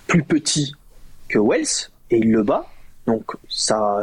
plus 0.06 0.22
petit 0.22 0.74
que 1.28 1.38
Wells, 1.38 1.88
et 2.10 2.18
il 2.18 2.30
le 2.30 2.42
bat. 2.42 2.66
Donc 3.10 3.32
ça, 3.48 4.00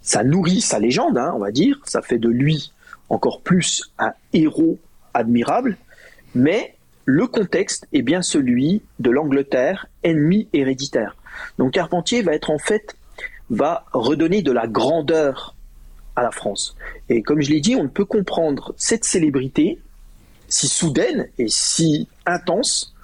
ça 0.00 0.24
nourrit 0.24 0.62
sa 0.62 0.78
légende, 0.78 1.18
hein, 1.18 1.32
on 1.36 1.38
va 1.38 1.50
dire. 1.50 1.78
Ça 1.84 2.00
fait 2.00 2.16
de 2.16 2.30
lui 2.30 2.72
encore 3.10 3.42
plus 3.42 3.92
un 3.98 4.14
héros 4.32 4.78
admirable. 5.12 5.76
Mais 6.34 6.76
le 7.04 7.26
contexte 7.26 7.86
est 7.92 8.00
bien 8.00 8.22
celui 8.22 8.80
de 9.00 9.10
l'Angleterre, 9.10 9.86
ennemi 10.02 10.48
héréditaire. 10.54 11.14
Donc 11.58 11.72
Carpentier 11.72 12.22
va 12.22 12.32
être 12.32 12.48
en 12.48 12.58
fait, 12.58 12.96
va 13.50 13.84
redonner 13.92 14.40
de 14.40 14.50
la 14.50 14.66
grandeur 14.66 15.54
à 16.16 16.22
la 16.22 16.30
France. 16.30 16.74
Et 17.10 17.22
comme 17.22 17.42
je 17.42 17.50
l'ai 17.50 17.60
dit, 17.60 17.76
on 17.76 17.82
ne 17.82 17.88
peut 17.88 18.06
comprendre 18.06 18.72
cette 18.78 19.04
célébrité 19.04 19.78
si 20.48 20.68
soudaine 20.68 21.28
et 21.36 21.48
si 21.48 22.08
intense 22.24 22.94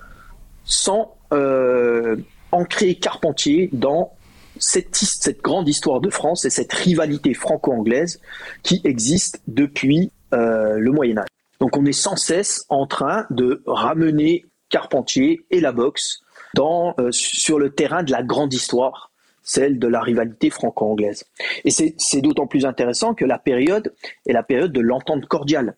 sans 0.65 1.15
euh, 1.33 2.17
ancrer 2.51 2.95
Carpentier 2.95 3.69
dans 3.75 4.13
cette, 4.59 5.43
grande 5.43 5.69
histoire 5.69 6.01
de 6.01 6.11
France 6.11 6.45
et 6.45 6.51
cette 6.51 6.73
rivalité 6.73 7.35
franco-anglaise 7.35 8.21
qui 8.63 8.81
existe 8.85 9.41
depuis 9.47 10.11
euh, 10.33 10.79
le 10.79 10.91
Moyen 10.93 11.19
Âge. 11.19 11.29
Donc 11.61 11.77
on 11.77 11.85
est 11.85 11.93
sans 11.93 12.17
cesse 12.17 12.65
en 12.69 12.87
train 12.87 13.27
de 13.31 13.63
ramener 13.67 14.45
Carpentier 14.71 15.45
et 15.51 15.61
la 15.61 15.73
boxe 15.73 16.21
euh, 16.59 17.11
sur 17.11 17.59
le 17.59 17.71
terrain 17.71 18.03
de 18.03 18.11
la 18.11 18.23
grande 18.23 18.53
histoire 18.53 19.11
celle 19.43 19.79
de 19.79 19.89
la 19.89 20.03
rivalité 20.03 20.51
franco-anglaise. 20.51 21.25
Et 21.65 21.71
c'est 21.71 22.21
d'autant 22.21 22.47
plus 22.47 22.67
intéressant 22.67 23.15
que 23.15 23.25
la 23.25 23.39
période 23.39 23.95
est 24.27 24.35
la 24.35 24.43
période 24.43 24.73
de 24.73 24.81
l'entente 24.81 25.25
cordiale. 25.25 25.75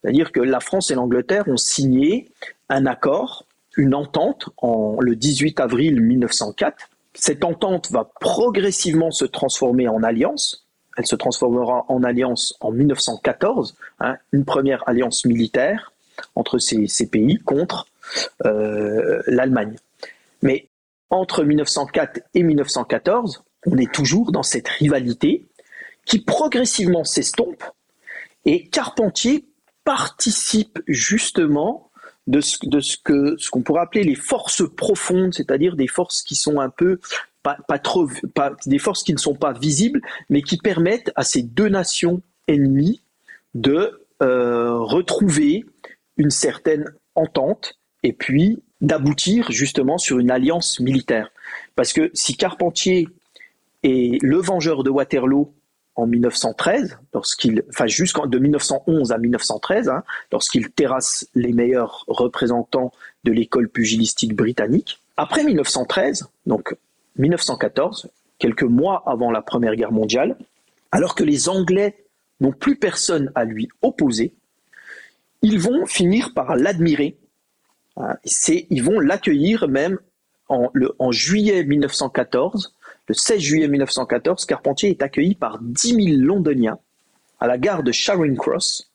C'est-à-dire 0.00 0.30
que 0.30 0.40
la 0.40 0.60
France 0.60 0.92
et 0.92 0.94
l'Angleterre 0.94 1.48
ont 1.48 1.56
signé 1.56 2.30
un 2.68 2.86
accord, 2.86 3.44
une 3.76 3.94
entente, 3.94 4.50
en, 4.58 4.98
le 5.00 5.16
18 5.16 5.58
avril 5.58 6.00
1904. 6.00 6.90
Cette 7.18 7.44
entente 7.44 7.90
va 7.90 8.08
progressivement 8.20 9.10
se 9.10 9.24
transformer 9.24 9.88
en 9.88 10.04
alliance. 10.04 10.64
Elle 10.96 11.06
se 11.06 11.16
transformera 11.16 11.84
en 11.88 12.04
alliance 12.04 12.54
en 12.60 12.70
1914, 12.70 13.76
hein, 13.98 14.16
une 14.32 14.44
première 14.44 14.88
alliance 14.88 15.24
militaire 15.24 15.92
entre 16.36 16.58
ces, 16.58 16.86
pays 17.10 17.38
contre 17.38 17.86
euh, 18.46 19.20
l'Allemagne. 19.26 19.76
Mais 20.42 20.68
entre 21.10 21.42
1904 21.42 22.20
et 22.34 22.42
1914, 22.44 23.42
on 23.66 23.76
est 23.78 23.92
toujours 23.92 24.30
dans 24.30 24.44
cette 24.44 24.68
rivalité 24.68 25.44
qui 26.04 26.20
progressivement 26.20 27.04
s'estompe 27.04 27.64
et 28.44 28.68
Carpentier 28.68 29.44
participe 29.84 30.78
justement 30.86 31.87
de 32.28 32.40
ce, 32.40 32.58
que 33.02 33.36
ce 33.38 33.50
qu'on 33.50 33.62
pourrait 33.62 33.80
appeler 33.80 34.04
les 34.04 34.14
forces 34.14 34.62
profondes, 34.76 35.34
c'est-à-dire 35.34 35.74
des 35.74 35.88
forces 35.88 36.22
qui 36.22 36.36
sont 36.36 36.60
un 36.60 36.68
peu 36.68 37.00
pas, 37.42 37.78
trop 37.78 38.06
des 38.66 38.78
forces 38.78 39.02
qui 39.02 39.14
ne 39.14 39.18
sont 39.18 39.34
pas 39.34 39.54
visibles, 39.54 40.02
mais 40.28 40.42
qui 40.42 40.58
permettent 40.58 41.10
à 41.16 41.24
ces 41.24 41.42
deux 41.42 41.68
nations 41.68 42.20
ennemies 42.46 43.00
de 43.54 44.06
euh, 44.22 44.76
retrouver 44.76 45.64
une 46.18 46.30
certaine 46.30 46.92
entente 47.14 47.78
et 48.02 48.12
puis 48.12 48.62
d'aboutir 48.82 49.50
justement 49.50 49.96
sur 49.96 50.18
une 50.18 50.30
alliance 50.30 50.78
militaire. 50.80 51.30
Parce 51.74 51.94
que 51.94 52.10
si 52.12 52.36
Carpentier 52.36 53.08
est 53.82 54.22
le 54.22 54.36
vengeur 54.38 54.82
de 54.82 54.90
Waterloo 54.90 55.54
en 55.98 56.06
1913, 56.06 56.98
lorsqu'il, 57.12 57.64
enfin 57.68 57.86
jusqu'en 57.86 58.26
de 58.26 58.38
1911 58.38 59.12
à 59.12 59.18
1913, 59.18 59.88
hein, 59.88 60.02
lorsqu'il 60.32 60.70
terrasse 60.70 61.28
les 61.34 61.52
meilleurs 61.52 62.04
représentants 62.06 62.92
de 63.24 63.32
l'école 63.32 63.68
pugilistique 63.68 64.34
britannique. 64.34 65.02
Après 65.16 65.44
1913, 65.44 66.28
donc 66.46 66.76
1914, 67.16 68.08
quelques 68.38 68.62
mois 68.62 69.02
avant 69.06 69.30
la 69.30 69.42
Première 69.42 69.74
Guerre 69.74 69.92
mondiale, 69.92 70.36
alors 70.92 71.14
que 71.14 71.24
les 71.24 71.48
Anglais 71.48 72.04
n'ont 72.40 72.52
plus 72.52 72.76
personne 72.76 73.32
à 73.34 73.44
lui 73.44 73.68
opposer, 73.82 74.34
ils 75.42 75.58
vont 75.58 75.84
finir 75.86 76.32
par 76.34 76.56
l'admirer 76.56 77.18
Hein, 77.98 78.16
ils 78.70 78.82
vont 78.82 79.00
l'accueillir 79.00 79.68
même 79.68 79.98
en, 80.48 81.12
juillet 81.12 81.64
1914. 81.64 82.74
Le 83.08 83.14
16 83.14 83.40
juillet 83.40 83.68
1914, 83.68 84.44
Carpentier 84.44 84.90
est 84.90 85.02
accueilli 85.02 85.34
par 85.34 85.58
10 85.62 85.94
000 85.94 86.06
Londoniens 86.18 86.78
à 87.40 87.46
la 87.46 87.56
gare 87.56 87.82
de 87.82 87.90
Charing 87.90 88.36
Cross 88.36 88.90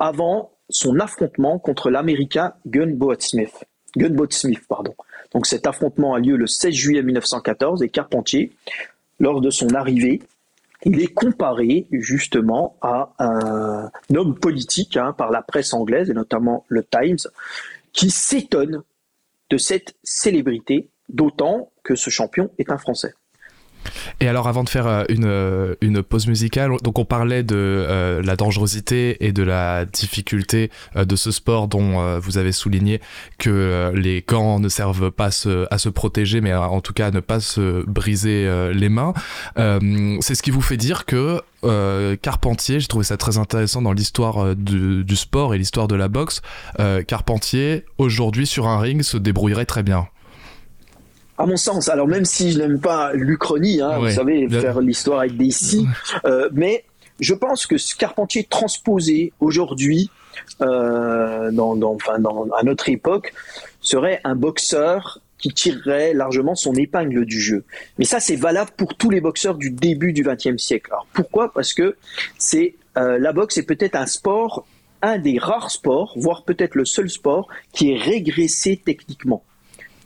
avant 0.00 0.50
son 0.68 0.98
affrontement 0.98 1.60
contre 1.60 1.88
l'Américain 1.88 2.54
Gunboat 2.66 3.20
Smith. 3.20 3.64
Gunboat 3.96 4.30
Smith 4.30 4.62
pardon. 4.68 4.96
Donc 5.32 5.46
cet 5.46 5.68
affrontement 5.68 6.14
a 6.14 6.18
lieu 6.18 6.36
le 6.36 6.48
16 6.48 6.74
juillet 6.74 7.02
1914 7.04 7.84
et 7.84 7.90
Carpentier, 7.90 8.52
lors 9.20 9.40
de 9.40 9.50
son 9.50 9.72
arrivée, 9.74 10.20
il 10.82 11.00
est 11.00 11.14
comparé 11.14 11.86
justement 11.92 12.76
à 12.82 13.12
un 13.20 13.90
homme 14.16 14.36
politique 14.36 14.96
hein, 14.96 15.14
par 15.16 15.30
la 15.30 15.42
presse 15.42 15.72
anglaise 15.74 16.10
et 16.10 16.14
notamment 16.14 16.64
le 16.66 16.82
Times 16.82 17.30
qui 17.92 18.10
s'étonne 18.10 18.82
de 19.50 19.58
cette 19.58 19.94
célébrité, 20.02 20.88
d'autant 21.08 21.70
que 21.84 21.94
ce 21.94 22.10
champion 22.10 22.50
est 22.58 22.72
un 22.72 22.78
Français. 22.78 23.14
Et 24.20 24.28
alors, 24.28 24.48
avant 24.48 24.64
de 24.64 24.68
faire 24.68 24.86
euh, 24.86 25.04
une, 25.08 25.24
euh, 25.26 25.74
une 25.80 26.02
pause 26.02 26.26
musicale, 26.26 26.72
donc 26.82 26.98
on 26.98 27.04
parlait 27.04 27.42
de 27.42 27.56
euh, 27.56 28.22
la 28.22 28.36
dangerosité 28.36 29.24
et 29.26 29.32
de 29.32 29.42
la 29.42 29.84
difficulté 29.84 30.70
de 30.94 31.16
ce 31.16 31.30
sport 31.30 31.68
dont 31.68 32.18
vous 32.18 32.38
avez 32.38 32.52
souligné 32.52 33.00
que 33.38 33.92
les 33.94 34.24
gants 34.26 34.58
ne 34.58 34.68
servent 34.68 35.10
pas 35.10 35.30
à 35.70 35.78
se 35.78 35.88
protéger, 35.88 36.40
mais 36.40 36.54
en 36.54 36.80
tout 36.80 36.92
cas 36.92 37.08
à 37.08 37.10
ne 37.10 37.20
pas 37.20 37.40
se 37.40 37.84
briser 37.86 38.48
les 38.72 38.88
mains. 38.88 39.12
C'est 39.56 40.34
ce 40.34 40.42
qui 40.42 40.50
vous 40.50 40.60
fait 40.60 40.76
dire 40.76 41.04
que 41.04 41.40
Carpentier, 42.16 42.80
j'ai 42.80 42.86
trouvé 42.86 43.04
ça 43.04 43.16
très 43.16 43.38
intéressant 43.38 43.82
dans 43.82 43.92
l'histoire 43.92 44.54
du, 44.56 45.04
du, 45.04 45.16
sport 45.16 45.54
et 45.54 45.58
l'histoire 45.58 45.88
de 45.88 45.94
la 45.94 46.08
boxe, 46.08 46.42
Carpentier, 47.06 47.84
aujourd'hui 47.98 48.46
sur 48.46 48.66
un 48.66 48.78
ring, 48.78 49.02
se 49.02 49.16
débrouillerait 49.16 49.66
très 49.66 49.82
bien 49.82 50.08
à 51.38 51.46
mon 51.46 51.56
sens, 51.56 51.88
alors 51.88 52.06
même 52.06 52.24
si 52.24 52.52
je 52.52 52.58
n'aime 52.58 52.80
pas 52.80 53.12
l'Uchronie, 53.12 53.80
hein, 53.80 53.98
vous 53.98 54.10
savez, 54.10 54.48
faire 54.48 54.80
l'histoire 54.80 55.20
avec 55.20 55.36
des 55.36 55.50
si, 55.50 55.86
euh, 56.24 56.48
mais 56.52 56.84
je 57.20 57.34
pense 57.34 57.66
que 57.66 57.78
ce 57.78 57.94
Carpentier 57.96 58.44
transposé 58.48 59.32
aujourd'hui, 59.40 60.10
euh, 60.60 61.50
dans, 61.50 61.76
dans, 61.76 61.94
enfin, 61.94 62.18
dans, 62.18 62.48
à 62.56 62.62
notre 62.62 62.88
époque, 62.88 63.34
serait 63.80 64.20
un 64.24 64.34
boxeur 64.34 65.20
qui 65.38 65.50
tirerait 65.50 66.14
largement 66.14 66.54
son 66.54 66.72
épingle 66.74 67.24
du 67.26 67.40
jeu. 67.40 67.64
Mais 67.98 68.04
ça, 68.04 68.18
c'est 68.18 68.36
valable 68.36 68.70
pour 68.76 68.94
tous 68.94 69.10
les 69.10 69.20
boxeurs 69.20 69.56
du 69.56 69.70
début 69.70 70.12
du 70.12 70.22
XXe 70.22 70.56
siècle. 70.56 70.90
Alors 70.90 71.06
pourquoi? 71.12 71.52
Parce 71.52 71.74
que 71.74 71.96
c'est 72.38 72.76
euh, 72.96 73.18
la 73.18 73.32
boxe 73.32 73.58
est 73.58 73.64
peut-être 73.64 73.96
un 73.96 74.06
sport, 74.06 74.66
un 75.02 75.18
des 75.18 75.38
rares 75.38 75.70
sports, 75.70 76.14
voire 76.16 76.44
peut-être 76.44 76.76
le 76.76 76.84
seul 76.84 77.10
sport 77.10 77.48
qui 77.72 77.92
est 77.92 77.96
régressé 77.96 78.80
techniquement 78.82 79.42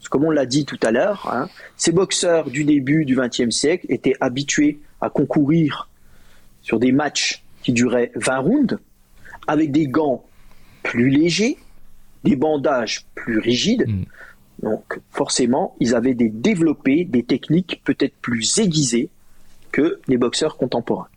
comme 0.08 0.24
on 0.24 0.30
l'a 0.30 0.46
dit 0.46 0.64
tout 0.64 0.78
à 0.82 0.90
l'heure, 0.90 1.28
hein, 1.32 1.48
ces 1.76 1.92
boxeurs 1.92 2.50
du 2.50 2.64
début 2.64 3.04
du 3.04 3.16
XXe 3.16 3.50
siècle 3.50 3.86
étaient 3.88 4.16
habitués 4.20 4.80
à 5.00 5.10
concourir 5.10 5.88
sur 6.62 6.78
des 6.78 6.92
matchs 6.92 7.44
qui 7.62 7.72
duraient 7.72 8.12
20 8.14 8.38
rounds, 8.38 8.78
avec 9.46 9.72
des 9.72 9.86
gants 9.86 10.24
plus 10.82 11.08
légers, 11.08 11.58
des 12.24 12.36
bandages 12.36 13.06
plus 13.14 13.38
rigides. 13.38 13.88
Mm. 13.88 14.04
Donc 14.62 15.00
forcément, 15.10 15.76
ils 15.80 15.94
avaient 15.94 16.14
des 16.14 16.28
développé 16.28 17.04
des 17.04 17.22
techniques 17.22 17.80
peut-être 17.84 18.14
plus 18.20 18.58
aiguisées 18.58 19.08
que 19.70 20.00
les 20.08 20.16
boxeurs 20.16 20.56
contemporains. 20.56 21.08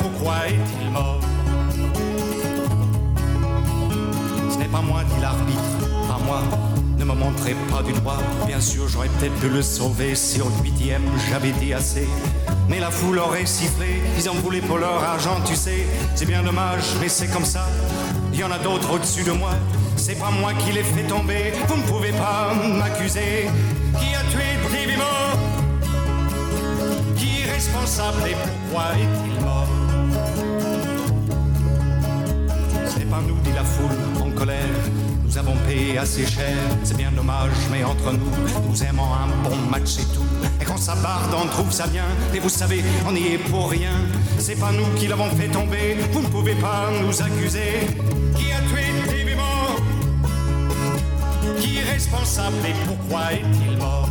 Pourquoi 0.00 0.48
est-il 0.48 0.90
mort 0.90 1.20
Ce 4.50 4.58
n'est 4.58 4.64
pas 4.64 4.80
moi 4.80 5.02
dit 5.04 5.20
l'arbitre, 5.20 6.08
pas 6.08 6.18
moi 6.24 6.40
ne 6.98 7.04
me 7.04 7.12
montrez 7.12 7.54
pas 7.70 7.82
du 7.82 7.92
doigt. 7.92 8.18
Bien 8.46 8.60
sûr, 8.60 8.88
j'aurais 8.88 9.08
peut-être 9.08 9.34
pu 9.34 9.48
le 9.48 9.60
sauver 9.60 10.14
si 10.14 10.40
au 10.40 10.48
huitième 10.62 11.02
j'avais 11.30 11.52
dit 11.52 11.74
assez. 11.74 12.08
Mais 12.68 12.80
la 12.80 12.90
foule 12.90 13.18
aurait 13.18 13.44
sifflé, 13.44 14.00
ils 14.18 14.28
en 14.30 14.34
voulaient 14.34 14.62
pour 14.62 14.78
leur 14.78 15.02
argent, 15.02 15.36
tu 15.46 15.54
sais. 15.54 15.86
C'est 16.14 16.26
bien 16.26 16.42
dommage, 16.42 16.84
mais 17.00 17.08
c'est 17.08 17.28
comme 17.28 17.44
ça. 17.44 17.66
Il 18.32 18.38
y 18.38 18.44
en 18.44 18.50
a 18.50 18.58
d'autres 18.58 18.94
au-dessus 18.94 19.24
de 19.24 19.32
moi. 19.32 19.50
C'est 19.96 20.18
pas 20.18 20.30
moi 20.30 20.52
qui 20.54 20.72
l'ai 20.72 20.82
fait 20.82 21.06
tomber, 21.06 21.52
vous 21.68 21.76
ne 21.76 21.82
pouvez 21.82 22.12
pas 22.12 22.54
m'accuser. 22.54 23.50
Qui 23.98 24.14
a 24.14 24.22
tué 24.30 24.54
Qui 24.70 24.90
est 24.90 24.96
responsable 27.54 28.22
et 28.26 28.34
pourquoi 28.34 28.84
est-il 28.96 29.44
mort 29.44 29.68
Ce 32.86 32.98
n'est 32.98 33.04
pas 33.04 33.22
nous, 33.26 33.38
dit 33.44 33.52
la 33.54 33.64
foule 33.64 34.22
en 34.22 34.30
colère 34.30 34.84
nous 35.34 35.40
avons 35.40 35.56
payé 35.66 35.98
assez 35.98 36.24
cher, 36.24 36.56
c'est 36.84 36.96
bien 36.96 37.10
dommage, 37.10 37.50
mais 37.72 37.82
entre 37.82 38.12
nous, 38.12 38.30
nous 38.68 38.84
aimons 38.84 39.02
un 39.02 39.48
bon 39.48 39.56
match 39.68 39.98
et 39.98 40.14
tout. 40.14 40.24
Et 40.60 40.64
quand 40.64 40.76
ça 40.76 40.94
barde, 40.94 41.34
on 41.34 41.48
trouve 41.48 41.72
ça 41.72 41.88
bien. 41.88 42.04
Et 42.32 42.38
vous 42.38 42.48
savez, 42.48 42.84
on 43.04 43.10
n'y 43.10 43.32
est 43.34 43.38
pour 43.38 43.68
rien. 43.68 43.96
C'est 44.38 44.54
pas 44.54 44.70
nous 44.70 44.86
qui 44.96 45.08
l'avons 45.08 45.28
fait 45.30 45.48
tomber, 45.48 45.96
vous 46.12 46.22
ne 46.22 46.28
pouvez 46.28 46.54
pas 46.54 46.88
nous 47.02 47.20
accuser. 47.20 47.88
Qui 48.36 48.52
a 48.52 48.60
tué 48.68 49.34
Moore? 49.34 49.80
Qui 51.58 51.78
est 51.78 51.92
responsable 51.92 52.64
et 52.68 52.74
pourquoi 52.86 53.32
est-il 53.32 53.76
mort? 53.76 54.08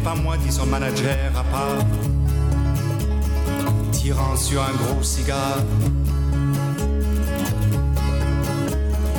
N'est 0.00 0.06
pas 0.06 0.14
moi, 0.14 0.36
dit 0.38 0.50
son 0.50 0.64
manager 0.64 1.30
à 1.36 1.44
part, 1.44 1.84
tirant 3.92 4.34
sur 4.34 4.62
un 4.62 4.72
gros 4.72 5.02
cigare. 5.02 5.58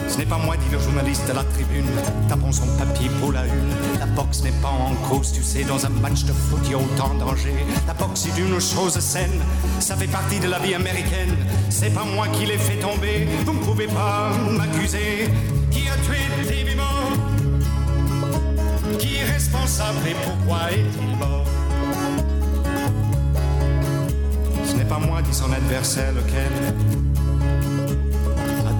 Ce 0.08 0.18
n'est 0.18 0.26
pas 0.26 0.40
moi, 0.40 0.56
dit 0.58 0.72
le 0.72 0.80
journaliste 0.80 1.30
à 1.30 1.34
la 1.34 1.44
tribune, 1.44 1.86
tapons 2.28 2.52
son 2.52 2.66
papier 2.80 3.12
pour 3.20 3.32
la 3.32 3.46
une. 3.46 4.00
La 4.00 4.08
boxe 4.08 4.42
n'est 4.42 4.60
pas 4.60 4.70
en 4.70 4.96
cause, 5.08 5.32
tu 5.32 5.44
sais, 5.44 5.64
dans 5.64 5.86
un 5.86 5.90
match 5.90 6.24
de 6.24 6.34
foot, 6.34 6.62
il 6.66 6.72
y 6.72 6.74
a 6.74 6.80
autant 6.80 7.14
de 7.14 7.20
danger. 7.20 7.54
La 7.86 7.94
boxe 7.94 8.26
est 8.26 8.40
une 8.42 8.60
chose 8.60 8.98
saine, 9.00 9.40
ça 9.80 9.96
fait 9.96 10.08
partie 10.08 10.40
de 10.40 10.48
la 10.48 10.58
vie 10.58 10.74
américaine. 10.74 11.38
C'est 11.70 11.94
pas 11.94 12.06
moi 12.06 12.28
qui 12.30 12.48
l'ai 12.48 12.58
fait 12.58 12.80
tomber, 12.80 13.28
vous 13.46 13.54
ne 13.54 13.60
pouvez 13.60 13.86
pas 13.86 14.32
m'accuser. 14.50 15.30
Qui 15.70 15.88
a 15.88 15.96
tué 15.98 16.18
Et 20.08 20.16
pourquoi 20.26 20.72
est-il 20.72 21.18
mort 21.18 21.46
Ce 24.66 24.76
n'est 24.76 24.86
pas 24.86 25.00
moi, 25.00 25.22
dit 25.22 25.34
son 25.34 25.52
adversaire, 25.52 26.12
lequel 26.14 26.52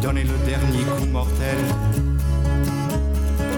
donné 0.02 0.24
le 0.24 0.36
dernier 0.50 0.84
coup 0.98 1.06
mortel. 1.06 1.58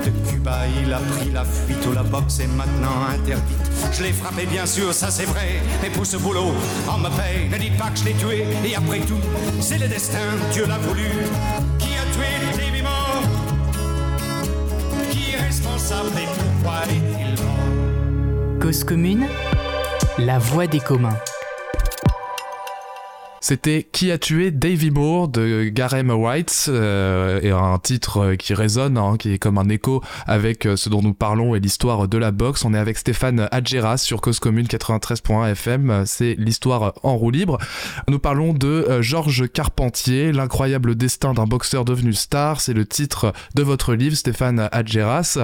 De 0.04 0.30
Cuba, 0.30 0.60
il 0.84 0.92
a 0.92 1.00
pris 1.00 1.32
la 1.32 1.46
fuite 1.46 1.86
où 1.88 1.94
la 1.94 2.04
boxe 2.04 2.40
est 2.42 2.48
maintenant 2.48 3.08
interdite. 3.10 3.72
Je 3.94 4.04
l'ai 4.04 4.12
frappé, 4.12 4.46
bien 4.46 4.66
sûr, 4.66 4.94
ça 4.94 5.10
c'est 5.10 5.26
vrai. 5.26 5.62
Mais 5.82 5.90
pour 5.90 6.06
ce 6.06 6.18
boulot, 6.18 6.52
on 6.94 6.98
me 6.98 7.10
paye. 7.10 7.48
Ne 7.50 7.58
dites 7.58 7.78
pas 7.78 7.90
que 7.90 8.00
je 8.00 8.06
l'ai 8.06 8.14
tué. 8.14 8.46
Et 8.66 8.76
après 8.76 9.00
tout, 9.00 9.22
c'est 9.62 9.78
le 9.78 9.88
destin, 9.88 10.18
Dieu 10.52 10.66
l'a 10.68 10.78
voulu. 10.80 11.10
Cause 18.62 18.86
commune, 18.86 19.26
la 20.18 20.40
voix 20.40 20.66
des 20.66 20.80
communs. 20.80 21.18
C'était 23.44 23.84
Qui 23.84 24.10
a 24.10 24.18
tué 24.18 24.52
Davy 24.52 24.90
Moore 24.90 25.28
de 25.28 25.64
Garem 25.66 26.10
White, 26.12 26.68
euh, 26.70 27.42
et 27.42 27.52
un 27.52 27.78
titre 27.78 28.36
qui 28.36 28.54
résonne, 28.54 28.98
hein, 28.98 29.18
qui 29.20 29.34
est 29.34 29.38
comme 29.38 29.58
un 29.58 29.68
écho 29.68 30.02
avec 30.26 30.66
euh, 30.66 30.78
ce 30.78 30.88
dont 30.88 31.02
nous 31.02 31.14
parlons 31.14 31.54
et 31.54 31.60
l'histoire 31.60 32.08
de 32.08 32.18
la 32.18 32.32
boxe. 32.32 32.64
On 32.64 32.74
est 32.74 32.78
avec 32.78 32.98
Stéphane 32.98 33.50
Adjeras 33.52 33.98
sur 33.98 34.22
Cause 34.22 34.40
Commune 34.40 34.66
93.1 34.66 35.52
FM, 35.52 36.04
c'est 36.06 36.36
l'histoire 36.40 36.94
en 37.04 37.18
roue 37.18 37.32
libre. 37.32 37.58
Nous 38.08 38.18
parlons 38.18 38.54
de 38.54 38.66
euh, 38.66 39.02
Georges 39.02 39.52
Carpentier, 39.52 40.32
l'incroyable 40.32 40.96
destin 40.96 41.34
d'un 41.34 41.46
boxeur 41.46 41.84
devenu 41.84 42.14
star, 42.14 42.62
c'est 42.62 42.72
le 42.72 42.86
titre 42.86 43.34
de 43.56 43.62
votre 43.62 43.94
livre 43.94 44.16
Stéphane 44.16 44.70
Adjeras. 44.72 45.40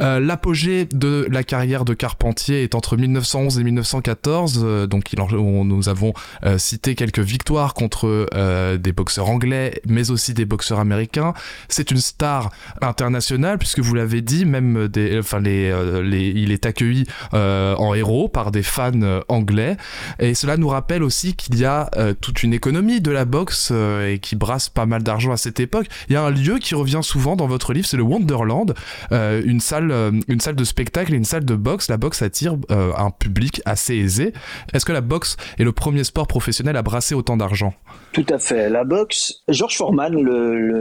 L'apogée 0.00 0.86
de 0.86 1.28
la 1.30 1.44
carrière 1.44 1.84
de 1.84 1.94
Carpentier 1.94 2.64
est 2.64 2.74
entre 2.74 2.96
1911 2.96 3.60
et 3.60 3.62
1914, 3.62 4.88
donc 4.88 5.12
il 5.12 5.20
nous 5.20 5.88
avons 5.88 6.14
cité 6.56 6.96
quelques 6.96 7.20
victoires 7.20 7.43
contre 7.52 8.28
euh, 8.34 8.76
des 8.78 8.92
boxeurs 8.92 9.28
anglais, 9.28 9.80
mais 9.86 10.10
aussi 10.10 10.34
des 10.34 10.44
boxeurs 10.44 10.80
américains. 10.80 11.34
C'est 11.68 11.90
une 11.90 11.98
star 11.98 12.50
internationale, 12.80 13.58
puisque 13.58 13.80
vous 13.80 13.94
l'avez 13.94 14.22
dit, 14.22 14.44
même 14.44 14.88
des, 14.88 15.18
enfin 15.18 15.40
les, 15.40 15.70
euh, 15.70 16.02
les, 16.02 16.28
il 16.28 16.52
est 16.52 16.66
accueilli 16.66 17.04
euh, 17.34 17.74
en 17.76 17.94
héros 17.94 18.28
par 18.28 18.50
des 18.50 18.62
fans 18.62 18.92
anglais. 19.28 19.76
Et 20.18 20.34
cela 20.34 20.56
nous 20.56 20.68
rappelle 20.68 21.02
aussi 21.02 21.34
qu'il 21.34 21.58
y 21.58 21.64
a 21.64 21.90
toute 22.20 22.42
une 22.42 22.52
économie 22.52 23.00
de 23.00 23.10
la 23.10 23.24
boxe 23.24 23.70
et 23.70 24.18
qui 24.20 24.36
brasse 24.36 24.68
pas 24.68 24.86
mal 24.86 25.02
d'argent 25.02 25.32
à 25.32 25.36
cette 25.36 25.60
époque. 25.60 25.86
Il 26.08 26.14
y 26.14 26.16
a 26.16 26.22
un 26.22 26.30
lieu 26.30 26.58
qui 26.58 26.74
revient 26.74 27.00
souvent 27.02 27.36
dans 27.36 27.46
votre 27.46 27.72
livre, 27.72 27.86
c'est 27.86 27.96
le 27.96 28.02
Wonderland, 28.02 28.74
une 29.10 29.60
salle, 29.60 29.92
une 30.28 30.40
salle 30.40 30.56
de 30.56 30.64
spectacle 30.64 31.12
et 31.12 31.16
une 31.16 31.24
salle 31.24 31.44
de 31.44 31.54
boxe. 31.54 31.88
La 31.88 31.96
boxe 31.96 32.22
attire 32.22 32.56
un 32.70 33.10
public 33.10 33.60
assez 33.64 33.94
aisé. 33.96 34.32
Est-ce 34.72 34.84
que 34.84 34.92
la 34.92 35.00
boxe 35.00 35.36
est 35.58 35.64
le 35.64 35.72
premier 35.72 36.04
sport 36.04 36.26
professionnel 36.26 36.76
à 36.76 36.82
brasser 36.82 37.14
autant 37.14 37.33
d'argent. 37.36 37.74
Tout 38.12 38.26
à 38.28 38.38
fait. 38.38 38.70
La 38.70 38.84
boxe, 38.84 39.42
George 39.48 39.76
Foreman, 39.76 40.14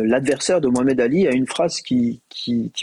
l'adversaire 0.05 0.61
de 0.61 0.67
Mohamed 0.67 0.99
Ali, 0.99 1.27
a 1.27 1.31
une 1.31 1.47
phrase 1.47 1.81
qui, 1.81 2.21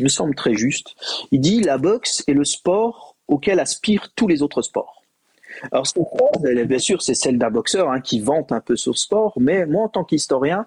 me 0.01 0.09
semble 0.09 0.35
très 0.35 0.55
juste. 0.55 0.95
Il 1.31 1.41
dit 1.41 1.61
La 1.61 1.79
boxe 1.79 2.25
est 2.27 2.33
le 2.33 2.45
sport 2.45 3.17
auquel 3.29 3.61
aspirent 3.61 4.13
tous 4.15 4.27
les 4.27 4.43
autres 4.43 4.63
sports. 4.63 5.03
Alors, 5.73 5.87
cette 5.87 6.03
phrase, 6.03 6.67
bien 6.67 6.79
sûr, 6.79 7.03
c'est 7.03 7.15
celle 7.15 7.39
d'un 7.39 7.51
boxeur 7.51 7.91
hein, 7.91 8.01
qui 8.01 8.21
vante 8.21 8.53
un 8.53 8.61
peu 8.61 8.77
sur 8.77 8.97
sport, 8.99 9.35
mais 9.39 9.67
moi, 9.67 9.85
en 9.85 9.89
tant 9.89 10.05
qu'historien, 10.05 10.67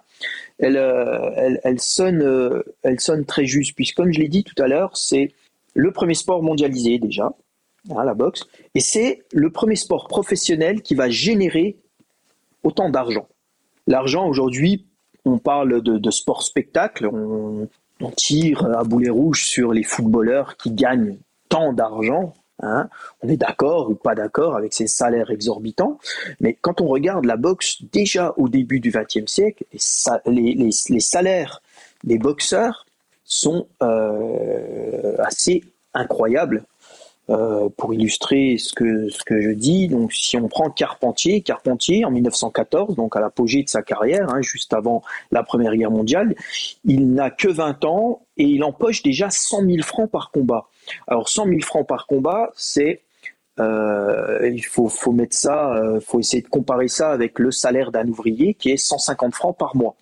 elle, 0.60 0.78
euh, 0.78 1.58
euh, 1.66 2.63
elle 2.84 3.00
sonne 3.00 3.26
très 3.26 3.46
juste, 3.46 3.76
puisque, 3.76 3.96
comme 3.96 4.13
je 4.13 4.20
l'ai 4.20 4.28
dit 4.28 4.44
tout 4.44 4.62
à 4.62 4.68
l'heure, 4.68 4.96
c'est 4.96 5.32
le 5.74 5.92
premier 5.92 6.13
sport 6.13 6.44
mondialisé 6.44 7.00
déjà, 7.00 7.34
hein, 7.89 8.04
la 8.04 8.13
boxe, 8.13 8.44
et 8.76 8.80
c'est 8.80 9.24
le 9.32 9.52
premier 9.52 9.76
sport 9.76 10.08
professionnel 10.08 10.82
qui 10.82 10.96
va 10.96 11.10
générer 11.10 11.78
autant 12.63 12.89
d'argent. 12.89 13.28
L'argent 13.88 14.28
aujourd'hui, 14.28 14.86
on 15.26 15.38
parle 15.38 15.82
de, 15.82 16.12
sport 16.12 16.43
spectacle, 16.43 17.08
on, 17.08 17.67
tire 18.17 18.65
à 18.78 18.84
boulet 18.84 19.10
rouge 19.10 19.45
sur 19.45 19.71
les 19.71 19.84
footballeurs 19.84 20.58
qui 20.58 20.71
gagnent 20.71 21.17
tant 21.47 21.71
d'argent. 21.71 22.34
Hein. 22.62 22.89
On 23.21 23.30
est 23.30 23.38
d'accord 23.38 23.89
ou 23.89 23.95
pas 23.95 24.13
d'accord 24.13 24.58
avec 24.58 24.73
ces 24.73 24.88
salaires 24.88 25.32
exorbitants, 25.32 25.99
mais 26.41 26.54
quand 26.54 26.82
on 26.82 26.88
regarde 26.88 27.23
la 27.23 27.38
boxe 27.38 27.82
déjà 27.93 28.34
au 28.36 28.49
début 28.49 28.82
du 28.82 28.91
XXe 28.91 29.32
siècle, 29.32 29.63
les, 30.26 30.71
salaires 30.99 31.62
des 32.04 32.17
boxeurs 32.17 32.86
sont 33.23 33.67
euh, 33.82 35.15
assez 35.19 35.63
incroyables 35.93 36.65
euh, 37.30 37.70
pour 37.78 37.94
illustrer 37.94 38.58
ce 38.58 38.74
que, 38.74 39.08
je 39.10 39.50
dis, 39.52 39.88
donc 39.88 40.12
si 40.12 40.36
on 40.36 40.50
prend 40.50 40.70
Carpentier, 40.70 41.42
Carpentier 41.42 42.04
en 42.04 42.12
1914, 42.12 42.96
donc 42.96 43.16
à 43.16 43.22
l'apogée 43.22 43.64
de 43.64 43.70
sa 43.70 43.82
carrière, 43.82 44.30
hein, 44.30 44.42
juste 44.42 44.74
avant 44.74 45.04
la 45.32 45.42
Première 45.44 45.74
Guerre 45.76 45.92
mondiale, 45.92 46.36
il 46.84 47.14
n'a 47.14 47.30
que 47.30 47.48
20 47.48 47.86
ans 47.86 48.22
et 48.36 48.44
il 48.44 48.64
empoche 48.64 49.04
déjà 49.04 49.30
100 49.30 49.62
000 49.62 49.84
francs 49.84 50.12
par 50.12 50.32
combat. 50.32 50.68
Alors 51.08 51.30
100 51.30 51.46
000 51.46 51.60
francs 51.62 51.88
par 51.88 52.08
combat, 52.08 52.52
c'est 52.56 53.02
euh, 53.60 54.50
il 54.52 54.66
faut, 54.66 54.90
faut 54.90 55.12
mettre 55.12 55.36
ça, 55.36 55.76
euh, 55.76 56.02
faut 56.02 56.20
essayer 56.20 56.42
de 56.42 56.50
comparer 56.50 56.88
ça 56.90 57.12
avec 57.12 57.40
le 57.40 57.52
salaire 57.52 57.92
d'un 57.92 58.08
ouvrier 58.08 58.54
qui 58.56 58.72
est 58.72 58.78
150 58.78 59.34
francs 59.34 59.58
par 59.58 59.76
mois. 59.78 59.96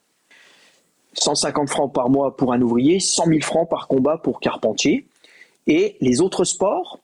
150 1.14 1.70
francs 1.70 1.94
par 1.94 2.10
mois 2.10 2.36
pour 2.36 2.54
un 2.54 2.62
ouvrier, 2.62 3.00
100 3.00 3.26
000 3.26 3.42
francs 3.42 3.70
par 3.70 3.88
combat 3.88 4.18
pour 4.18 4.40
Carpentier. 4.40 5.06
Et 5.68 5.98
les 6.02 6.22
autres 6.22 6.46
sports, 6.46 7.00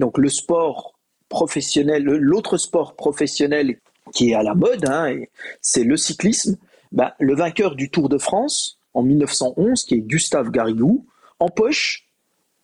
donc 0.00 0.18
le 0.18 0.28
sport 0.28 0.94
professionnel, 1.28 2.02
l'autre 2.02 2.56
sport 2.56 2.96
professionnel 2.96 3.78
qui 4.12 4.30
est 4.30 4.34
à 4.34 4.42
la 4.42 4.54
mode, 4.54 4.88
hein, 4.88 5.14
c'est 5.60 5.84
le 5.84 5.96
cyclisme. 5.96 6.56
Ben, 6.90 7.12
le 7.20 7.36
vainqueur 7.36 7.76
du 7.76 7.90
Tour 7.90 8.08
de 8.08 8.18
France 8.18 8.80
en 8.94 9.04
1911, 9.04 9.84
qui 9.84 9.94
est 9.94 10.00
Gustave 10.00 10.50
Garrigou, 10.50 11.06
empoche 11.38 12.08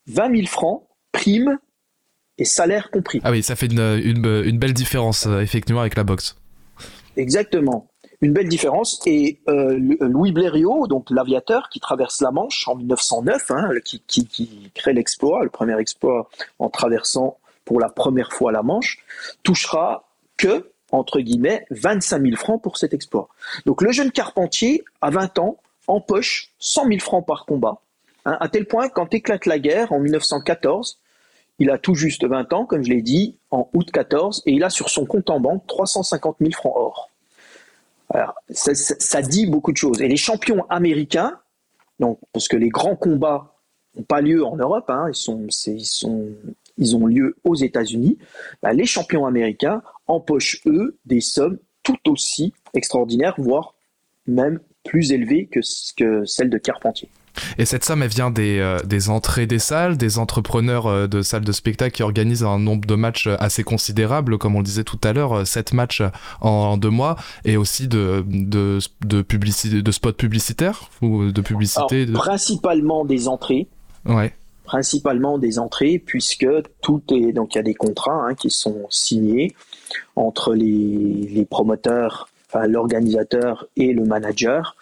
20 0.09 0.35
000 0.35 0.47
francs, 0.49 0.83
primes 1.13 1.59
et 2.39 2.45
salaire 2.45 2.91
compris. 2.91 3.21
Ah 3.23 3.31
oui, 3.31 3.45
ça 3.45 3.55
fait 3.55 3.67
une, 3.67 4.59
belle 4.59 4.75
différence, 4.75 5.27
euh, 5.27 5.41
effectivement, 5.41 5.81
avec 5.81 5.97
la 5.97 6.03
boxe. 6.03 6.37
Exactement. 7.17 7.89
Une 8.21 8.33
belle 8.33 8.49
différence. 8.49 9.01
Et 9.07 9.41
euh, 9.49 9.79
Louis 10.01 10.33
Blériot, 10.33 10.87
donc 10.87 11.11
l'aviateur 11.11 11.69
qui 11.69 11.81
traverse 11.81 12.21
la 12.21 12.31
Manche 12.31 12.67
en 12.69 12.77
1909, 12.77 13.51
hein, 13.51 13.71
qui, 13.85 14.71
crée 14.75 14.93
l'exploit, 14.93 15.45
le 15.45 15.51
premier 15.51 15.79
exploit 15.79 16.29
en 16.59 16.69
traversant 16.71 17.39
pour 17.65 17.81
la 17.81 17.89
première 17.89 18.33
fois 18.33 18.53
la 18.53 18.63
Manche, 18.63 19.05
touchera 19.43 20.09
que, 20.37 20.71
entre 20.93 21.21
guillemets, 21.21 21.67
25 21.71 22.23
000 22.23 22.37
francs 22.37 22.63
pour 22.63 22.79
cet 22.79 22.95
exploit. 22.95 23.29
Donc 23.67 23.83
le 23.83 23.93
jeune 23.93 24.13
Carpentier, 24.13 24.85
à 25.01 25.11
20 25.11 25.39
ans, 25.39 25.59
empoche 25.89 26.53
100 26.59 26.87
000 26.87 26.99
francs 27.01 27.27
par 27.27 27.45
combat, 27.45 27.81
hein, 28.25 28.37
à 28.41 28.49
tel 28.49 28.67
point 28.67 28.89
quand 28.89 29.13
éclate 29.15 29.47
la 29.47 29.59
guerre 29.59 29.93
en 29.93 30.01
1914, 30.01 30.99
il 31.59 31.71
a 31.71 31.79
tout 31.79 31.95
juste 31.95 32.25
20 32.25 32.53
ans, 32.53 32.67
comme 32.67 32.83
je 32.83 32.91
l'ai 32.91 33.03
dit, 33.03 33.37
en 33.51 33.69
août 33.73 33.91
14, 33.91 34.43
et 34.47 34.53
il 34.53 34.63
a 34.63 34.71
sur 34.71 34.91
son 34.91 35.07
compte 35.07 35.31
en 35.31 35.41
banque 35.41 35.67
350 35.67 36.37
000 36.41 36.53
francs 36.53 36.75
or. 36.77 37.11
Ça, 38.51 39.23
dit 39.23 39.47
beaucoup 39.47 39.73
de 39.73 39.77
choses. 39.77 40.01
Et 40.01 40.09
les 40.09 40.17
champions 40.17 40.65
américains, 40.69 41.39
donc, 41.99 42.19
parce 42.33 42.49
que 42.49 42.57
les 42.57 42.69
grands 42.69 42.97
combats 42.97 43.55
n'ont 43.97 44.03
pas 44.03 44.21
lieu 44.21 44.45
en 44.45 44.57
Europe, 44.57 44.89
hein, 44.91 45.11
ils, 45.11 46.97
ont 46.97 47.07
lieu 47.07 47.37
aux 47.45 47.55
États-Unis, 47.55 48.19
bah, 48.63 48.73
les 48.73 48.87
champions 48.87 49.27
américains 49.27 49.83
empochent, 50.07 50.61
eux, 50.67 50.97
des 51.07 51.21
sommes 51.21 51.59
tout 51.83 51.99
aussi 52.09 52.53
extraordinaires, 52.75 53.35
voire 53.39 53.75
même 54.27 54.61
plus 54.85 55.13
élevées 55.13 55.47
que 55.47 56.25
celles 56.25 56.51
de 56.51 56.59
Carpentier. 56.59 57.09
Et 57.59 57.65
cette 57.65 57.85
somme, 57.85 58.03
elle 58.03 58.11
vient 58.11 58.31
des, 58.31 58.59
euh, 58.59 58.79
des 58.85 59.11
entrées 59.11 59.47
des 59.47 59.59
salles, 59.59 59.97
des 59.97 60.19
entrepreneurs 60.19 60.87
euh, 60.87 61.07
de 61.07 61.23
salles 61.23 61.45
de 61.45 61.53
spectacle 61.53 61.95
qui 61.95 62.03
organisent 62.03 62.45
un 62.45 62.59
nombre 62.59 62.87
de 62.87 62.95
matchs 62.95 63.29
assez 63.39 63.65
considérable, 63.65 64.39
comme 64.39 64.55
on 64.55 64.61
le 64.61 64.65
disait 64.65 64.85
tout 64.85 64.99
à 65.03 65.13
l'heure, 65.13 65.47
7 65.47 65.73
euh, 65.73 65.77
matchs 65.77 66.03
en, 66.41 66.77
deux 66.77 66.91
mois, 66.91 67.17
et 67.45 67.57
aussi 67.57 67.89
de, 67.89 68.25
de, 68.27 68.79
de, 69.05 69.23
publicité, 69.23 69.83
de 69.83 69.91
spots 69.91 70.13
publicitaires 70.13 70.91
ou 71.03 71.31
de 71.31 71.41
publicité 71.41 72.07
Principalement 72.07 73.05
des 73.05 73.29
entrées. 73.29 73.69
Ouais. 74.07 74.33
Principalement 74.65 75.39
des 75.39 75.59
entrées, 75.59 76.03
puisque 76.05 76.47
tout 76.83 77.03
est. 77.11 77.33
Donc 77.33 77.55
il 77.55 77.59
y 77.59 77.61
a 77.61 77.65
des 77.65 77.75
contrats 77.75 78.27
hein, 78.27 78.35
qui 78.35 78.51
sont 78.51 78.87
signés 78.91 79.55
entre 80.17 80.55
les, 80.55 81.29
les 81.33 81.45
promoteurs, 81.45 82.29
enfin 82.49 82.67
l'organisateur 82.67 83.67
et 83.77 83.93
le 83.93 84.05
manager. 84.05 84.77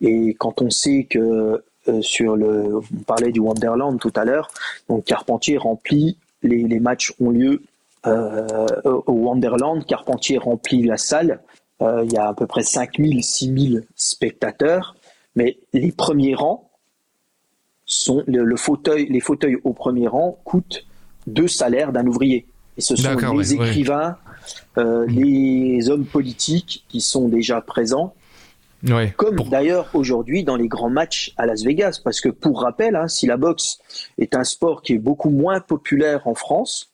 Et 0.00 0.34
quand 0.38 0.62
on 0.62 0.70
sait 0.70 1.06
que 1.08 1.18
euh, 1.18 1.64
sur 2.00 2.36
le, 2.36 2.76
on 2.76 3.02
parlait 3.06 3.32
du 3.32 3.40
Wonderland 3.40 3.98
tout 3.98 4.12
à 4.16 4.24
l'heure, 4.24 4.48
donc 4.88 5.04
Carpentier 5.04 5.56
remplit, 5.56 6.16
les, 6.42 6.62
les 6.64 6.80
matchs 6.80 7.12
ont 7.20 7.30
lieu 7.30 7.62
euh, 8.06 8.66
au 8.84 9.12
Wonderland, 9.12 9.84
Carpentier 9.84 10.38
remplit 10.38 10.82
la 10.82 10.96
salle, 10.96 11.40
euh, 11.82 12.02
il 12.04 12.12
y 12.12 12.16
a 12.16 12.28
à 12.28 12.34
peu 12.34 12.46
près 12.46 12.62
5000, 12.62 13.22
6000 13.22 13.84
spectateurs, 13.94 14.96
mais 15.36 15.58
les 15.72 15.92
premiers 15.92 16.34
rangs 16.34 16.70
sont, 17.84 18.22
le, 18.26 18.56
fauteuil, 18.56 19.06
les 19.10 19.20
fauteuils 19.20 19.58
au 19.64 19.72
premier 19.72 20.08
rang 20.08 20.38
coûtent 20.44 20.86
deux 21.26 21.48
salaires 21.48 21.92
d'un 21.92 22.06
ouvrier. 22.06 22.46
Et 22.78 22.80
ce 22.80 22.96
sont 22.96 23.14
les 23.34 23.54
écrivains, 23.54 24.16
les 24.76 25.90
hommes 25.90 26.06
politiques 26.06 26.84
qui 26.88 27.00
sont 27.00 27.28
déjà 27.28 27.60
présents 27.60 28.14
comme 29.16 29.36
d'ailleurs 29.48 29.90
aujourd'hui 29.94 30.44
dans 30.44 30.56
les 30.56 30.68
grands 30.68 30.90
matchs 30.90 31.32
à 31.36 31.46
Las 31.46 31.64
Vegas, 31.64 32.00
parce 32.02 32.20
que 32.20 32.28
pour 32.28 32.62
rappel, 32.62 32.96
hein, 32.96 33.08
si 33.08 33.26
la 33.26 33.36
boxe 33.36 33.78
est 34.18 34.34
un 34.34 34.44
sport 34.44 34.82
qui 34.82 34.94
est 34.94 34.98
beaucoup 34.98 35.30
moins 35.30 35.60
populaire 35.60 36.26
en 36.26 36.34
France, 36.34 36.90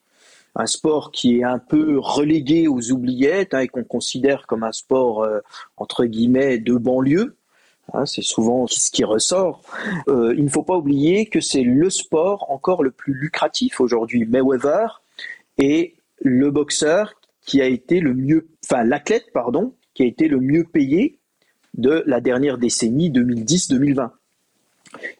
un 0.57 0.66
sport 0.66 1.12
qui 1.12 1.38
est 1.38 1.44
un 1.44 1.59
peu 1.59 1.99
relégué 1.99 2.66
aux 2.66 2.90
oubliettes 2.90 3.55
hein, 3.55 3.61
et 3.61 3.68
qu'on 3.68 3.85
considère 3.85 4.46
comme 4.46 4.64
un 4.64 4.72
sport 4.72 5.22
euh, 5.22 5.40
entre 5.77 6.07
guillemets 6.07 6.59
de 6.59 6.75
banlieue, 6.75 7.37
hein, 7.92 8.07
c'est 8.07 8.22
souvent 8.22 8.66
ce 8.66 8.90
qui 8.90 9.05
ressort. 9.05 9.62
Euh, 10.09 10.35
il 10.37 10.44
ne 10.44 10.51
faut 10.51 10.62
pas 10.62 10.77
oublier 10.77 11.27
que 11.27 11.40
c'est 11.40 11.62
le 11.62 11.90
sport 11.90 12.51
encore 12.51 12.83
le 12.83 12.90
plus 12.90 13.12
lucratif 13.12 13.81
aujourd'hui. 13.81 14.25
Mayweather 14.25 15.03
est 15.59 15.94
le 16.22 16.51
boxeur 16.51 17.14
qui 17.44 17.61
a 17.61 17.66
été 17.66 18.01
le 18.01 18.14
mieux, 18.14 18.49
enfin 18.64 18.83
l'athlète 18.83 19.27
pardon, 19.33 19.75
qui 19.94 20.03
a 20.03 20.07
été 20.07 20.27
le 20.27 20.40
mieux 20.40 20.64
payé 20.64 21.18
de 21.76 22.02
la 22.06 22.20
dernière 22.20 22.58
décennie 22.58 23.10
2010-2020. 23.10 24.10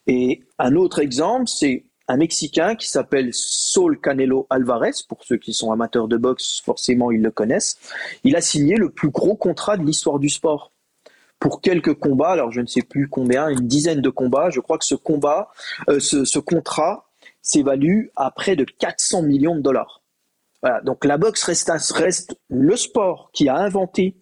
Et 0.07 0.43
un 0.59 0.75
autre 0.77 1.01
exemple, 1.01 1.49
c'est 1.49 1.85
un 2.09 2.17
Mexicain 2.17 2.77
qui 2.77 2.89
s'appelle 2.89 3.31
Saul 3.33 4.01
Canelo 4.01 4.47
Alvarez. 4.51 4.93
Pour 5.09 5.25
ceux 5.25 5.37
qui 5.37 5.53
sont 5.53 5.73
amateurs 5.73 6.09
de 6.09 6.17
boxe, 6.17 6.61
forcément, 6.65 7.11
ils 7.11 7.23
le 7.23 7.31
connaissent. 7.31 7.79
Il 8.25 8.37
a 8.37 8.41
signé 8.41 8.77
le 8.77 8.91
plus 8.91 9.11
gros 9.11 9.35
contrat 9.35 9.77
de 9.77 9.85
l'histoire 9.85 10.19
du 10.19 10.29
sport. 10.29 10.73
Pour 11.39 11.61
quelques 11.61 11.95
combats, 11.95 12.31
alors 12.31 12.53
je 12.53 12.61
ne 12.61 12.67
sais 12.67 12.83
plus 12.83 13.09
combien, 13.09 13.49
une 13.49 13.67
dizaine 13.67 14.01
de 14.01 14.09
combats, 14.09 14.49
je 14.51 14.61
crois 14.61 14.79
que 14.79 14.87
ce 14.87 14.95
combat, 14.95 15.51
euh, 15.89 16.01
ce, 16.01 16.39
contrat 16.39 17.11
s'évalue 17.43 18.07
à 18.17 18.31
près 18.31 18.57
de 18.57 18.65
400 18.65 19.23
millions 19.23 19.55
de 19.55 19.61
dollars. 19.61 20.03
Voilà, 20.63 20.81
donc 20.81 21.05
la 21.05 21.19
boxe 21.19 21.45
reste, 21.45 21.71
reste 21.93 22.39
le 22.49 22.75
sport 22.77 23.31
qui 23.35 23.51
a 23.51 23.57
inventé 23.57 24.17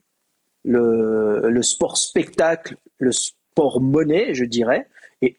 le, 0.64 1.62
sport 1.62 1.96
spectacle, 1.96 2.77
le 2.98 3.12
sport 3.12 3.81
monnaie, 3.81 4.35
je 4.35 4.44
dirais. 4.44 4.88
Et 5.22 5.37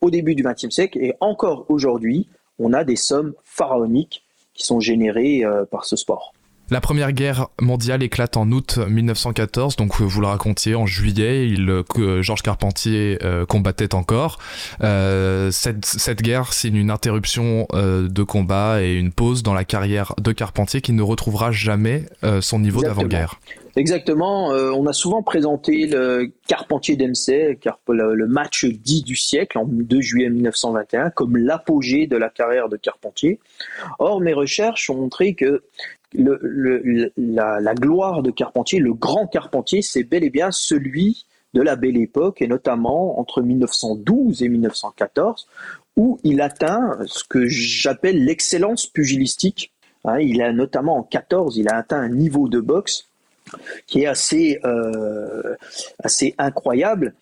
au 0.00 0.10
début 0.10 0.34
du 0.34 0.42
XXe 0.42 0.70
siècle, 0.70 0.98
et 0.98 1.14
encore 1.20 1.66
aujourd'hui, 1.68 2.28
on 2.58 2.72
a 2.72 2.84
des 2.84 2.96
sommes 2.96 3.34
pharaoniques 3.44 4.24
qui 4.54 4.64
sont 4.64 4.80
générées 4.80 5.44
euh, 5.44 5.64
par 5.66 5.84
ce 5.84 5.96
sport. 5.96 6.32
La 6.68 6.80
Première 6.80 7.12
Guerre 7.12 7.46
mondiale 7.60 8.02
éclate 8.02 8.36
en 8.36 8.50
août 8.50 8.78
1914, 8.78 9.76
donc 9.76 10.00
vous 10.00 10.20
le 10.20 10.26
racontiez, 10.26 10.74
en 10.74 10.84
juillet, 10.84 11.48
il, 11.48 11.70
euh, 11.70 12.22
Georges 12.22 12.42
Carpentier 12.42 13.18
euh, 13.22 13.46
combattait 13.46 13.94
encore. 13.94 14.38
cette, 14.80 15.84
cette, 15.84 16.22
guerre 16.22 16.52
signe 16.52 16.74
une 16.74 16.90
interruption 16.90 17.68
de 17.72 18.22
combat 18.24 18.82
et 18.82 18.94
une 18.94 19.12
pause 19.12 19.44
dans 19.44 19.54
la 19.54 19.64
carrière 19.64 20.12
de 20.18 20.32
Carpentier 20.32 20.80
qui 20.80 20.92
ne 20.92 21.02
retrouvera 21.02 21.52
jamais 21.52 22.06
son 22.40 22.58
niveau 22.58 22.82
d'avant-guerre. 22.82 23.38
Exactement. 23.76 24.52
Euh, 24.52 24.70
on 24.70 24.86
a 24.86 24.94
souvent 24.94 25.22
présenté 25.22 25.86
le 25.86 26.32
Carpentier 26.48 26.96
d'MC, 26.96 27.58
le, 27.88 28.26
match 28.26 28.64
dit 28.64 29.02
du 29.02 29.16
siècle, 29.16 29.58
en 29.58 29.66
2 29.66 30.00
juillet 30.00 30.30
1921, 30.30 31.10
comme 31.10 31.36
l'apogée 31.36 32.06
de 32.06 32.16
la 32.16 32.30
carrière 32.30 32.70
de 32.70 32.78
Carpentier. 32.78 33.38
Or, 33.98 34.22
mes 34.22 34.32
recherches 34.32 34.88
ont 34.88 34.96
montré 34.96 35.34
que 35.34 35.62
la, 36.14 37.74
gloire 37.74 38.22
de 38.22 38.30
Carpentier, 38.30 38.78
le 38.78 38.94
grand 38.94 39.26
Carpentier, 39.26 39.82
c'est 39.82 40.04
bel 40.04 40.24
et 40.24 40.30
bien 40.30 40.50
celui 40.50 41.26
de 41.52 41.60
la 41.60 41.76
belle 41.76 41.98
époque, 41.98 42.40
et 42.40 42.48
notamment 42.48 43.20
entre 43.20 43.42
1912 43.42 44.42
et 44.42 44.48
1914, 44.48 45.48
où 45.96 46.18
il 46.24 46.40
atteint 46.40 46.98
ce 47.04 47.24
que 47.24 47.46
j'appelle 47.46 48.24
l'excellence 48.24 48.86
pugilistique. 48.86 49.72
Hein, 50.04 50.20
il 50.20 50.40
a 50.40 50.52
notamment 50.52 50.96
en 50.96 51.02
14, 51.02 51.58
il 51.58 51.68
a 51.68 51.76
atteint 51.76 52.00
un 52.00 52.08
niveau 52.08 52.48
de 52.48 52.60
boxe 52.60 53.08
qui 53.86 54.02
est 54.02 54.06
assez, 54.06 54.58
euh, 54.64 55.54
assez 56.02 56.34
incroyable. 56.38 57.14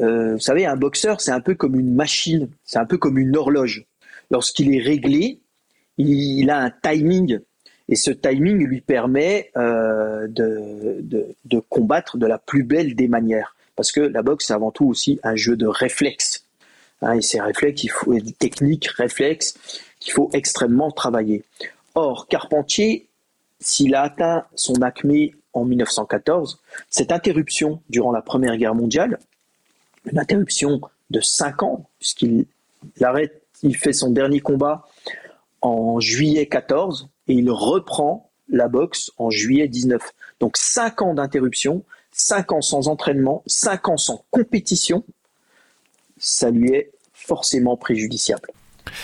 Euh, 0.00 0.34
vous 0.34 0.40
savez, 0.40 0.66
un 0.66 0.76
boxeur, 0.76 1.20
c'est 1.20 1.32
un 1.32 1.40
peu 1.40 1.54
comme 1.54 1.78
une 1.78 1.94
machine, 1.94 2.48
c'est 2.64 2.78
un 2.78 2.86
peu 2.86 2.96
comme 2.98 3.18
une 3.18 3.36
horloge. 3.36 3.84
Lorsqu'il 4.30 4.74
est 4.74 4.82
réglé, 4.82 5.40
il, 5.98 6.50
a 6.50 6.58
un 6.58 6.70
timing, 6.70 7.40
et 7.88 7.96
ce 7.96 8.10
timing 8.10 8.64
lui 8.64 8.80
permet 8.80 9.50
euh, 9.56 10.26
de, 10.28 11.02
de, 11.44 11.60
combattre 11.68 12.16
de 12.16 12.26
la 12.26 12.38
plus 12.38 12.62
belle 12.62 12.94
des 12.94 13.08
manières. 13.08 13.56
Parce 13.76 13.92
que 13.92 14.00
la 14.00 14.22
boxe, 14.22 14.46
c'est 14.46 14.52
avant 14.52 14.70
tout 14.70 14.86
aussi 14.86 15.20
un 15.22 15.36
jeu 15.36 15.56
de 15.56 15.66
réflexes. 15.66 16.44
Hein, 17.02 17.14
et 17.14 17.22
ces 17.22 17.40
réflexes, 17.40 17.84
il 17.84 17.90
faut 17.90 18.14
des 18.14 18.32
techniques, 18.32 18.86
réflexes 18.88 19.54
qu'il 19.98 20.12
faut 20.12 20.30
extrêmement 20.32 20.90
travailler. 20.90 21.44
Or, 21.94 22.28
Carpentier, 22.28 23.08
s'il 23.58 23.94
a 23.94 24.02
atteint 24.02 24.44
son 24.54 24.80
acmé 24.82 25.34
en 25.52 25.64
1914, 25.64 26.60
cette 26.88 27.12
interruption 27.12 27.82
durant 27.88 28.12
la 28.12 28.22
Première 28.22 28.56
Guerre 28.56 28.74
mondiale, 28.74 29.18
une 30.10 30.18
interruption 30.18 30.80
de 31.10 31.20
5 31.20 31.62
ans, 31.62 31.86
puisqu'il 31.98 32.46
arrête, 33.00 33.42
il 33.62 33.76
fait 33.76 33.92
son 33.92 34.10
dernier 34.10 34.40
combat 34.40 34.86
en 35.60 36.00
juillet 36.00 36.46
14 36.46 37.08
et 37.28 37.34
il 37.34 37.50
reprend 37.50 38.30
la 38.48 38.68
boxe 38.68 39.10
en 39.18 39.30
juillet 39.30 39.68
19. 39.68 40.02
Donc 40.40 40.56
5 40.56 41.02
ans 41.02 41.14
d'interruption, 41.14 41.84
5 42.12 42.52
ans 42.52 42.62
sans 42.62 42.88
entraînement, 42.88 43.42
5 43.46 43.88
ans 43.88 43.96
sans 43.96 44.24
compétition, 44.30 45.04
ça 46.18 46.50
lui 46.50 46.72
est 46.72 46.90
forcément 47.12 47.76
préjudiciable. 47.76 48.50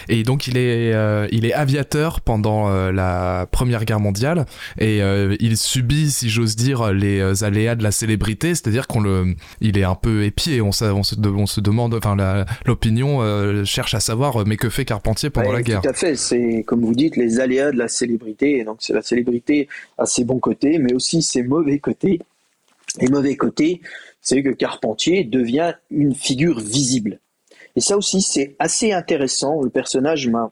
Et 0.08 0.22
donc 0.22 0.46
il 0.46 0.56
est, 0.56 0.92
euh, 0.94 1.26
il 1.32 1.44
est 1.44 1.52
aviateur 1.52 2.20
pendant 2.20 2.68
euh, 2.68 2.92
la 2.92 3.46
Première 3.50 3.84
Guerre 3.84 4.00
mondiale 4.00 4.46
et 4.78 5.02
euh, 5.02 5.36
il 5.40 5.56
subit, 5.56 6.10
si 6.10 6.28
j'ose 6.28 6.56
dire, 6.56 6.92
les 6.92 7.44
aléas 7.44 7.74
de 7.74 7.82
la 7.82 7.90
célébrité, 7.90 8.54
c'est-à-dire 8.54 8.86
qu'on 8.86 9.00
le, 9.00 9.34
il 9.60 9.78
est 9.78 9.84
un 9.84 9.94
peu 9.94 10.24
épié. 10.24 10.60
On, 10.60 10.72
se, 10.72 10.84
on 10.84 11.02
se 11.02 11.60
demande, 11.60 11.94
enfin 11.94 12.16
l'opinion 12.64 13.64
cherche 13.64 13.94
à 13.94 14.00
savoir, 14.00 14.46
mais 14.46 14.56
que 14.56 14.68
fait 14.68 14.84
Carpentier 14.84 15.30
pendant 15.30 15.52
la 15.52 15.62
guerre 15.62 15.82
Tout 15.82 15.88
à 15.88 15.92
fait. 15.92 16.16
C'est 16.16 16.64
comme 16.66 16.84
vous 16.84 16.94
dites 16.94 17.16
les 17.16 17.40
aléas 17.40 17.72
de 17.72 17.78
la 17.78 17.88
célébrité. 17.88 18.64
donc 18.64 18.78
c'est 18.80 18.92
la 18.92 19.02
célébrité 19.02 19.68
a 19.98 20.06
ses 20.06 20.24
bons 20.24 20.38
côtés, 20.38 20.78
mais 20.78 20.92
aussi 20.94 21.22
ses 21.22 21.42
mauvais 21.42 21.78
côtés. 21.78 22.20
Les 23.00 23.08
mauvais 23.08 23.36
côtés, 23.36 23.80
c'est 24.20 24.42
que 24.42 24.50
Carpentier 24.50 25.24
devient 25.24 25.74
une 25.90 26.14
figure 26.14 26.60
visible. 26.60 27.20
Et 27.76 27.80
ça 27.80 27.96
aussi, 27.96 28.22
c'est 28.22 28.56
assez 28.58 28.92
intéressant. 28.92 29.62
Le 29.62 29.70
personnage 29.70 30.28
m'a 30.28 30.50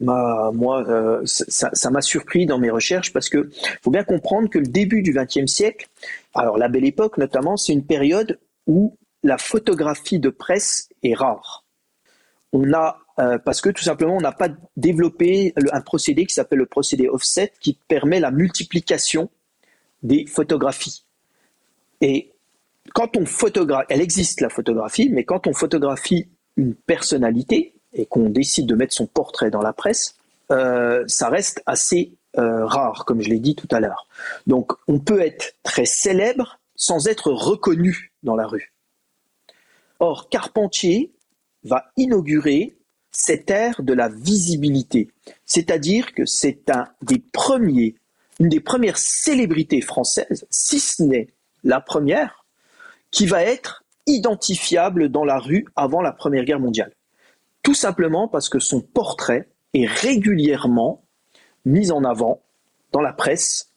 moi, 0.00 0.84
euh, 0.88 1.22
ça 1.24 1.90
m'a 1.90 2.02
surpris 2.02 2.46
dans 2.46 2.58
mes 2.58 2.70
recherches 2.70 3.12
parce 3.12 3.28
que 3.28 3.50
faut 3.82 3.90
bien 3.90 4.04
comprendre 4.04 4.48
que 4.48 4.58
le 4.58 4.66
début 4.66 5.02
du 5.02 5.12
XXe 5.12 5.50
siècle, 5.50 5.88
alors 6.34 6.58
la 6.58 6.68
Belle 6.68 6.84
Époque 6.84 7.18
notamment, 7.18 7.56
c'est 7.56 7.72
une 7.72 7.84
période 7.84 8.38
où 8.66 8.96
la 9.22 9.38
photographie 9.38 10.18
de 10.18 10.28
presse 10.28 10.88
est 11.02 11.14
rare. 11.14 11.64
On 12.52 12.72
a 12.72 12.98
euh, 13.18 13.38
parce 13.38 13.62
que 13.62 13.70
tout 13.70 13.82
simplement 13.82 14.16
on 14.16 14.20
n'a 14.20 14.32
pas 14.32 14.48
développé 14.76 15.54
un 15.72 15.80
procédé 15.80 16.26
qui 16.26 16.34
s'appelle 16.34 16.58
le 16.58 16.66
procédé 16.66 17.08
offset 17.08 17.52
qui 17.60 17.78
permet 17.88 18.20
la 18.20 18.30
multiplication 18.30 19.30
des 20.02 20.26
photographies. 20.26 21.04
Et 22.02 22.32
quand 22.92 23.16
on 23.16 23.24
photographie, 23.24 23.86
elle 23.88 24.02
existe 24.02 24.42
la 24.42 24.50
photographie, 24.50 25.08
mais 25.10 25.24
quand 25.24 25.46
on 25.46 25.54
photographie 25.54 26.28
une 26.56 26.74
personnalité 26.74 27.74
et 27.92 28.06
qu'on 28.06 28.28
décide 28.28 28.66
de 28.66 28.74
mettre 28.74 28.94
son 28.94 29.06
portrait 29.06 29.50
dans 29.50 29.62
la 29.62 29.72
presse, 29.72 30.16
euh, 30.50 31.04
ça 31.06 31.28
reste 31.28 31.62
assez 31.66 32.16
euh, 32.38 32.66
rare, 32.66 33.04
comme 33.06 33.22
je 33.22 33.30
l'ai 33.30 33.38
dit 33.38 33.54
tout 33.54 33.68
à 33.70 33.80
l'heure. 33.80 34.06
Donc 34.46 34.72
on 34.88 34.98
peut 34.98 35.20
être 35.20 35.54
très 35.62 35.86
célèbre 35.86 36.58
sans 36.74 37.08
être 37.08 37.32
reconnu 37.32 38.12
dans 38.22 38.36
la 38.36 38.46
rue. 38.46 38.72
Or, 39.98 40.28
Carpentier 40.28 41.14
va 41.64 41.86
inaugurer 41.96 42.76
cette 43.10 43.50
ère 43.50 43.82
de 43.82 43.94
la 43.94 44.08
visibilité, 44.08 45.10
c'est-à-dire 45.46 46.12
que 46.12 46.26
c'est 46.26 46.68
un 46.70 46.88
des 47.00 47.18
premiers, 47.18 47.94
une 48.38 48.50
des 48.50 48.60
premières 48.60 48.98
célébrités 48.98 49.80
françaises, 49.80 50.46
si 50.50 50.78
ce 50.78 51.02
n'est 51.02 51.28
la 51.64 51.80
première, 51.80 52.44
qui 53.10 53.24
va 53.24 53.42
être 53.42 53.84
identifiable 54.06 55.08
dans 55.08 55.24
la 55.24 55.38
rue 55.38 55.66
avant 55.76 56.00
la 56.00 56.12
Première 56.12 56.44
Guerre 56.44 56.60
mondiale. 56.60 56.92
Tout 57.62 57.74
simplement 57.74 58.28
parce 58.28 58.48
que 58.48 58.58
son 58.58 58.80
portrait 58.80 59.48
est 59.74 59.86
régulièrement 59.86 61.04
mis 61.64 61.90
en 61.90 62.04
avant 62.04 62.42
dans 62.92 63.00
la 63.00 63.12
presse 63.12 63.72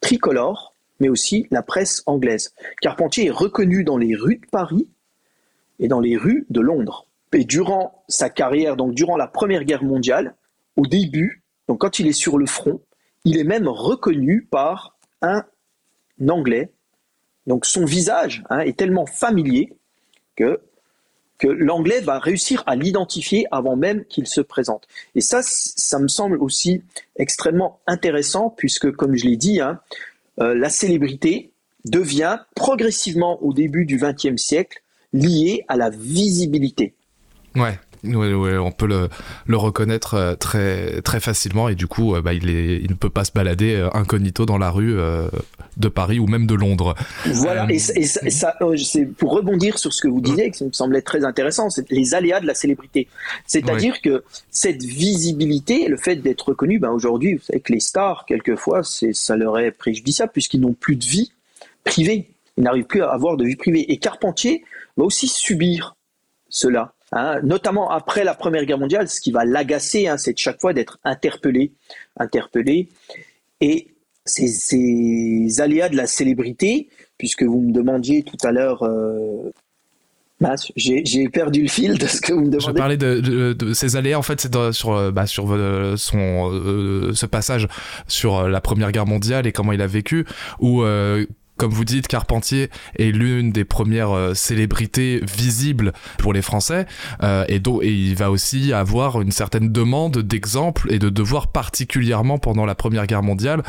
tricolore, 0.00 0.74
mais 1.00 1.08
aussi 1.08 1.46
la 1.50 1.62
presse 1.62 2.02
anglaise. 2.06 2.54
Carpentier 2.80 3.26
est 3.26 3.30
reconnu 3.30 3.84
dans 3.84 3.98
les 3.98 4.14
rues 4.14 4.36
de 4.38 4.46
Paris 4.50 4.88
et 5.78 5.88
dans 5.88 6.00
les 6.00 6.16
rues 6.16 6.46
de 6.50 6.60
Londres. 6.60 7.06
Et 7.32 7.44
durant 7.44 8.02
sa 8.08 8.30
carrière, 8.30 8.76
donc 8.76 8.94
durant 8.94 9.16
la 9.16 9.28
Première 9.28 9.64
Guerre 9.64 9.84
mondiale, 9.84 10.34
au 10.76 10.86
début, 10.86 11.42
quand 11.66 11.98
il 11.98 12.06
est 12.06 12.12
sur 12.12 12.38
le 12.38 12.46
front, 12.46 12.80
il 13.24 13.36
est 13.36 13.44
même 13.44 13.68
reconnu 13.68 14.48
par 14.50 14.96
un 15.20 15.44
Anglais 16.26 16.72
donc 17.48 17.64
son 17.64 17.84
visage 17.84 18.44
hein, 18.50 18.60
est 18.60 18.76
tellement 18.76 19.06
familier 19.06 19.72
que, 20.36 20.60
que 21.38 21.48
l'anglais 21.48 22.00
va 22.00 22.18
réussir 22.18 22.62
à 22.66 22.76
l'identifier 22.76 23.46
avant 23.50 23.74
même 23.74 24.04
qu'il 24.04 24.26
se 24.26 24.42
présente. 24.42 24.86
Et 25.14 25.22
ça, 25.22 25.40
ça 25.42 25.98
me 25.98 26.08
semble 26.08 26.36
aussi 26.42 26.82
extrêmement 27.16 27.80
intéressant 27.86 28.50
puisque, 28.50 28.92
comme 28.92 29.16
je 29.16 29.24
l'ai 29.24 29.36
dit, 29.36 29.60
hein, 29.60 29.80
euh, 30.40 30.54
la 30.54 30.68
célébrité 30.68 31.50
devient 31.86 32.38
progressivement 32.54 33.42
au 33.42 33.54
début 33.54 33.86
du 33.86 33.96
XXe 33.96 34.36
siècle 34.36 34.82
liée 35.14 35.64
à 35.68 35.76
la 35.76 35.88
visibilité. 35.88 36.94
Ouais. 37.56 37.78
On 38.04 38.70
peut 38.70 38.86
le, 38.86 39.08
le, 39.46 39.56
reconnaître 39.56 40.14
euh, 40.14 40.34
très, 40.34 41.02
très 41.02 41.20
facilement 41.20 41.68
et 41.68 41.74
du 41.74 41.86
coup, 41.86 42.14
euh, 42.14 42.22
bah, 42.22 42.32
il, 42.32 42.48
est, 42.48 42.76
il 42.76 42.90
ne 42.90 42.96
peut 42.96 43.10
pas 43.10 43.24
se 43.24 43.32
balader 43.32 43.74
euh, 43.74 43.88
incognito 43.94 44.46
dans 44.46 44.58
la 44.58 44.70
rue 44.70 44.96
de 45.76 45.88
Paris 45.88 46.18
ou 46.18 46.26
même 46.26 46.46
de 46.46 46.54
Londres. 46.54 46.94
Voilà, 47.26 47.66
et, 47.70 47.78
ça, 47.78 48.56
c'est 48.76 49.06
pour 49.06 49.32
rebondir 49.32 49.78
sur 49.78 49.92
ce 49.92 50.02
que 50.02 50.08
vous 50.08 50.20
disiez, 50.20 50.50
qui 50.50 50.64
me 50.64 50.72
semblait 50.72 51.02
très 51.02 51.24
intéressant, 51.24 51.70
c'est 51.70 51.90
les 51.90 52.14
aléas 52.14 52.40
de 52.40 52.46
la 52.46 52.54
célébrité. 52.54 53.08
C'est-à-dire 53.46 54.00
que 54.00 54.24
cette 54.50 54.82
visibilité, 54.82 55.88
le 55.88 55.96
fait 55.96 56.16
d'être 56.16 56.48
reconnu, 56.48 56.78
ben 56.78 56.90
aujourd'hui, 56.90 57.34
vous 57.34 57.42
savez 57.42 57.60
que 57.60 57.72
les 57.72 57.80
stars, 57.80 58.24
quelquefois, 58.26 58.82
ça 58.82 59.36
leur 59.36 59.58
est 59.58 59.70
préjudiciable 59.70 60.32
puisqu'ils 60.32 60.60
n'ont 60.60 60.74
plus 60.74 60.96
de 60.96 61.04
vie 61.04 61.32
privée. 61.84 62.30
Ils 62.56 62.64
n'arrivent 62.64 62.86
plus 62.86 63.02
à 63.02 63.10
avoir 63.10 63.36
de 63.36 63.44
vie 63.44 63.56
privée. 63.56 63.90
Et 63.92 63.98
Carpentier 63.98 64.64
va 64.96 65.04
aussi 65.04 65.28
subir 65.28 65.94
cela. 66.48 66.92
Hein, 67.12 67.40
notamment 67.42 67.90
après 67.90 68.22
la 68.22 68.34
Première 68.34 68.64
Guerre 68.66 68.78
mondiale, 68.78 69.08
ce 69.08 69.20
qui 69.20 69.32
va 69.32 69.44
l'agacer, 69.44 70.08
hein, 70.08 70.18
c'est 70.18 70.34
de 70.34 70.38
chaque 70.38 70.60
fois 70.60 70.74
d'être 70.74 70.98
interpellé, 71.04 71.72
interpellé. 72.18 72.88
Et 73.60 73.88
ces, 74.26 75.60
aléas 75.60 75.88
de 75.88 75.96
la 75.96 76.06
célébrité, 76.06 76.88
puisque 77.16 77.42
vous 77.44 77.60
me 77.60 77.72
demandiez 77.72 78.22
tout 78.22 78.36
à 78.44 78.52
l'heure, 78.52 78.82
euh, 78.82 79.50
j'ai 80.76 81.28
perdu 81.30 81.62
le 81.62 81.68
fil 81.68 81.96
de 81.96 82.06
ce 82.06 82.20
que 82.20 82.34
vous 82.34 82.42
me 82.42 82.50
demandez. 82.50 82.66
Je 82.66 82.70
parlais 82.72 82.96
de, 82.98 83.72
ces 83.72 83.96
aléas, 83.96 84.18
en 84.18 84.22
fait, 84.22 84.40
c'est 84.40 84.72
sur, 84.72 85.10
bah, 85.10 85.26
sur 85.26 85.46
euh, 85.50 85.96
son, 85.96 86.52
euh, 86.52 87.12
ce 87.14 87.24
passage 87.24 87.68
sur 88.06 88.46
la 88.48 88.60
Première 88.60 88.92
Guerre 88.92 89.06
mondiale 89.06 89.46
et 89.46 89.52
comment 89.52 89.72
il 89.72 89.80
a 89.80 89.86
vécu, 89.86 90.26
où 90.60 90.82
comme 91.58 91.72
vous 91.72 91.84
dites, 91.84 92.06
Carpentier 92.06 92.70
est 92.98 93.10
l'une 93.10 93.50
des 93.50 93.64
premières 93.64 94.12
euh, 94.12 94.32
célébrités 94.32 95.20
visibles 95.36 95.92
pour 96.18 96.32
les 96.32 96.40
Français, 96.40 96.86
euh, 97.22 97.44
et, 97.48 97.56
et 97.56 97.92
il 97.92 98.14
va 98.14 98.30
aussi 98.30 98.72
avoir 98.72 99.20
une 99.20 99.32
certaine 99.32 99.70
demande 99.70 100.18
d'exemples 100.18 100.92
et 100.92 100.98
de 100.98 101.08
devoirs 101.08 101.48
particulièrement 101.48 102.38
pendant 102.38 102.64
la 102.64 102.74
Première 102.74 103.06
Guerre 103.06 103.22
mondiale, 103.22 103.62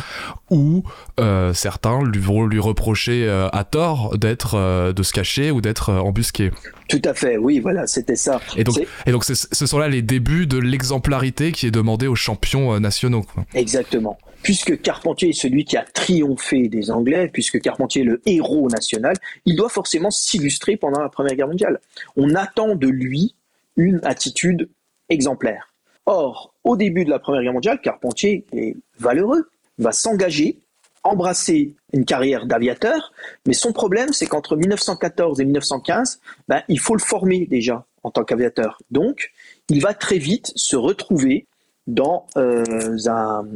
où 0.50 0.84
euh, 1.20 1.54
certains 1.54 2.04
lui 2.04 2.20
vont 2.20 2.46
lui 2.46 2.60
reprocher 2.60 3.28
à 3.52 3.64
tort 3.64 4.18
d'être, 4.18 4.92
de 4.94 5.04
se 5.04 5.12
cacher 5.12 5.52
ou 5.52 5.62
d'être 5.62 5.92
embusqué. 5.92 6.52
Tout 6.88 7.02
à 7.06 7.14
fait, 7.14 7.38
oui, 7.38 7.60
voilà, 7.60 7.88
c'était 7.88 8.16
ça. 8.16 8.40
Et 8.56 8.64
donc, 8.64 8.80
et 9.06 9.12
donc 9.12 9.24
ce 9.24 9.66
sont 9.66 9.80
là 9.80 9.88
les 9.88 10.02
débuts 10.02 10.46
de 10.46 10.58
l'exemplarité 10.58 11.52
qui 11.52 11.66
est 11.66 11.72
demandée 11.72 12.08
aux 12.08 12.16
champions 12.16 12.80
nationaux. 12.80 13.26
Exactement 13.54 14.18
puisque 14.44 14.82
Carpentier 14.82 15.30
est 15.30 15.34
celui 15.34 15.66
qui 15.66 15.78
a 15.78 15.84
triomphé 15.84 16.68
des 16.68 16.92
Anglais, 16.92 17.30
puisque 17.32 17.60
Carpentier 17.62 18.02
est 18.02 18.06
le 18.06 18.22
héros 18.26 18.70
national, 18.70 19.16
il 19.46 19.56
doit 19.56 19.70
forcément 19.70 20.12
s'illustrer 20.12 20.78
pendant 20.78 21.02
la 21.02 21.10
Première 21.10 21.36
Guerre 21.36 21.48
mondiale. 21.48 21.80
On 22.16 22.36
attend 22.36 22.76
de 22.76 22.88
lui 22.88 23.36
une 23.78 24.00
attitude 24.04 24.70
exemplaire. 25.10 25.74
Or, 26.06 26.54
au 26.64 26.76
début 26.76 27.06
de 27.06 27.10
la 27.10 27.20
Première 27.20 27.44
Guerre 27.44 27.54
mondiale, 27.54 27.82
Carpentier 27.82 28.46
est 28.54 28.76
valeureux, 29.00 29.50
va 29.78 29.92
s'engager, 29.92 30.60
embrasser 31.04 31.76
une 31.94 32.06
carrière 32.06 32.46
d'aviateur, 32.46 33.14
mais 33.46 33.54
son 33.54 33.72
problème, 33.72 34.12
c'est 34.12 34.26
qu'entre 34.26 34.56
1914 34.56 35.40
et 35.40 35.46
1915, 35.46 36.20
ben, 36.48 36.62
il 36.68 36.80
faut 36.80 36.96
le 36.96 37.02
former 37.02 37.46
déjà 37.46 37.86
en 38.04 38.12
tant 38.12 38.24
qu'aviateur. 38.24 38.82
Donc, 38.92 39.32
il 39.70 39.82
va 39.82 39.94
très 39.94 40.18
vite 40.18 40.52
se 40.56 40.76
retrouver 40.76 41.46
dans, 41.90 42.28
euh, 42.38 42.98
un, 43.08 43.48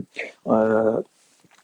euh, 0.48 1.02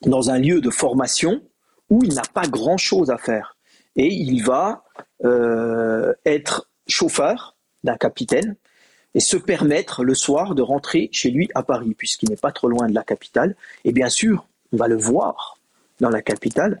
dans 0.02 0.30
un 0.30 0.38
lieu 0.38 0.60
de 0.60 0.70
formation 0.70 1.42
où 1.90 2.02
il 2.04 2.14
n'a 2.14 2.22
pas 2.32 2.46
grand-chose 2.46 3.10
à 3.10 3.18
faire. 3.18 3.56
Et 3.96 4.06
il 4.06 4.44
va 4.44 4.84
euh, 5.24 6.14
être 6.24 6.70
chauffeur 6.86 7.56
d'un 7.82 7.96
capitaine 7.96 8.54
et 9.14 9.20
se 9.20 9.36
permettre 9.36 10.04
le 10.04 10.14
soir 10.14 10.54
de 10.54 10.62
rentrer 10.62 11.08
chez 11.12 11.30
lui 11.30 11.50
à 11.56 11.64
Paris, 11.64 11.94
puisqu'il 11.94 12.30
n'est 12.30 12.36
pas 12.36 12.52
trop 12.52 12.68
loin 12.68 12.88
de 12.88 12.94
la 12.94 13.02
capitale. 13.02 13.56
Et 13.84 13.92
bien 13.92 14.08
sûr, 14.08 14.46
on 14.72 14.76
va 14.76 14.86
le 14.86 14.96
voir 14.96 15.58
dans 15.98 16.10
la 16.10 16.22
capitale. 16.22 16.80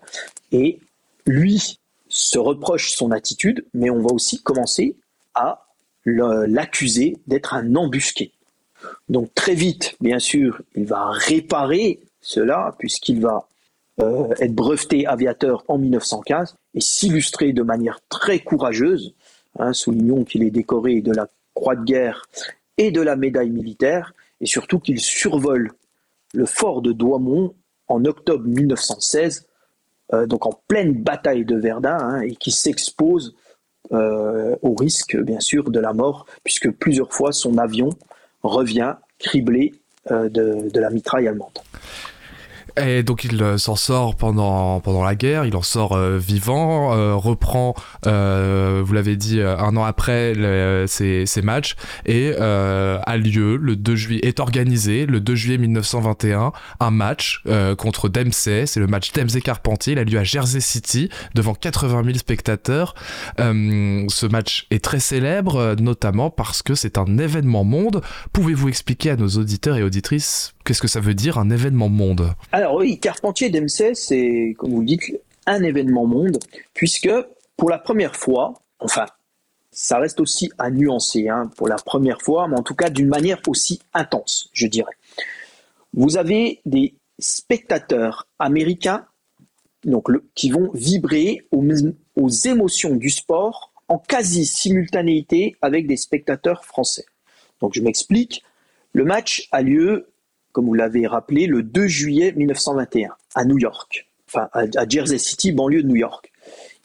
Et 0.52 0.78
lui 1.26 1.80
se 2.08 2.38
reproche 2.38 2.92
son 2.92 3.10
attitude, 3.10 3.66
mais 3.74 3.90
on 3.90 4.00
va 4.00 4.12
aussi 4.12 4.40
commencer 4.40 4.96
à 5.34 5.66
l'accuser 6.04 7.16
d'être 7.26 7.54
un 7.54 7.74
embusqué. 7.74 8.32
Donc 9.08 9.34
très 9.34 9.54
vite, 9.54 9.96
bien 10.00 10.18
sûr, 10.18 10.62
il 10.74 10.86
va 10.86 11.10
réparer 11.10 12.00
cela 12.20 12.74
puisqu'il 12.78 13.20
va 13.20 13.48
euh, 14.00 14.28
être 14.38 14.54
breveté 14.54 15.06
aviateur 15.06 15.64
en 15.68 15.78
1915 15.78 16.56
et 16.74 16.80
s'illustrer 16.80 17.52
de 17.52 17.62
manière 17.62 18.00
très 18.08 18.38
courageuse. 18.38 19.14
Hein, 19.58 19.72
soulignons 19.72 20.24
qu'il 20.24 20.42
est 20.42 20.50
décoré 20.50 21.00
de 21.00 21.12
la 21.12 21.28
Croix 21.54 21.76
de 21.76 21.84
guerre 21.84 22.26
et 22.78 22.90
de 22.90 23.00
la 23.00 23.16
médaille 23.16 23.50
militaire 23.50 24.14
et 24.40 24.46
surtout 24.46 24.78
qu'il 24.78 25.00
survole 25.00 25.72
le 26.32 26.46
fort 26.46 26.82
de 26.82 26.92
Douaumont 26.92 27.54
en 27.88 28.04
octobre 28.04 28.46
1916, 28.46 29.46
euh, 30.12 30.26
donc 30.26 30.46
en 30.46 30.52
pleine 30.68 30.94
bataille 30.94 31.44
de 31.44 31.56
Verdun, 31.56 31.98
hein, 31.98 32.20
et 32.20 32.36
qui 32.36 32.52
s'expose 32.52 33.34
euh, 33.92 34.56
au 34.62 34.74
risque, 34.74 35.16
bien 35.16 35.40
sûr, 35.40 35.70
de 35.70 35.80
la 35.80 35.92
mort, 35.92 36.26
puisque 36.44 36.70
plusieurs 36.70 37.12
fois 37.12 37.32
son 37.32 37.58
avion 37.58 37.90
revient 38.42 38.94
criblé 39.18 39.74
de, 40.10 40.28
de 40.70 40.80
la 40.80 40.90
mitraille 40.90 41.28
allemande. 41.28 41.58
Et 42.86 43.02
donc 43.02 43.24
il 43.24 43.42
euh, 43.42 43.58
s'en 43.58 43.76
sort 43.76 44.16
pendant, 44.16 44.80
pendant 44.80 45.04
la 45.04 45.14
guerre, 45.14 45.44
il 45.44 45.56
en 45.56 45.62
sort 45.62 45.92
euh, 45.92 46.18
vivant, 46.18 46.94
euh, 46.94 47.14
reprend, 47.14 47.74
vous 48.04 48.92
l'avez 48.92 49.16
dit, 49.16 49.40
un 49.40 49.76
an 49.76 49.84
après 49.84 50.34
ces, 50.86 51.42
matchs, 51.42 51.76
et 52.06 52.34
a 52.36 53.16
lieu 53.16 53.56
le 53.56 53.76
2 53.76 53.94
juillet, 53.96 54.20
est 54.26 54.40
organisé 54.40 55.06
le 55.06 55.20
2 55.20 55.34
juillet 55.34 55.58
1921, 55.58 56.52
un 56.80 56.90
match 56.90 57.42
contre 57.78 58.08
Dempsey, 58.08 58.66
c'est 58.66 58.80
le 58.80 58.86
match 58.86 59.12
Dempsey-Carpentier, 59.12 59.92
il 59.94 59.98
a 59.98 60.04
lieu 60.04 60.18
à 60.18 60.24
Jersey 60.24 60.60
City, 60.60 61.08
devant 61.34 61.54
80 61.54 62.04
000 62.04 62.18
spectateurs. 62.18 62.94
ce 63.38 64.26
match 64.26 64.66
est 64.70 64.82
très 64.82 65.00
célèbre, 65.00 65.76
notamment 65.78 66.30
parce 66.30 66.62
que 66.62 66.74
c'est 66.74 66.98
un 66.98 67.18
événement 67.18 67.64
monde. 67.64 68.02
Pouvez-vous 68.32 68.68
expliquer 68.68 69.10
à 69.10 69.16
nos 69.16 69.28
auditeurs 69.28 69.76
et 69.76 69.82
auditrices 69.82 70.54
qu'est-ce 70.70 70.82
que 70.82 70.86
ça 70.86 71.00
veut 71.00 71.14
dire 71.14 71.36
un 71.36 71.50
événement 71.50 71.88
monde 71.88 72.32
alors 72.52 72.76
oui, 72.76 73.00
Carpentier 73.00 73.50
d'MC, 73.50 73.94
c'est, 73.94 74.54
comme 74.56 74.70
vous 74.70 74.82
le 74.82 74.86
dites, 74.86 75.20
un 75.46 75.64
événement 75.64 76.06
monde, 76.06 76.38
puisque 76.74 77.10
pour 77.56 77.70
la 77.70 77.78
première 77.78 78.14
fois, 78.14 78.54
enfin, 78.78 79.06
ça 79.72 79.98
reste 79.98 80.20
aussi 80.20 80.48
à 80.58 80.70
nuancer, 80.70 81.28
hein, 81.28 81.50
pour 81.56 81.66
la 81.66 81.74
première 81.74 82.22
fois, 82.22 82.46
mais 82.46 82.56
en 82.56 82.62
tout 82.62 82.76
cas 82.76 82.88
d'une 82.88 83.08
manière 83.08 83.40
aussi 83.48 83.80
intense, 83.94 84.48
je 84.52 84.68
dirais. 84.68 84.92
Vous 85.92 86.16
avez 86.16 86.60
des 86.66 86.94
spectateurs 87.18 88.28
américains 88.38 89.06
donc 89.84 90.06
qui 90.36 90.50
vont 90.50 90.70
vibrer 90.72 91.48
aux, 91.50 92.28
émotions 92.28 92.94
du 92.94 93.10
sport 93.10 93.72
en 93.88 93.98
quasi 93.98 94.46
simultanéité 94.46 95.56
avec 95.62 95.88
des 95.88 95.96
spectateurs 95.96 96.64
français. 96.64 97.06
Donc 97.60 97.74
je 97.74 97.82
m'explique, 97.82 98.44
le 98.92 99.04
match 99.04 99.48
a 99.50 99.62
lieu 99.62 100.06
comme 100.52 100.66
vous 100.66 100.74
l'avez 100.74 101.06
rappelé, 101.06 101.46
le 101.46 101.62
2 101.62 101.86
juillet 101.86 102.32
1921, 102.36 103.10
à 103.34 103.44
New 103.44 103.58
York, 103.58 104.08
enfin 104.28 104.48
à 104.52 104.88
Jersey 104.88 105.18
City, 105.18 105.52
banlieue 105.52 105.82
de 105.82 105.88
New 105.88 105.96
York. 105.96 106.30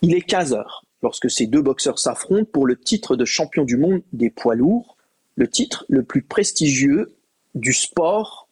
Il 0.01 0.13
est 0.13 0.21
15 0.21 0.53
heures 0.53 0.85
lorsque 1.01 1.29
ces 1.29 1.47
deux 1.47 1.61
boxeurs 1.61 1.99
s'affrontent 1.99 2.49
pour 2.51 2.65
le 2.65 2.75
titre 2.75 3.15
de 3.15 3.25
champion 3.25 3.63
du 3.63 3.77
monde 3.77 4.01
des 4.11 4.29
poids 4.29 4.55
lourds, 4.55 4.97
le 5.35 5.47
titre 5.47 5.85
le 5.87 6.03
plus 6.03 6.21
prestigieux 6.21 7.15
du 7.53 7.73
sport 7.73 8.47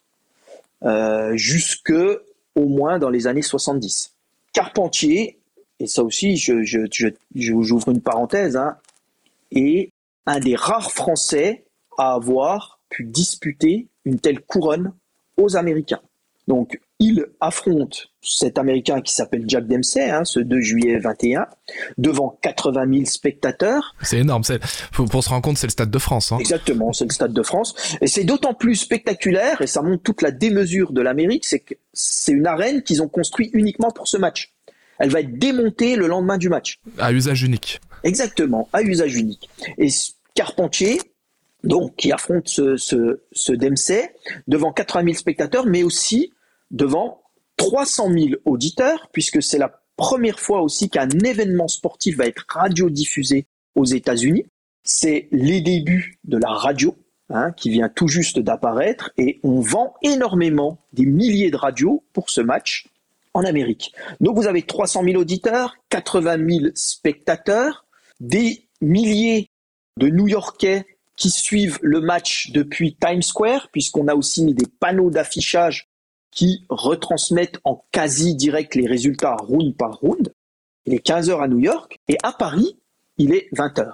euh, 0.84 1.36
jusque 1.36 1.93
au 2.55 2.66
moins 2.66 2.99
dans 2.99 3.09
les 3.09 3.28
années 3.28 3.41
70. 3.41 4.14
Carpentier, 4.53 5.39
et 5.80 5.88
ça 5.88 6.03
aussi, 6.03 6.38
je, 6.38 6.64
je, 6.64 7.09
j'ouvre 7.36 7.89
une 7.89 8.01
parenthèse, 8.01 8.55
hein, 8.55 8.78
est 9.51 9.91
un 10.26 10.39
des 10.39 10.55
rares 10.55 10.91
Français 10.91 11.66
à 11.97 12.14
avoir 12.14 12.80
pu 12.89 13.03
disputer 13.03 13.88
une 14.05 14.20
telle 14.20 14.41
couronne 14.41 14.93
aux 15.44 15.58
Américains. 15.58 16.02
Donc, 16.48 16.80
il 17.00 17.26
affronte 17.39 18.12
cet 18.22 18.58
Américain 18.58 19.02
qui 19.02 19.14
s'appelle 19.14 19.44
Jack 19.48 19.66
Dempsey, 19.66 20.10
hein, 20.10 20.26
ce 20.26 20.39
2 20.39 20.60
juillet 20.60 21.00
21, 21.00 21.46
devant 21.98 22.38
80 22.41 22.86
000 22.94 23.06
spectateurs. 23.06 23.96
C'est 24.02 24.20
énorme. 24.20 24.44
pour 24.91 25.24
se 25.24 25.30
rendre 25.30 25.41
compte, 25.41 25.58
c'est 25.58 25.68
le 25.68 25.72
Stade 25.72 25.89
de 25.89 26.00
France. 26.00 26.32
Hein. 26.32 26.38
Exactement, 26.39 26.91
c'est 26.91 27.06
le 27.06 27.12
Stade 27.14 27.34
de 27.34 27.44
France. 27.44 27.96
Et 28.02 28.08
c'est 28.08 28.26
d'autant 28.26 28.54
plus 28.54 28.76
spectaculaire, 28.76 29.62
et 29.62 29.68
ça 29.68 29.82
montre 29.82 30.04
toute 30.04 30.22
la 30.22 30.32
démesure 30.32 30.91
de 30.91 31.02
l'Amérique, 31.02 31.46
c'est 31.46 31.60
que 31.60 31.76
c'est 31.94 32.34
une 32.34 32.48
arène 32.48 32.84
qu'ils 32.84 33.02
ont 33.02 33.10
construite 33.10 33.52
uniquement 33.54 33.91
pour 33.91 34.08
ce 34.08 34.18
match. 34.18 34.54
Elle 35.00 35.10
va 35.10 35.22
être 35.22 35.38
démontée 35.38 35.96
le 35.96 36.08
lendemain 36.08 36.38
du 36.38 36.50
match. 36.50 36.80
À 37.00 37.12
usage 37.12 37.44
unique. 37.44 37.82
Exactement, 38.04 38.70
à 38.74 38.82
usage 38.82 39.16
unique. 39.16 39.50
Et 39.78 39.88
Carpentier, 40.36 41.00
donc 41.64 41.95
qui 41.95 42.11
affronte 42.11 42.47
ce, 42.47 42.76
ce, 42.78 43.51
Dempsey 43.53 44.14
devant 44.47 44.72
80 44.72 45.03
000 45.05 45.14
spectateurs, 45.16 45.66
mais 45.66 45.84
aussi 45.84 46.34
devant 46.72 47.24
300 47.57 48.11
000 48.11 48.28
auditeurs, 48.45 49.09
puisque 49.11 49.41
c'est 49.41 49.57
la 49.57 49.82
première 49.95 50.39
fois 50.39 50.61
aussi 50.61 50.89
qu'un 50.89 51.09
événement 51.09 51.68
sportif 51.68 52.18
va 52.18 52.26
être 52.26 52.45
radiodiffusé 52.49 53.45
aux 53.76 53.86
États-Unis. 53.86 54.45
C'est 54.84 55.28
les 55.32 55.61
débuts 55.61 56.20
de 56.26 56.38
la 56.38 56.49
radio, 56.49 56.95
hein, 57.30 57.51
qui 57.51 57.70
vient 57.70 57.89
tout 57.89 58.07
juste 58.07 58.39
d'apparaître, 58.39 59.11
et 59.18 59.39
on 59.43 59.61
vend 59.61 59.93
énormément 60.01 60.80
des 60.91 61.05
milliers 61.05 61.51
de 61.51 61.57
radios 61.57 62.03
pour 62.11 62.30
ce 62.30 62.41
match 62.41 62.88
en 63.34 63.45
Amérique. 63.45 63.93
Donc 64.20 64.36
vous 64.36 64.47
avez 64.47 64.64
300 64.64 65.03
000 65.05 65.22
auditeurs, 65.22 65.78
80 65.89 66.38
000 66.49 66.66
spectateurs, 66.76 67.86
des 68.20 68.68
milliers 68.82 69.49
de 69.97 70.07
New-Yorkais 70.07 70.86
qui 71.16 71.30
suivent 71.30 71.80
le 71.82 72.01
match 72.01 72.51
depuis 72.51 72.95
Times 72.95 73.22
Square, 73.22 73.70
puisqu'on 73.72 74.07
a 74.07 74.16
aussi 74.16 74.43
mis 74.43 74.53
des 74.53 74.66
panneaux 74.80 75.09
d'affichage 75.09 75.89
qui 76.32 76.66
retransmettent 76.70 77.59
en 77.64 77.84
quasi 77.91 78.36
direct 78.36 78.76
les 78.76 78.88
résultats 78.88 79.36
round 79.36 79.76
par 79.76 79.99
round. 79.99 80.34
Il 80.86 80.93
est 80.93 81.05
15h 81.05 81.41
à 81.41 81.47
New 81.47 81.59
York 81.59 81.99
et 82.07 82.18
à 82.24 82.32
Paris, 82.32 82.78
il 83.18 83.34
est 83.34 83.47
20h. 83.55 83.89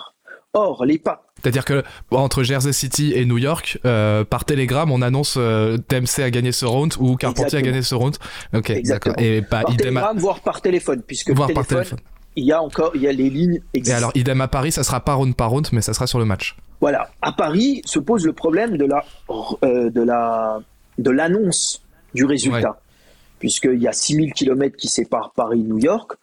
Or, 0.54 0.84
les 0.86 0.98
pas. 0.98 1.26
C'est-à-dire 1.42 1.64
que 1.64 1.84
entre 2.10 2.42
Jersey 2.42 2.74
City 2.74 3.14
et 3.14 3.26
New 3.26 3.38
York, 3.38 3.80
euh, 3.86 4.24
par 4.24 4.46
télégramme, 4.46 4.92
on 4.92 5.02
annonce 5.02 5.36
euh, 5.38 5.78
a 5.90 6.30
gagné 6.32 6.52
ce 6.52 6.66
round 6.66 6.94
ou 7.00 7.16
Carpentier 7.18 7.60
a 7.60 7.62
gagné 7.62 7.82
ce 7.82 7.94
round. 7.94 8.18
Ok, 8.54 8.72
d'accord. 8.84 9.14
Et 9.20 9.42
pas 9.42 9.62
par 9.62 9.76
télégramme, 9.76 10.18
voire 10.18 10.40
par 10.40 10.62
téléphone, 10.62 11.04
puisque 11.06 11.32
voire 11.32 11.54
par 11.54 11.68
téléphone, 11.68 12.00
il 12.36 12.46
y 12.46 12.52
a 12.52 12.62
encore, 12.62 12.92
il 12.96 13.02
y 13.02 13.08
a 13.08 13.12
les 13.12 13.30
lignes. 13.30 13.62
Et 13.74 13.92
alors, 13.92 14.12
idem 14.16 14.42
à 14.42 14.48
Paris, 14.48 14.72
ça 14.72 14.84
sera 14.84 15.02
pas 15.02 15.14
round 15.14 15.36
par 15.36 15.52
round, 15.52 15.68
mais 15.72 15.82
ça 15.82 15.94
sera 15.94 16.08
sur 16.08 16.20
le 16.20 16.26
match. 16.26 16.56
Voilà. 16.82 17.10
À 17.22 17.32
Paris 17.34 17.82
se 17.86 18.00
pose 18.00 18.26
le 18.26 18.34
problème 18.34 18.78
de 18.78 18.86
la 18.86 19.04
euh, 19.64 19.90
de 19.90 20.02
la 20.02 20.62
de 20.98 21.12
l'annonce 21.12 21.84
du 22.14 22.26
résultat, 22.26 22.80
puisqu'il 23.40 23.82
y 23.82 23.88
a 23.88 23.94
6000 23.94 24.34
km 24.34 24.76
qui 24.76 24.88
séparent 24.88 25.32
Paris-New 25.36 25.80
York. 25.80 26.14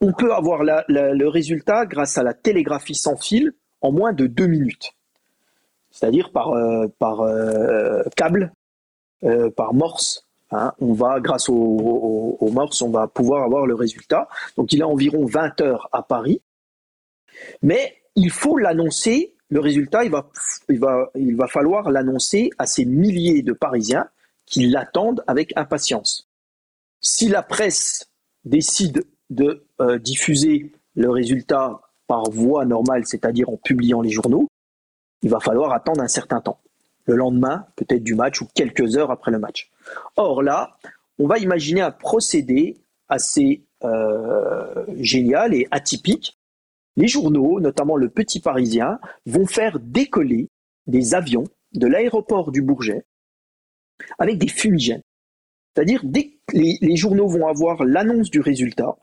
On 0.00 0.12
peut 0.12 0.32
avoir 0.32 0.62
le 0.64 1.26
résultat 1.26 1.86
grâce 1.86 2.16
à 2.18 2.22
la 2.22 2.34
télégraphie 2.34 2.94
sans 2.94 3.16
fil 3.16 3.52
en 3.82 3.92
moins 3.92 4.12
de 4.12 4.26
deux 4.26 4.46
minutes, 4.46 4.94
c'est-à-dire 5.90 6.30
par 6.32 6.52
euh, 6.52 6.86
par 6.98 7.20
euh, 7.20 8.02
câble, 8.16 8.52
par 9.56 9.74
morse. 9.74 10.26
Hein. 10.52 10.72
on 10.80 10.94
va, 10.94 11.20
grâce 11.20 11.48
au, 11.48 11.54
au, 11.54 12.50
morse, 12.50 12.82
on 12.82 12.90
va 12.90 13.06
pouvoir 13.06 13.44
avoir 13.44 13.66
le 13.66 13.74
résultat. 13.74 14.26
Donc 14.56 14.72
il 14.72 14.82
a 14.82 14.88
environ 14.88 15.24
20 15.24 15.60
heures 15.60 15.88
à 15.92 16.02
Paris. 16.02 16.40
Mais 17.62 17.94
il 18.16 18.30
faut 18.30 18.56
l'annoncer 18.56 19.32
le 19.50 19.60
résultat, 19.60 20.04
il 20.04 20.10
va, 20.10 20.30
il 20.68 20.78
va, 20.78 21.10
il 21.16 21.36
va 21.36 21.48
falloir 21.48 21.90
l'annoncer 21.90 22.50
à 22.58 22.66
ces 22.66 22.84
milliers 22.84 23.42
de 23.42 23.52
Parisiens 23.52 24.08
qui 24.46 24.68
l'attendent 24.68 25.22
avec 25.26 25.52
impatience. 25.56 26.28
Si 27.00 27.28
la 27.28 27.42
presse 27.42 28.10
décide 28.44 29.04
de 29.28 29.64
euh, 29.80 29.98
diffuser 29.98 30.72
le 30.94 31.10
résultat 31.10 31.80
par 32.06 32.30
voie 32.30 32.64
normale, 32.64 33.06
c'est-à-dire 33.06 33.48
en 33.48 33.56
publiant 33.56 34.00
les 34.00 34.10
journaux, 34.10 34.48
il 35.22 35.30
va 35.30 35.40
falloir 35.40 35.72
attendre 35.72 36.00
un 36.00 36.08
certain 36.08 36.40
temps. 36.40 36.60
Le 37.06 37.16
lendemain, 37.16 37.66
peut-être 37.76 38.02
du 38.02 38.14
match 38.14 38.40
ou 38.40 38.46
quelques 38.54 38.96
heures 38.96 39.10
après 39.10 39.30
le 39.30 39.38
match. 39.38 39.70
Or 40.16 40.42
là, 40.42 40.76
on 41.18 41.26
va 41.26 41.38
imaginer 41.38 41.80
un 41.80 41.90
procédé 41.90 42.78
assez 43.08 43.64
euh, 43.84 44.84
génial 44.98 45.54
et 45.54 45.66
atypique 45.70 46.39
les 47.00 47.08
journaux, 47.08 47.60
notamment 47.60 47.96
le 47.96 48.10
Petit 48.10 48.40
Parisien, 48.40 49.00
vont 49.24 49.46
faire 49.46 49.80
décoller 49.80 50.48
des 50.86 51.14
avions 51.14 51.44
de 51.72 51.86
l'aéroport 51.86 52.52
du 52.52 52.60
Bourget 52.60 53.04
avec 54.18 54.36
des 54.38 54.48
fumigènes. 54.48 55.02
C'est-à-dire, 55.74 56.02
dès 56.04 56.32
que 56.46 56.56
les, 56.56 56.96
journaux 56.96 57.28
vont 57.28 57.46
avoir 57.46 57.84
l'annonce 57.84 58.30
du 58.30 58.40
résultat, 58.40 58.96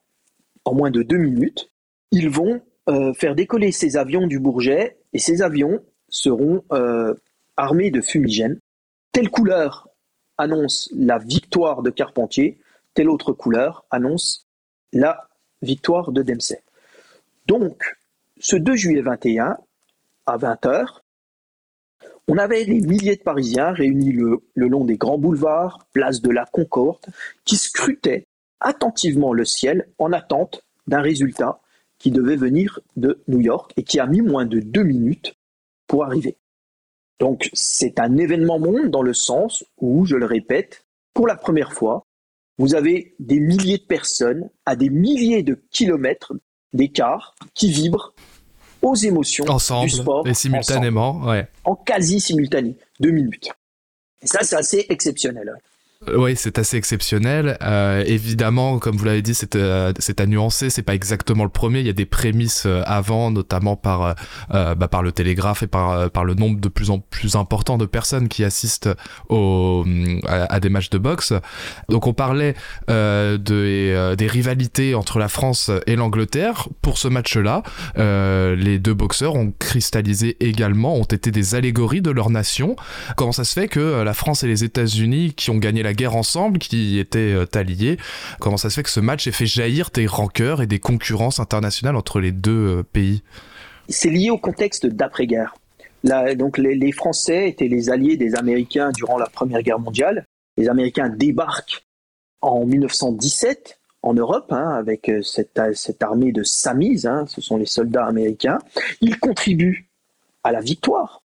en 0.64 0.76
moins 0.76 0.92
de 0.92 1.02
deux 1.02 1.18
minutes, 1.18 1.72
ils 2.12 2.30
vont 2.30 2.62
euh, 2.90 3.14
faire 3.14 3.36
décoller 3.36 3.72
ces 3.72 3.98
avions 3.98 4.28
du 4.28 4.40
Bourget 4.40 4.98
et 5.14 5.20
ces 5.20 5.42
avions 5.42 5.82
seront 6.10 6.64
euh, 6.72 7.16
armés 7.56 7.90
de 7.90 8.02
fumigènes. 8.02 8.60
Telle 9.12 9.30
couleur 9.30 9.90
annonce 10.38 10.90
la 10.96 11.18
victoire 11.18 11.82
de 11.82 11.90
Carpentier, 11.90 12.60
telle 12.94 13.10
autre 13.10 13.34
couleur 13.34 13.86
annonce 13.90 14.46
la 14.94 15.30
victoire 15.62 16.12
de 16.12 16.22
Dempsey. 16.22 16.62
Donc, 17.48 17.96
ce 18.40 18.58
2 18.58 18.76
juillet 18.76 19.02
21, 19.02 19.58
à 20.26 20.38
20h, 20.38 21.00
on 22.28 22.38
avait 22.38 22.66
des 22.66 22.82
milliers 22.82 23.16
de 23.16 23.24
Parisiens 23.24 23.72
réunis 23.72 24.12
le, 24.12 24.42
long 24.56 24.84
des 24.84 24.98
grands 24.98 25.18
boulevards, 25.18 25.88
place 25.94 26.22
de 26.22 26.30
la 26.30 26.46
Concorde, 26.46 27.06
qui 27.46 27.56
scrutaient 27.56 28.28
attentivement 28.60 29.32
le 29.32 29.46
ciel 29.46 29.88
en 29.98 30.12
attente 30.12 30.62
d'un 30.88 31.00
résultat 31.00 31.62
qui 32.00 32.12
devait 32.12 32.36
venir 32.36 32.82
de 32.98 33.24
New 33.30 33.40
York 33.40 33.72
et 33.78 33.84
qui 33.84 34.00
a 34.00 34.08
mis 34.08 34.22
moins 34.22 34.46
de 34.46 34.60
deux 34.60 34.84
minutes 34.84 35.36
pour 35.88 36.04
arriver. 36.04 36.36
Donc 37.20 37.50
c'est 37.54 37.98
un 38.00 38.18
événement 38.18 38.60
monde 38.60 38.90
dans 38.90 39.02
le 39.02 39.14
sens 39.14 39.64
où, 39.78 40.06
je 40.06 40.18
le 40.18 40.26
répète, 40.26 40.86
pour 41.14 41.28
la 41.28 41.38
première 41.38 41.72
fois, 41.72 42.06
vous 42.58 42.76
avez 42.76 43.16
des 43.20 43.40
milliers 43.40 43.78
de 43.78 43.86
personnes 43.86 44.50
à 44.66 44.76
des 44.76 44.90
milliers 44.90 45.44
de 45.44 45.64
kilomètres 45.72 46.34
d'écart 46.74 47.36
qui 47.54 47.72
vibrent 47.72 48.14
aux 48.82 48.96
émotions 48.96 49.46
ensemble, 49.48 49.90
du 49.90 49.96
sport 49.96 50.28
et 50.28 50.34
simultanément, 50.34 51.24
en 51.64 51.76
quasi 51.76 52.20
simultané. 52.20 52.76
deux 53.00 53.12
minutes. 53.12 53.50
Et 54.22 54.28
ça, 54.28 54.40
c'est 54.44 54.56
assez 54.56 54.86
exceptionnel. 54.90 55.54
Hein. 56.06 56.12
Oui, 56.16 56.34
c'est 56.36 56.60
assez 56.60 56.78
exceptionnel. 56.78 57.58
Euh, 57.62 58.04
évidemment, 58.06 58.80
comme 58.80 58.98
vous 58.98 59.06
l'avez 59.06 59.22
dit, 59.22 59.34
c'est 59.34 59.56
euh, 59.56 59.92
à 60.18 60.26
nuancer. 60.26 60.70
C'est 60.70 60.84
pas 60.84 60.96
exactement 60.96 61.44
le 61.44 61.50
premier. 61.50 61.80
Il 61.80 61.88
y 61.88 61.90
a 61.90 61.94
des 61.94 62.06
prémices 62.06 62.64
euh, 62.66 62.84
avant, 62.86 63.32
notamment 63.32 63.76
par 63.76 64.16
euh, 64.54 64.76
bah, 64.76 64.88
par 64.88 65.04
le 65.04 65.12
télégraphe 65.12 65.64
et 65.64 65.68
par 65.68 66.10
par 66.12 66.24
le 66.24 66.34
nombre 66.34 66.60
de 66.60 66.70
plus 66.70 66.92
en 66.92 67.00
plus 67.00 67.36
important 67.36 67.78
de 67.78 67.86
personnes 67.86 68.28
qui 68.28 68.44
assistent 68.44 68.90
au 69.30 69.86
à, 70.28 70.60
des 70.60 70.70
matchs 70.70 70.90
de 70.90 70.98
boxe. 70.98 71.34
Donc 71.90 72.08
on 72.08 72.14
parlait 72.14 72.56
de, 72.88 74.16
des 74.16 74.28
rivalités 74.28 74.96
entre 74.96 75.20
la 75.20 75.28
France 75.28 75.72
et 75.86 75.96
l'Angleterre. 75.96 76.68
Pour 76.82 76.98
ce 76.98 77.08
match-là, 77.08 77.64
les 77.96 78.80
deux 78.80 78.94
boxeurs 78.94 79.36
ont 79.36 79.54
cristallisé 79.58 80.38
également, 80.40 80.96
ont 80.96 81.04
été 81.04 81.32
des 81.32 81.56
allégories 81.56 82.02
de 82.02 82.12
leur 82.12 82.30
nation. 82.30 82.76
Comment 83.16 83.32
ça 83.32 83.44
se 83.44 83.54
fait 83.54 83.68
que 83.68 84.04
la 84.04 84.14
France 84.14 84.44
et 84.44 84.48
les 84.48 84.64
États-Unis, 84.64 85.34
qui 85.34 85.50
ont 85.50 85.58
gagné 85.58 85.84
la 85.88 85.94
guerre 85.94 86.18
ensemble, 86.18 86.60
qui 86.60 87.00
étaient 87.00 87.34
euh, 87.34 87.46
alliés. 87.54 87.98
Comment 88.40 88.58
ça 88.58 88.70
se 88.70 88.76
fait 88.76 88.84
que 88.84 88.90
ce 88.90 89.00
match 89.00 89.26
ait 89.26 89.32
fait 89.32 89.46
jaillir 89.46 89.90
des 89.94 90.06
rancœurs 90.06 90.62
et 90.62 90.68
des 90.68 90.80
concurrences 90.80 91.40
internationales 91.40 91.96
entre 91.96 92.20
les 92.20 92.34
deux 92.34 92.80
euh, 92.80 92.84
pays? 92.84 93.24
C'est 93.88 94.10
lié 94.10 94.30
au 94.30 94.38
contexte 94.38 94.86
d'après-guerre. 94.86 95.56
donc 96.36 96.58
les, 96.58 96.92
Français 96.92 97.48
étaient 97.48 97.70
les 97.70 97.90
alliés 97.90 98.18
des 98.18 98.36
Américains 98.36 98.92
durant 98.92 99.18
la 99.18 99.28
Première 99.28 99.62
Guerre 99.62 99.80
mondiale. 99.80 100.26
Les 100.58 100.68
Américains 100.68 101.08
débarquent 101.08 101.86
en 102.42 102.66
1917 102.66 103.80
en 104.02 104.14
Europe 104.14 104.52
hein, 104.52 104.70
avec 104.72 105.08
euh, 105.08 105.22
cette, 105.22 105.58
armée 106.02 106.34
de 106.34 106.44
Samis, 106.44 107.08
hein, 107.08 107.26
ce 107.28 107.40
sont 107.40 107.56
les 107.56 107.66
soldats 107.66 108.06
américains. 108.06 108.60
Ils 109.00 109.18
contribuent 109.20 109.88
à 110.44 110.52
la 110.52 110.60
victoire, 110.60 111.22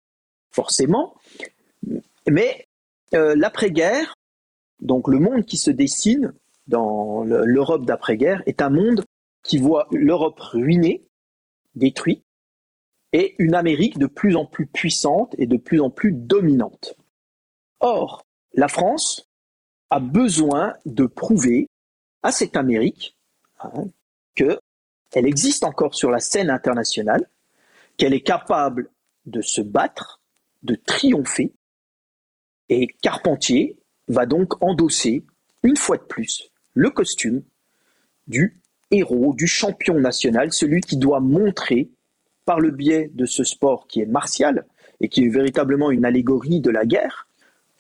forcément, 0.53 1.15
mais 2.29 2.67
l'après-guerre 3.13 4.15
donc 4.83 5.09
le 5.09 5.21
monde 5.21 5.47
qui 5.47 5.57
se 5.57 5.71
dessine 5.71 6.35
dans 6.67 7.23
l'Europe 7.25 7.87
d'après-guerre 7.87 8.43
est 8.47 8.61
un 8.61 8.71
monde 8.71 9.05
qui 9.43 9.59
voit 9.59 9.87
l'Europe 9.93 10.39
ruinée, 10.41 11.07
détruite, 11.75 12.25
et 13.13 13.37
une 13.39 13.55
Amérique 13.55 13.99
de 13.99 14.07
plus 14.07 14.37
en 14.37 14.45
plus 14.45 14.67
puissante 14.67 15.35
et 15.39 15.47
de 15.47 15.57
plus 15.57 15.81
en 15.81 15.91
plus 15.91 16.13
dominante. 16.13 16.97
Or, 17.81 18.25
la 18.55 18.69
France 18.69 19.29
a 19.91 20.01
besoin 20.01 20.75
de 20.85 21.07
prouver 21.07 21.69
à 22.23 22.33
cette 22.33 22.57
Amérique 22.57 23.17
hein, 23.61 23.85
qu'elle 24.35 25.27
existe 25.27 25.65
encore 25.65 25.95
sur 25.95 26.11
la 26.11 26.21
scène 26.21 26.51
internationale, 26.51 27.29
qu'elle 27.99 28.15
est 28.15 28.23
capable 28.23 28.91
de 29.27 29.43
se 29.43 29.61
battre, 29.61 30.21
de 30.63 30.75
triompher. 30.75 31.53
Et 32.69 32.87
Carpentier 32.87 33.82
va 34.09 34.27
donc 34.27 34.63
endosser, 34.63 35.25
une 35.63 35.77
fois 35.77 35.97
de 35.97 36.03
plus, 36.03 36.51
le 36.75 36.91
costume 36.91 37.43
du 38.27 38.61
héros, 38.91 39.35
du 39.35 39.47
champion 39.47 39.99
national, 39.99 40.53
celui 40.53 40.81
qui 40.81 40.97
doit 40.97 41.21
montrer, 41.21 41.91
par 42.45 42.61
le 42.61 42.71
biais 42.71 43.11
de 43.15 43.25
ce 43.25 43.45
sport 43.45 43.87
qui 43.87 44.01
est 44.01 44.07
martial 44.07 44.65
et 45.01 45.09
qui 45.09 45.25
est 45.25 45.29
véritablement 45.29 45.91
une 45.91 46.05
allégorie 46.05 46.61
de 46.61 46.71
la 46.71 46.85
guerre, 46.85 47.27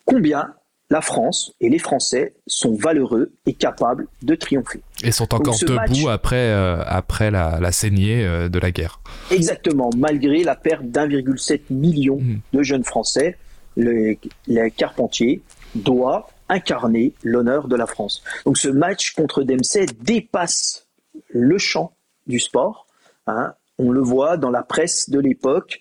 combien 0.04 0.54
la 0.90 1.00
France 1.00 1.54
et 1.60 1.70
les 1.70 1.78
Français 1.78 2.34
sont 2.46 2.74
valeureux 2.74 3.32
et 3.46 3.54
capables 3.54 4.06
de 4.22 4.34
triompher. 4.34 4.82
Et 5.02 5.10
sont 5.10 5.32
encore 5.34 5.58
debout 5.58 6.10
après, 6.10 6.50
euh, 6.50 6.82
après 6.84 7.30
la, 7.30 7.72
saignée 7.72 8.24
euh, 8.24 8.48
de 8.48 8.58
la 8.58 8.70
guerre. 8.70 9.00
Exactement, 9.30 9.90
malgré 9.96 10.44
la 10.44 10.54
perte 10.54 10.84
d'1,7 10.84 11.62
million 11.70 12.18
mmh. 12.18 12.40
de 12.52 12.62
jeunes 12.62 12.84
Français, 12.84 13.38
les, 13.76 14.18
les 14.46 14.70
Carpentiers 14.70 15.40
doit 15.74 16.28
incarner 16.48 17.14
l'honneur 17.22 17.68
de 17.68 17.76
la 17.76 17.86
France. 17.86 18.22
Donc 18.44 18.58
ce 18.58 18.68
match 18.68 19.12
contre 19.12 19.42
Dempsey 19.42 19.86
dépasse 20.00 20.86
le 21.28 21.58
champ 21.58 21.94
du 22.26 22.38
sport. 22.38 22.86
Hein. 23.26 23.54
On 23.78 23.90
le 23.90 24.00
voit 24.00 24.36
dans 24.36 24.50
la 24.50 24.62
presse 24.62 25.10
de 25.10 25.18
l'époque, 25.18 25.80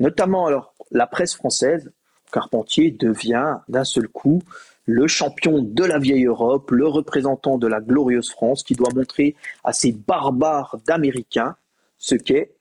notamment 0.00 0.46
alors 0.46 0.74
la 0.90 1.06
presse 1.06 1.34
française. 1.34 1.90
Carpentier 2.32 2.90
devient 2.92 3.58
d'un 3.68 3.84
seul 3.84 4.08
coup 4.08 4.42
le 4.86 5.06
champion 5.06 5.62
de 5.62 5.84
la 5.84 5.98
vieille 5.98 6.24
Europe, 6.24 6.70
le 6.70 6.86
représentant 6.86 7.58
de 7.58 7.66
la 7.66 7.80
glorieuse 7.80 8.30
France, 8.30 8.64
qui 8.64 8.74
doit 8.74 8.92
montrer 8.94 9.36
à 9.64 9.72
ces 9.72 9.92
barbares 9.92 10.76
d'Américains 10.86 11.56
ce 11.98 12.14
qu'est 12.14 12.52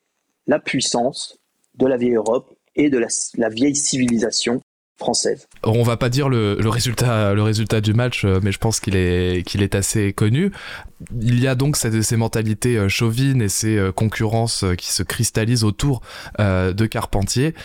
la 0.45 0.59
puissance 0.59 1.39
de 1.75 1.87
la 1.87 1.97
vieille 1.97 2.15
Europe 2.15 2.53
et 2.75 2.89
de 2.89 3.03
la 3.37 3.49
vieille 3.49 3.75
civilisation 3.75 4.60
française. 5.01 5.47
On 5.63 5.83
va 5.83 5.97
pas 5.97 6.09
dire 6.09 6.29
le, 6.29 6.57
résultat, 6.69 7.81
du 7.81 7.93
match, 7.93 8.23
euh, 8.23 8.39
mais 8.43 8.51
je 8.51 8.59
pense 8.59 8.79
qu'il 8.79 8.95
est, 8.95 9.45
qu'il 9.45 9.63
est 9.63 9.75
assez 9.75 10.13
connu. 10.13 10.51
Il 11.19 11.39
y 11.39 11.47
a 11.47 11.55
donc 11.55 11.75
ces 11.75 12.15
mentalités 12.15 12.77
euh, 12.77 12.87
chauvines 12.87 13.41
et 13.41 13.49
ces 13.49 13.77
euh, 13.77 13.91
concurrences 13.91 14.63
qui 14.77 14.91
se 14.91 15.01
cristallisent 15.01 15.63
autour 15.63 16.01
de 16.39 16.85
Carpentier. 16.85 17.55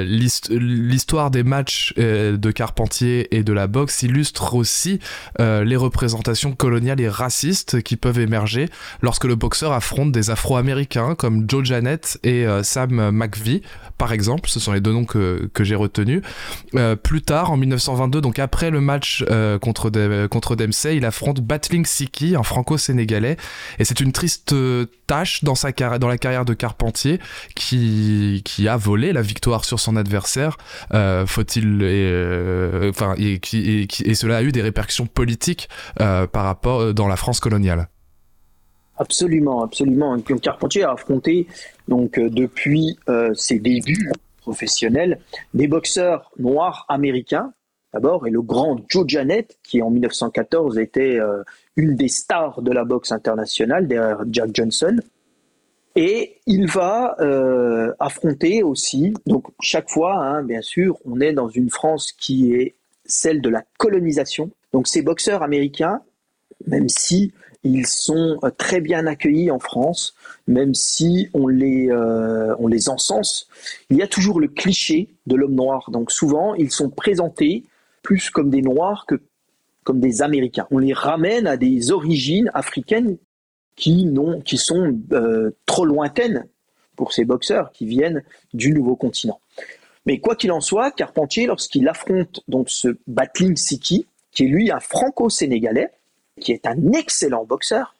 L'histoire 0.00 1.30
des 1.30 1.42
matchs 1.42 1.94
de 1.96 2.50
Carpentier 2.50 3.34
et 3.36 3.42
de 3.42 3.52
la 3.52 3.66
boxe 3.66 4.02
illustre 4.02 4.54
aussi 4.54 5.00
les 5.38 5.76
représentations 5.76 6.52
coloniales 6.52 7.00
et 7.00 7.08
racistes 7.08 7.82
qui 7.82 7.96
peuvent 7.96 8.20
émerger 8.20 8.68
lorsque 9.02 9.24
le 9.24 9.34
boxeur 9.34 9.72
affronte 9.72 10.12
des 10.12 10.30
Afro-Américains 10.30 11.14
comme 11.16 11.44
Joe 11.48 11.64
Janet 11.64 12.18
et 12.22 12.46
Sam 12.62 13.10
McVie, 13.10 13.62
par 13.98 14.12
exemple. 14.12 14.48
Ce 14.48 14.60
sont 14.60 14.72
les 14.72 14.80
deux 14.80 14.92
noms 14.92 15.04
que, 15.04 15.50
que 15.52 15.64
j'ai 15.64 15.74
retenus. 15.74 16.19
Euh, 16.74 16.96
plus 16.96 17.22
tard, 17.22 17.50
en 17.50 17.56
1922, 17.56 18.20
donc 18.20 18.38
après 18.38 18.70
le 18.70 18.80
match 18.80 19.24
euh, 19.30 19.58
contre, 19.58 19.90
contre 20.26 20.56
Dempsey, 20.56 20.96
il 20.96 21.04
affronte 21.04 21.40
Battling 21.40 21.84
Siki, 21.84 22.36
un 22.36 22.42
franco-sénégalais. 22.42 23.36
Et 23.78 23.84
c'est 23.84 24.00
une 24.00 24.12
triste 24.12 24.52
euh, 24.52 24.86
tâche 25.06 25.44
dans, 25.44 25.54
sa 25.54 25.68
la 25.68 26.18
carrière 26.18 26.44
de 26.44 26.54
Carpentier 26.54 27.18
qui, 27.54 28.42
a 28.68 28.76
volé 28.76 29.12
la 29.12 29.22
victoire 29.22 29.64
sur 29.64 29.80
son 29.80 29.96
adversaire. 29.96 30.56
Faut-il. 30.90 31.82
Et, 31.82 32.92
cela 34.14 34.36
a 34.36 34.42
eu 34.42 34.52
des 34.52 34.62
répercussions 34.62 35.06
politiques 35.06 35.68
par 35.96 36.44
rapport 36.44 36.92
dans 36.94 37.08
la 37.08 37.16
France 37.16 37.40
coloniale. 37.40 37.88
Absolument, 38.98 39.62
absolument. 39.62 40.18
Carpentier 40.42 40.84
a 40.84 40.92
affronté 40.92 41.46
donc 41.88 42.18
depuis 42.18 42.98
ses 43.34 43.58
débuts 43.58 44.10
professionnels, 44.40 45.20
des 45.54 45.68
boxeurs 45.68 46.30
noirs 46.38 46.86
américains, 46.88 47.52
d'abord, 47.92 48.26
et 48.26 48.30
le 48.30 48.42
grand 48.42 48.78
Joe 48.88 49.04
Janet, 49.06 49.58
qui 49.62 49.82
en 49.82 49.90
1914 49.90 50.78
était 50.78 51.18
euh, 51.18 51.42
une 51.76 51.96
des 51.96 52.08
stars 52.08 52.62
de 52.62 52.72
la 52.72 52.84
boxe 52.84 53.12
internationale, 53.12 53.86
derrière 53.86 54.24
Jack 54.30 54.50
Johnson. 54.54 54.98
Et 55.96 56.38
il 56.46 56.68
va 56.68 57.16
euh, 57.20 57.92
affronter 57.98 58.62
aussi, 58.62 59.12
donc 59.26 59.46
chaque 59.60 59.90
fois, 59.90 60.14
hein, 60.14 60.42
bien 60.42 60.62
sûr, 60.62 60.98
on 61.04 61.20
est 61.20 61.32
dans 61.32 61.48
une 61.48 61.68
France 61.68 62.12
qui 62.12 62.54
est 62.54 62.76
celle 63.04 63.40
de 63.40 63.48
la 63.48 63.64
colonisation. 63.76 64.50
Donc 64.72 64.86
ces 64.86 65.02
boxeurs 65.02 65.42
américains, 65.42 66.00
même 66.66 66.88
si 66.88 67.32
ils 67.62 67.86
sont 67.86 68.38
euh, 68.42 68.50
très 68.50 68.80
bien 68.80 69.06
accueillis 69.06 69.50
en 69.50 69.58
France, 69.58 70.14
même 70.46 70.74
si 70.74 71.28
on 71.34 71.46
les, 71.46 71.88
euh, 71.90 72.54
on 72.58 72.66
les 72.66 72.88
encense. 72.88 73.48
Il 73.90 73.96
y 73.96 74.02
a 74.02 74.06
toujours 74.06 74.40
le 74.40 74.48
cliché 74.48 75.08
de 75.26 75.36
l'homme 75.36 75.54
noir. 75.54 75.90
Donc 75.90 76.10
souvent, 76.10 76.54
ils 76.54 76.70
sont 76.70 76.90
présentés 76.90 77.64
plus 78.02 78.30
comme 78.30 78.50
des 78.50 78.62
noirs 78.62 79.04
que 79.06 79.20
comme 79.84 80.00
des 80.00 80.22
Américains. 80.22 80.66
On 80.70 80.78
les 80.78 80.92
ramène 80.92 81.46
à 81.46 81.56
des 81.56 81.90
origines 81.90 82.50
africaines 82.54 83.16
qui, 83.76 84.06
qui 84.44 84.58
sont 84.58 84.98
euh, 85.12 85.50
trop 85.64 85.86
lointaines 85.86 86.46
pour 86.96 87.12
ces 87.12 87.24
boxeurs 87.24 87.72
qui 87.72 87.86
viennent 87.86 88.22
du 88.52 88.72
nouveau 88.72 88.94
continent. 88.94 89.40
Mais 90.06 90.18
quoi 90.18 90.36
qu'il 90.36 90.52
en 90.52 90.60
soit, 90.60 90.90
Carpentier, 90.90 91.46
lorsqu'il 91.46 91.88
affronte 91.88 92.40
donc 92.46 92.68
ce 92.68 92.88
Battling 93.06 93.56
Siki, 93.56 94.06
qui 94.32 94.44
est 94.44 94.48
lui 94.48 94.70
un 94.70 94.80
franco-sénégalais, 94.80 95.90
qui 96.40 96.52
est 96.52 96.66
un 96.66 96.92
excellent 96.92 97.44
boxeur, 97.44 97.94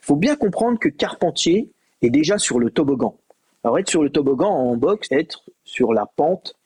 il 0.00 0.04
faut 0.04 0.16
bien 0.16 0.34
comprendre 0.34 0.78
que 0.78 0.88
Carpentier 0.88 1.70
est 2.02 2.10
déjà 2.10 2.38
sur 2.38 2.58
le 2.58 2.70
toboggan. 2.70 3.16
Alors 3.62 3.78
être 3.78 3.88
sur 3.88 4.02
le 4.02 4.10
toboggan 4.10 4.50
en 4.50 4.76
boxe, 4.76 5.08
être 5.12 5.44
sur 5.64 5.92
la 5.92 6.06
pente 6.06 6.56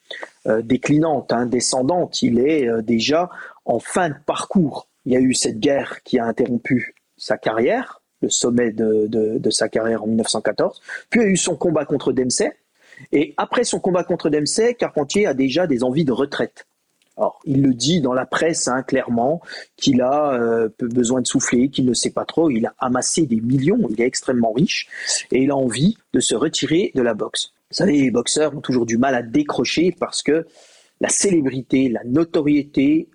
euh, 0.46 0.62
déclinante, 0.62 1.32
hein, 1.32 1.46
descendante, 1.46 2.22
il 2.22 2.38
est 2.38 2.68
euh, 2.68 2.80
déjà 2.80 3.28
en 3.64 3.78
fin 3.78 4.08
de 4.08 4.14
parcours. 4.24 4.88
Il 5.04 5.12
y 5.12 5.16
a 5.16 5.20
eu 5.20 5.34
cette 5.34 5.58
guerre 5.58 6.02
qui 6.04 6.18
a 6.18 6.24
interrompu 6.24 6.94
sa 7.18 7.36
carrière, 7.36 8.00
le 8.22 8.30
sommet 8.30 8.70
de, 8.70 9.06
de 9.06 9.50
sa 9.50 9.68
carrière 9.68 10.04
en 10.04 10.06
1914, 10.06 10.80
puis 11.10 11.20
il 11.20 11.22
y 11.24 11.26
a 11.26 11.30
eu 11.30 11.36
son 11.36 11.56
combat 11.56 11.84
contre 11.84 12.12
Dempsey, 12.12 12.56
et 13.12 13.34
après 13.36 13.64
son 13.64 13.78
combat 13.78 14.04
contre 14.04 14.30
Dempsey, 14.30 14.74
Carpentier 14.74 15.26
a 15.26 15.34
déjà 15.34 15.66
des 15.66 15.84
envies 15.84 16.04
de 16.04 16.12
retraite. 16.12 16.66
Alors, 17.16 17.40
il 17.44 17.62
le 17.62 17.72
dit 17.72 18.00
dans 18.00 18.12
la 18.12 18.26
presse 18.26 18.68
hein, 18.68 18.82
clairement 18.82 19.40
qu'il 19.76 20.02
a 20.02 20.34
euh, 20.34 20.68
besoin 20.80 21.22
de 21.22 21.26
souffler, 21.26 21.70
qu'il 21.70 21.86
ne 21.86 21.94
sait 21.94 22.10
pas 22.10 22.24
trop. 22.26 22.50
Il 22.50 22.66
a 22.66 22.74
amassé 22.78 23.26
des 23.26 23.40
millions, 23.40 23.80
il 23.90 24.00
est 24.00 24.06
extrêmement 24.06 24.52
riche 24.52 24.88
et 25.32 25.42
il 25.42 25.50
a 25.50 25.56
envie 25.56 25.96
de 26.12 26.20
se 26.20 26.34
retirer 26.34 26.92
de 26.94 27.02
la 27.02 27.14
boxe. 27.14 27.52
Vous 27.70 27.76
savez, 27.76 28.00
les 28.00 28.10
boxeurs 28.10 28.54
ont 28.54 28.60
toujours 28.60 28.86
du 28.86 28.98
mal 28.98 29.14
à 29.14 29.22
décrocher 29.22 29.94
parce 29.98 30.22
que 30.22 30.46
la 31.00 31.08
célébrité, 31.08 31.88
la 31.88 32.04
notoriété 32.04 33.08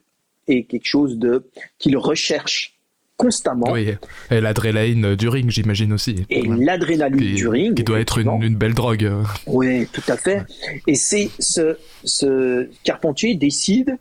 est 0.47 0.64
quelque 0.64 0.88
chose 0.88 1.18
de 1.18 1.49
qu'il 1.78 1.97
recherche 1.97 2.80
constamment. 3.22 3.72
Oui, 3.72 3.96
et 4.32 4.42
l'adrénaline 4.42 5.16
du 5.16 5.30
ring, 5.30 5.50
j'imagine 5.50 5.94
aussi. 5.94 6.26
Et 6.30 6.42
l'adrénaline 6.42 7.36
du 7.36 7.48
ring. 7.48 7.76
Qui 7.76 7.84
doit 7.84 8.00
être 8.00 8.18
une, 8.18 8.56
belle 8.56 8.74
drogue. 8.74 9.12
Oui, 9.46 9.88
tout 9.92 10.04
à 10.08 10.18
fait. 10.18 10.44
Et 10.88 10.96
c'est 10.96 11.30
ce, 11.38 11.78
ce 12.04 12.68
Carpentier 12.84 13.36
décide, 13.36 13.98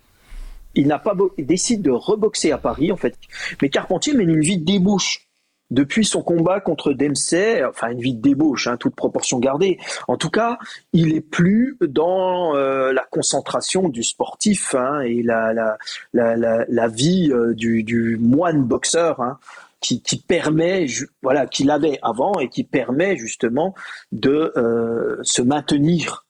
il 0.74 0.86
n'a 0.86 0.98
pas 0.98 1.14
il 1.36 1.46
décide 1.46 1.82
de 1.82 1.90
reboxer 1.90 2.52
à 2.52 2.58
Paris 2.58 2.92
en 2.92 2.96
fait. 2.96 3.14
Mais 3.60 3.68
Carpentier 3.68 4.14
mène 4.14 4.30
une 4.30 4.40
vie 4.40 4.58
de 4.58 4.64
débouche 4.64 5.26
depuis 5.70 6.04
son 6.04 6.22
combat 6.22 6.60
contre 6.60 6.92
Dempsey, 6.92 7.64
enfin 7.64 7.90
une 7.90 8.00
vie 8.00 8.14
de 8.14 8.20
débauche, 8.20 8.66
hein, 8.66 8.76
toute 8.76 8.94
proportion 8.94 9.38
gardée. 9.38 9.78
En 10.08 10.16
tout 10.16 10.30
cas, 10.30 10.58
il 10.92 11.14
est 11.14 11.20
plus 11.20 11.76
dans 11.80 12.56
euh, 12.56 12.92
la 12.92 13.04
concentration 13.10 13.88
du 13.88 14.02
sportif 14.02 14.74
hein, 14.74 15.00
et 15.00 15.22
la, 15.22 15.52
la, 15.52 15.76
la, 16.12 16.64
la, 16.68 16.88
vie 16.88 17.30
euh, 17.32 17.54
du, 17.54 17.82
du, 17.82 18.18
moine 18.20 18.64
boxeur. 18.64 19.20
Hein, 19.20 19.38
qui, 19.80 20.02
qui, 20.02 20.18
permet, 20.18 20.86
voilà, 21.22 21.46
qu'il 21.46 21.70
avait 21.70 21.98
avant 22.02 22.38
et 22.38 22.50
qui 22.50 22.64
permet 22.64 23.16
justement 23.16 23.74
de 24.12 24.52
euh, 24.58 25.16
se 25.22 25.40
maintenir 25.40 26.26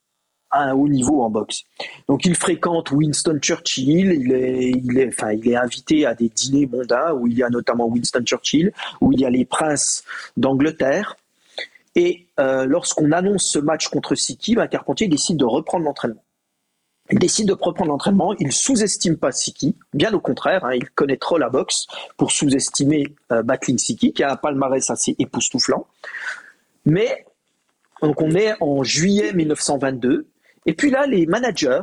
à 0.51 0.64
un 0.64 0.74
haut 0.74 0.88
niveau 0.88 1.22
en 1.22 1.30
boxe. 1.30 1.62
Donc 2.09 2.24
il 2.24 2.34
fréquente 2.34 2.90
Winston 2.90 3.38
Churchill, 3.40 4.12
il 4.12 4.98
est, 4.98 5.09
enfin, 5.09 5.32
il 5.32 5.48
est 5.48 5.57
invité 5.57 6.07
à 6.07 6.14
des 6.14 6.28
dîners 6.28 6.66
mondains 6.66 7.12
où 7.12 7.26
il 7.26 7.38
y 7.38 7.42
a 7.42 7.48
notamment 7.48 7.86
Winston 7.86 8.22
Churchill, 8.24 8.72
où 9.01 9.12
il 9.12 9.20
y 9.20 9.24
a 9.24 9.30
les 9.30 9.44
princes 9.44 10.05
d'Angleterre. 10.36 11.16
Et 11.96 12.26
euh, 12.38 12.66
lorsqu'on 12.66 13.12
annonce 13.12 13.44
ce 13.44 13.59
match 13.59 13.88
contre 13.88 14.14
Siki, 14.14 14.55
ben, 14.55 14.68
Carpentier 14.68 15.09
décide 15.09 15.36
de 15.36 15.44
reprendre 15.44 15.84
l'entraînement. 15.84 16.22
Il 17.12 17.18
décide 17.18 17.48
de 17.48 17.53
reprendre 17.53 17.90
l'entraînement, 17.90 18.34
il 18.38 18.53
sous-estime 18.53 19.16
pas 19.16 19.32
Siki, 19.32 19.74
bien 19.92 20.12
au 20.12 20.20
contraire, 20.20 20.64
hein, 20.64 20.74
il 20.74 20.88
connaît 20.90 21.16
trop 21.16 21.38
la 21.38 21.48
boxe 21.48 21.86
pour 22.16 22.30
sous-estimer 22.30 23.16
euh, 23.32 23.42
Battling 23.42 23.78
Siki, 23.78 24.12
qui 24.12 24.22
a 24.22 24.32
un 24.32 24.36
palmarès 24.36 24.88
assez 24.90 25.16
époustouflant. 25.18 25.88
Mais 26.86 27.26
donc 28.01 28.22
on 28.22 28.30
est 28.30 28.55
en 28.61 28.84
juillet 28.84 29.32
1922, 29.32 30.28
et 30.66 30.74
puis 30.74 30.90
là, 30.90 31.06
les 31.06 31.26
managers, 31.26 31.82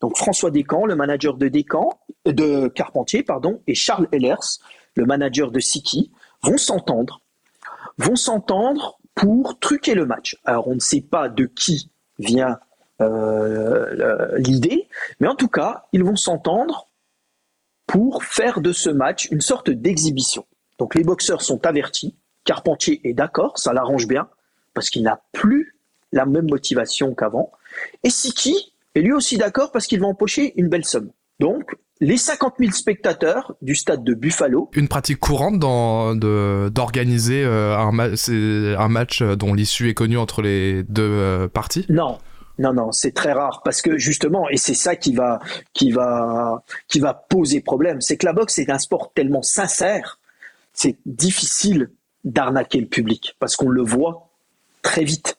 donc 0.00 0.16
François 0.16 0.50
Descamps, 0.50 0.86
le 0.86 0.96
manager 0.96 1.36
de 1.36 1.48
Descamps, 1.48 1.98
de 2.24 2.68
Carpentier, 2.68 3.22
pardon, 3.22 3.62
et 3.66 3.74
Charles 3.74 4.08
Ellers, 4.12 4.60
le 4.94 5.06
manager 5.06 5.50
de 5.50 5.60
Siki, 5.60 6.12
vont 6.42 6.58
s'entendre, 6.58 7.20
vont 7.98 8.16
s'entendre 8.16 8.98
pour 9.14 9.58
truquer 9.58 9.94
le 9.94 10.06
match. 10.06 10.38
Alors 10.44 10.68
on 10.68 10.74
ne 10.74 10.80
sait 10.80 11.00
pas 11.00 11.28
de 11.28 11.44
qui 11.46 11.90
vient 12.18 12.58
euh, 13.00 14.36
l'idée, 14.38 14.88
mais 15.20 15.28
en 15.28 15.34
tout 15.34 15.48
cas, 15.48 15.84
ils 15.92 16.04
vont 16.04 16.16
s'entendre 16.16 16.88
pour 17.86 18.24
faire 18.24 18.60
de 18.60 18.72
ce 18.72 18.90
match 18.90 19.28
une 19.30 19.40
sorte 19.40 19.70
d'exhibition. 19.70 20.46
Donc 20.78 20.94
les 20.94 21.04
boxeurs 21.04 21.42
sont 21.42 21.66
avertis, 21.66 22.16
Carpentier 22.44 23.00
est 23.04 23.12
d'accord, 23.12 23.58
ça 23.58 23.72
l'arrange 23.72 24.06
bien, 24.06 24.28
parce 24.74 24.90
qu'il 24.90 25.02
n'a 25.02 25.22
plus 25.32 25.76
la 26.12 26.26
même 26.26 26.48
motivation 26.48 27.14
qu'avant. 27.14 27.52
Et 28.04 28.10
Siki 28.10 28.72
est 28.94 29.00
lui 29.00 29.12
aussi 29.12 29.38
d'accord 29.38 29.72
parce 29.72 29.86
qu'il 29.86 30.00
va 30.00 30.06
empocher 30.06 30.52
une 30.56 30.68
belle 30.68 30.84
somme. 30.84 31.10
Donc, 31.40 31.74
les 32.00 32.16
50 32.16 32.54
000 32.58 32.72
spectateurs 32.72 33.54
du 33.62 33.74
stade 33.74 34.02
de 34.04 34.14
Buffalo. 34.14 34.70
Une 34.74 34.88
pratique 34.88 35.18
courante 35.18 35.58
d'organiser 35.58 37.44
euh, 37.44 37.76
un, 37.76 37.96
un, 37.98 38.88
match 38.88 39.22
dont 39.22 39.54
l'issue 39.54 39.88
est 39.88 39.94
connue 39.94 40.18
entre 40.18 40.42
les 40.42 40.82
deux 40.82 41.02
euh, 41.02 41.48
parties? 41.48 41.86
Non, 41.88 42.18
non, 42.58 42.72
non, 42.72 42.92
c'est 42.92 43.12
très 43.12 43.32
rare 43.32 43.62
parce 43.64 43.82
que 43.82 43.98
justement, 43.98 44.48
et 44.48 44.56
c'est 44.56 44.74
ça 44.74 44.96
qui 44.96 45.14
va, 45.14 45.40
qui 45.72 45.90
va, 45.90 46.62
qui 46.88 47.00
va 47.00 47.14
poser 47.14 47.60
problème, 47.60 48.00
c'est 48.00 48.16
que 48.16 48.26
la 48.26 48.32
boxe 48.32 48.58
est 48.58 48.70
un 48.70 48.78
sport 48.78 49.12
tellement 49.14 49.42
sincère, 49.42 50.18
c'est 50.72 50.96
difficile 51.06 51.90
d'arnaquer 52.24 52.80
le 52.80 52.86
public 52.86 53.36
parce 53.38 53.56
qu'on 53.56 53.68
le 53.68 53.82
voit 53.82 54.28
très 54.82 55.04
vite. 55.04 55.38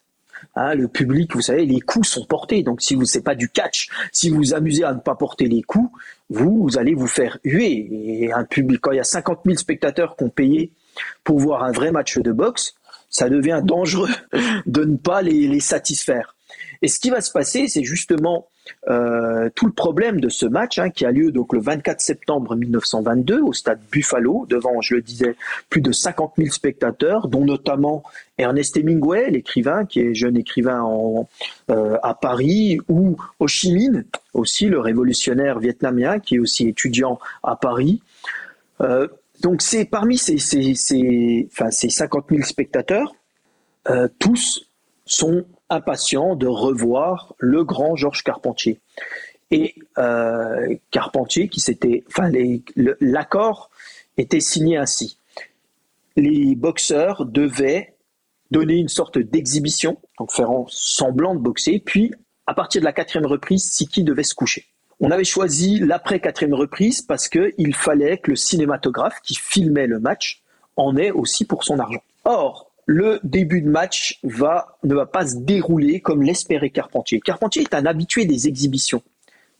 Hein, 0.55 0.75
le 0.75 0.87
public, 0.87 1.33
vous 1.33 1.41
savez, 1.41 1.65
les 1.65 1.81
coups 1.81 2.07
sont 2.07 2.25
portés. 2.25 2.63
Donc 2.63 2.81
si 2.81 2.95
vous 2.95 3.05
c'est 3.05 3.21
pas 3.21 3.35
du 3.35 3.49
catch, 3.49 3.89
si 4.11 4.29
vous 4.29 4.37
vous 4.37 4.53
amusez 4.53 4.83
à 4.83 4.93
ne 4.93 4.99
pas 4.99 5.15
porter 5.15 5.47
les 5.47 5.61
coups, 5.61 5.89
vous, 6.29 6.63
vous 6.63 6.77
allez 6.77 6.93
vous 6.93 7.07
faire 7.07 7.37
huer. 7.43 7.87
Et 8.23 8.33
un 8.33 8.43
public, 8.43 8.79
quand 8.81 8.91
il 8.91 8.97
y 8.97 9.01
a 9.01 9.05
50 9.05 9.41
000 9.45 9.57
spectateurs 9.57 10.15
qui 10.15 10.23
ont 10.23 10.29
payé 10.29 10.71
pour 11.23 11.39
voir 11.39 11.63
un 11.63 11.71
vrai 11.71 11.91
match 11.91 12.17
de 12.17 12.31
boxe, 12.31 12.75
ça 13.09 13.29
devient 13.29 13.61
dangereux 13.63 14.09
de 14.65 14.83
ne 14.83 14.97
pas 14.97 15.21
les, 15.21 15.47
les 15.47 15.59
satisfaire. 15.59 16.35
Et 16.81 16.87
ce 16.87 16.99
qui 16.99 17.09
va 17.09 17.21
se 17.21 17.31
passer, 17.31 17.67
c'est 17.67 17.83
justement 17.83 18.47
euh, 18.89 19.49
tout 19.55 19.66
le 19.66 19.72
problème 19.72 20.20
de 20.20 20.30
ce 20.30 20.45
match 20.45 20.78
hein, 20.80 20.89
qui 20.89 21.05
a 21.05 21.11
lieu 21.11 21.32
donc 21.32 21.53
le 21.53 21.59
24 21.59 22.01
septembre 22.01 22.55
1922 22.55 23.41
au 23.41 23.53
stade 23.53 23.80
Buffalo, 23.91 24.45
devant, 24.49 24.82
je 24.82 24.95
le 24.95 25.01
disais, 25.01 25.36
plus 25.70 25.82
de 25.82 25.91
50 25.91 26.34
000 26.38 26.49
spectateurs, 26.49 27.28
dont 27.28 27.45
notamment 27.45 28.03
Ernest 28.38 28.76
Hemingway, 28.76 29.30
l'écrivain, 29.32 29.86
qui 29.86 30.01
est 30.01 30.14
jeune 30.14 30.38
écrivain 30.38 30.86
euh, 31.70 31.97
à 32.03 32.14
Paris, 32.14 32.80
ou 32.89 33.18
Ho 33.39 33.47
Chi 33.47 33.74
Minh, 33.74 34.03
aussi 34.34 34.68
le 34.68 34.80
révolutionnaire 34.80 35.59
vietnamien, 35.59 36.20
qui 36.20 36.36
est 36.36 36.39
aussi 36.39 36.68
étudiant 36.68 37.20
à 37.41 37.55
Paris. 37.55 38.01
Euh, 38.82 39.07
donc 39.41 39.61
c'est 39.61 39.86
parmi 39.86 40.18
ces, 40.18 40.38
ces, 40.38 40.74
ces, 40.76 41.49
ces 41.72 41.89
50 41.89 42.26
000 42.30 42.43
spectateurs, 42.43 43.14
tous 44.20 44.70
sont 45.05 45.45
impatients 45.74 46.36
de 46.36 46.47
revoir 46.47 47.34
le 47.38 47.63
grand 47.63 47.95
Georges 47.95 48.24
Carpentier. 48.24 48.80
Et 49.51 49.76
euh, 49.97 50.76
Carpentier, 50.91 51.47
qui 51.47 51.59
s'était, 51.59 52.03
enfin, 52.07 52.32
l'accord 53.01 53.69
était 54.17 54.39
signé 54.39 54.78
ainsi. 54.78 55.17
Les 56.15 56.55
boxeurs 56.55 57.26
devaient 57.26 57.93
donner 58.51 58.76
une 58.76 58.88
sorte 58.88 59.17
d'exhibition, 59.17 59.97
donc 60.19 60.32
faire 60.32 60.49
semblant 60.69 61.34
de 61.34 61.39
boxer, 61.39 61.80
puis 61.80 62.13
à 62.45 62.53
partir 62.53 62.82
de 62.82 62.86
la 62.86 62.93
quatrième 62.93 63.26
reprise, 63.26 63.71
Siki 63.71 64.03
devait 64.03 64.24
se 64.24 64.36
coucher. 64.36 64.67
On 64.99 65.11
avait 65.11 65.24
choisi 65.24 65.80
l'après 65.80 66.19
quatrième 66.19 66.53
reprise 66.53 67.01
parce 67.01 67.28
qu'il 67.28 67.76
fallait 67.76 68.17
que 68.17 68.32
le 68.32 68.36
cinématographe 68.36 69.19
qui 69.24 69.36
filmait 69.36 69.88
le 69.88 69.99
match 69.99 70.41
en 70.78 70.95
ait 70.95 71.11
aussi 71.11 71.45
pour 71.45 71.63
son 71.63 71.80
argent. 71.80 72.03
Or, 72.26 72.71
le 72.86 73.19
début 73.23 73.61
de 73.61 73.69
match 73.69 74.19
va, 74.23 74.77
ne 74.84 74.95
va 74.95 75.05
pas 75.05 75.27
se 75.27 75.38
dérouler 75.38 75.99
comme 76.01 76.21
l'espérait 76.21 76.69
Carpentier. 76.69 77.19
Carpentier 77.19 77.63
est 77.63 77.73
un 77.73 77.86
habitué 77.86 78.25
des 78.25 78.47
exhibitions. 78.47 79.01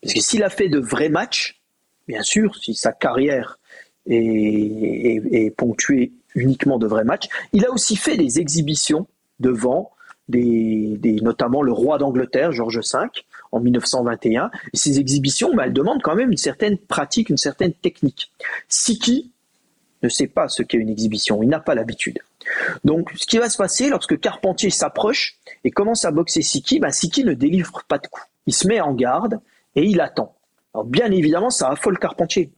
Parce 0.02 0.14
que 0.14 0.20
s'il 0.20 0.42
a 0.42 0.50
fait 0.50 0.68
de 0.68 0.78
vrais 0.78 1.08
matchs, 1.08 1.60
bien 2.06 2.22
sûr, 2.22 2.56
si 2.56 2.74
sa 2.74 2.92
carrière 2.92 3.58
est, 4.06 5.56
ponctuée 5.56 6.12
uniquement 6.34 6.78
de 6.78 6.86
vrais 6.86 7.04
matchs, 7.04 7.28
il 7.52 7.64
a 7.64 7.70
aussi 7.70 7.96
fait 7.96 8.16
des 8.16 8.38
exhibitions 8.40 9.06
devant 9.40 9.90
notamment 10.28 11.60
le 11.60 11.72
roi 11.72 11.98
d'Angleterre, 11.98 12.50
George 12.52 12.78
V, 12.78 12.98
en 13.52 13.60
1921. 13.60 14.50
Et 14.72 14.76
ces 14.76 14.98
exhibitions, 14.98 15.54
bah, 15.54 15.64
elles 15.66 15.72
demandent 15.72 16.02
quand 16.02 16.14
même 16.14 16.30
une 16.30 16.38
certaine 16.38 16.78
pratique, 16.78 17.28
une 17.28 17.36
certaine 17.36 17.74
technique. 17.74 18.32
Siki 18.68 19.32
ne 20.04 20.08
sait 20.08 20.26
pas 20.26 20.48
ce 20.48 20.62
qu'est 20.62 20.76
une 20.76 20.90
exhibition, 20.90 21.42
il 21.42 21.48
n'a 21.48 21.60
pas 21.60 21.74
l'habitude. 21.74 22.18
Donc, 22.84 23.10
ce 23.16 23.26
qui 23.26 23.38
va 23.38 23.48
se 23.48 23.56
passer 23.56 23.88
lorsque 23.88 24.18
Carpentier 24.20 24.70
s'approche 24.70 25.38
et 25.64 25.70
commence 25.70 26.04
à 26.04 26.10
boxer 26.10 26.42
Siki, 26.42 26.78
bah, 26.78 26.92
Siki 26.92 27.24
ne 27.24 27.32
délivre 27.32 27.82
pas 27.88 27.98
de 27.98 28.06
coup. 28.06 28.22
Il 28.46 28.54
se 28.54 28.68
met 28.68 28.80
en 28.80 28.92
garde 28.92 29.40
et 29.74 29.84
il 29.84 30.00
attend. 30.00 30.34
Bien 30.84 31.10
évidemment, 31.10 31.50
ça 31.50 31.70
affole 31.70 31.98
Carpentier. 31.98 32.50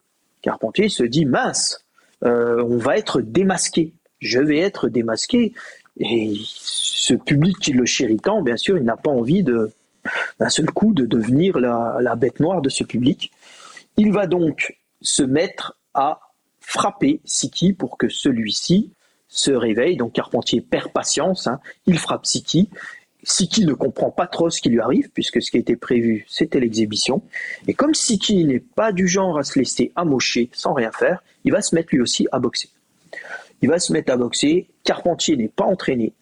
Carpentier 0.43 0.89
se 0.89 1.05
dit 1.05 1.25
mince, 1.25 1.85
euh, 2.25 2.63
on 2.65 2.79
va 2.79 2.97
être 2.97 3.21
démasqué. 3.21 3.93
Je 4.21 4.41
vais 4.41 4.59
être 4.59 4.89
démasqué. 4.89 5.53
Et 5.99 6.35
ce 6.45 7.15
public 7.15 7.59
qui 7.59 7.73
le 7.73 7.85
chérit 7.85 8.17
tant, 8.17 8.43
bien 8.43 8.57
sûr, 8.57 8.77
il 8.77 8.85
n'a 8.85 8.97
pas 8.97 9.11
envie 9.11 9.43
d'un 9.43 10.49
seul 10.49 10.67
coup, 10.71 10.93
de 10.95 11.07
devenir 11.07 11.59
la, 11.59 11.99
la 12.01 12.17
bête 12.17 12.41
noire 12.41 12.63
de 12.63 12.69
ce 12.69 12.85
public. 12.85 13.33
Il 13.97 14.13
va 14.13 14.27
donc 14.27 14.77
se 15.01 15.23
mettre 15.23 15.79
à 15.95 16.21
frapper 16.67 17.21
Siki 17.25 17.73
pour 17.73 17.97
que 17.97 18.09
celui-ci 18.09 18.91
se 19.29 19.53
réveille, 19.53 19.97
donc 19.97 20.12
Carpentier 20.12 20.61
perd 20.61 20.93
patience, 20.93 21.47
hein. 21.47 21.61
il 21.87 21.97
frappe 21.97 22.27
Siki. 22.27 22.69
Siki 23.23 23.64
ne 23.64 23.73
comprend 23.73 24.11
pas 24.11 24.27
trop 24.27 24.51
ce 24.51 24.61
qui 24.61 24.69
lui 24.69 24.81
arrive, 24.81 25.11
puisque 25.11 25.41
ce 25.41 25.53
qui 25.53 25.59
était 25.59 25.77
prévu, 25.77 26.27
c'était 26.29 26.59
l'exhibition. 26.59 27.23
Et 27.69 27.75
comme 27.75 27.95
Siki 27.95 28.45
n'est 28.45 28.61
pas 28.61 28.91
du 28.91 29.07
genre 29.07 29.39
à 29.39 29.45
se 29.45 29.59
laisser 29.59 29.93
amocher 29.95 30.51
sans 30.53 30.75
rien 30.75 30.91
faire, 30.91 31.23
il 31.45 31.53
va 31.53 31.62
se 31.62 31.75
mettre 31.75 31.91
lui 31.93 32.01
aussi 32.01 32.27
à 32.33 32.41
boxer. 32.41 32.69
Il 33.62 33.69
va 33.69 33.79
se 33.79 33.93
mettre 33.93 34.12
à 34.12 34.17
boxer, 34.17 34.67
Carpentier 34.83 35.37
n'est 35.37 35.49
pas 35.49 35.64
entraîné, 35.64 36.12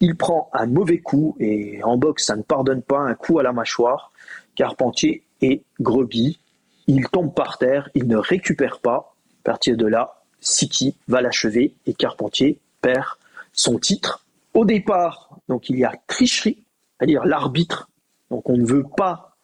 il 0.00 0.16
prend 0.16 0.50
un 0.52 0.66
mauvais 0.66 0.98
coup, 0.98 1.36
et 1.38 1.80
en 1.84 1.96
boxe, 1.96 2.26
ça 2.26 2.34
ne 2.34 2.42
pardonne 2.42 2.82
pas, 2.82 2.98
un 2.98 3.14
coup 3.14 3.38
à 3.38 3.44
la 3.44 3.52
mâchoire. 3.52 4.12
Carpentier 4.56 5.22
est 5.40 5.62
groggy, 5.80 6.40
il 6.88 7.08
tombe 7.08 7.32
par 7.32 7.58
terre, 7.58 7.88
il 7.94 8.08
ne 8.08 8.16
récupère 8.16 8.80
pas. 8.80 9.11
À 9.44 9.50
partir 9.50 9.76
de 9.76 9.86
là, 9.86 10.22
Siki 10.40 10.94
va 11.08 11.20
l'achever 11.20 11.74
et 11.86 11.94
Carpentier 11.94 12.58
perd 12.80 13.06
son 13.52 13.78
titre. 13.78 14.24
Au 14.54 14.64
départ, 14.64 15.30
donc 15.48 15.68
il 15.68 15.78
y 15.78 15.84
a 15.84 15.94
tricherie, 16.06 16.58
c'est-à-dire 16.98 17.24
l'arbitre. 17.24 17.88
Donc 18.30 18.48
on 18.48 18.56
ne 18.56 18.64
veut 18.66 18.86
pas 18.96 19.36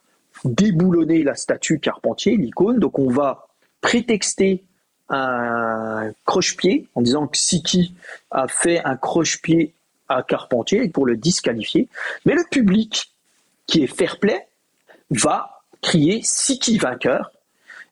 déboulonner 0.45 1.23
la 1.23 1.35
statue 1.35 1.81
Carpentier, 1.81 2.37
l'icône. 2.37 2.79
Donc 2.79 2.99
on 2.99 3.11
va 3.11 3.49
prétexter 3.81 4.65
un 5.09 6.13
croche-pied 6.27 6.87
en 6.95 7.03
disant 7.03 7.27
que 7.27 7.39
Siki 7.39 7.95
a 8.31 8.47
fait 8.47 8.85
un 8.85 8.97
croche-pied 8.97 9.75
à 10.09 10.23
Carpentier 10.23 10.89
pour 10.89 11.07
le 11.07 11.17
disqualifier. 11.17 11.89
Mais 12.25 12.35
le 12.35 12.45
public 12.51 13.13
qui 13.67 13.83
est 13.83 13.87
fair 13.87 14.19
play 14.19 14.47
va 15.11 15.63
crier 15.81 16.21
Siki 16.23 16.79
vainqueur. 16.79 17.33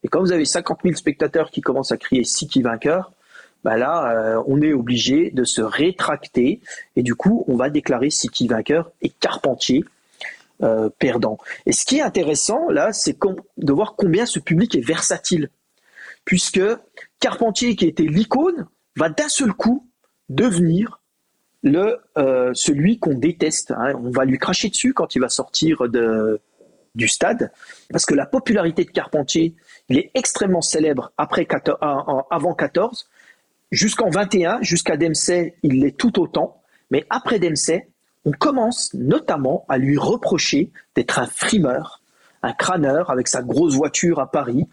Et 0.04 0.08
quand 0.08 0.20
vous 0.20 0.32
avez 0.32 0.44
50 0.44 0.80
000 0.84 0.94
spectateurs 0.96 1.50
qui 1.50 1.60
commencent 1.60 1.92
à 1.92 1.96
crier 1.96 2.24
Siki 2.24 2.62
vainqueur, 2.62 3.12
bah 3.64 3.76
là, 3.76 4.12
euh, 4.12 4.42
on 4.46 4.62
est 4.62 4.72
obligé 4.72 5.30
de 5.30 5.44
se 5.44 5.60
rétracter 5.60 6.60
et 6.94 7.02
du 7.02 7.14
coup, 7.14 7.44
on 7.48 7.56
va 7.56 7.68
déclarer 7.68 8.10
Siki 8.10 8.46
vainqueur 8.46 8.92
et 9.02 9.08
Carpentier 9.08 9.84
euh, 10.62 10.88
perdant. 10.98 11.38
Et 11.66 11.72
ce 11.72 11.84
qui 11.84 11.98
est 11.98 12.02
intéressant 12.02 12.70
là, 12.70 12.92
c'est 12.92 13.18
de 13.56 13.72
voir 13.72 13.94
combien 13.96 14.24
ce 14.24 14.38
public 14.38 14.74
est 14.74 14.86
versatile, 14.86 15.50
puisque 16.24 16.62
Carpentier, 17.18 17.74
qui 17.76 17.86
était 17.86 18.04
l'icône, 18.04 18.66
va 18.96 19.08
d'un 19.08 19.28
seul 19.28 19.52
coup 19.52 19.86
devenir 20.28 21.00
le 21.62 21.98
euh, 22.16 22.52
celui 22.54 22.98
qu'on 22.98 23.14
déteste. 23.14 23.72
Hein. 23.72 23.94
On 24.02 24.10
va 24.10 24.24
lui 24.24 24.38
cracher 24.38 24.68
dessus 24.68 24.94
quand 24.94 25.14
il 25.14 25.20
va 25.20 25.28
sortir 25.28 25.88
de, 25.88 26.40
du 26.94 27.08
stade, 27.08 27.52
parce 27.90 28.06
que 28.06 28.14
la 28.14 28.26
popularité 28.26 28.84
de 28.84 28.90
Carpentier, 28.90 29.54
il 29.88 29.98
est 29.98 30.10
extrêmement 30.14 30.62
célèbre 30.62 31.12
après 31.16 31.46
avant 31.80 32.54
14, 32.54 33.08
jusqu'en 33.70 34.10
21, 34.10 34.62
jusqu'à 34.62 34.96
Dempsey, 34.96 35.54
il 35.62 35.80
l'est 35.80 35.96
tout 35.96 36.20
autant, 36.20 36.60
mais 36.90 37.04
après 37.10 37.38
Dempsey, 37.38 37.88
on 38.24 38.32
commence 38.32 38.92
notamment 38.94 39.64
à 39.68 39.78
lui 39.78 39.96
reprocher 39.96 40.70
d'être 40.96 41.18
un 41.18 41.26
frimeur, 41.26 42.02
un 42.42 42.52
crâneur 42.52 43.10
avec 43.10 43.28
sa 43.28 43.42
grosse 43.42 43.74
voiture 43.74 44.18
à 44.18 44.30
Paris. 44.30 44.66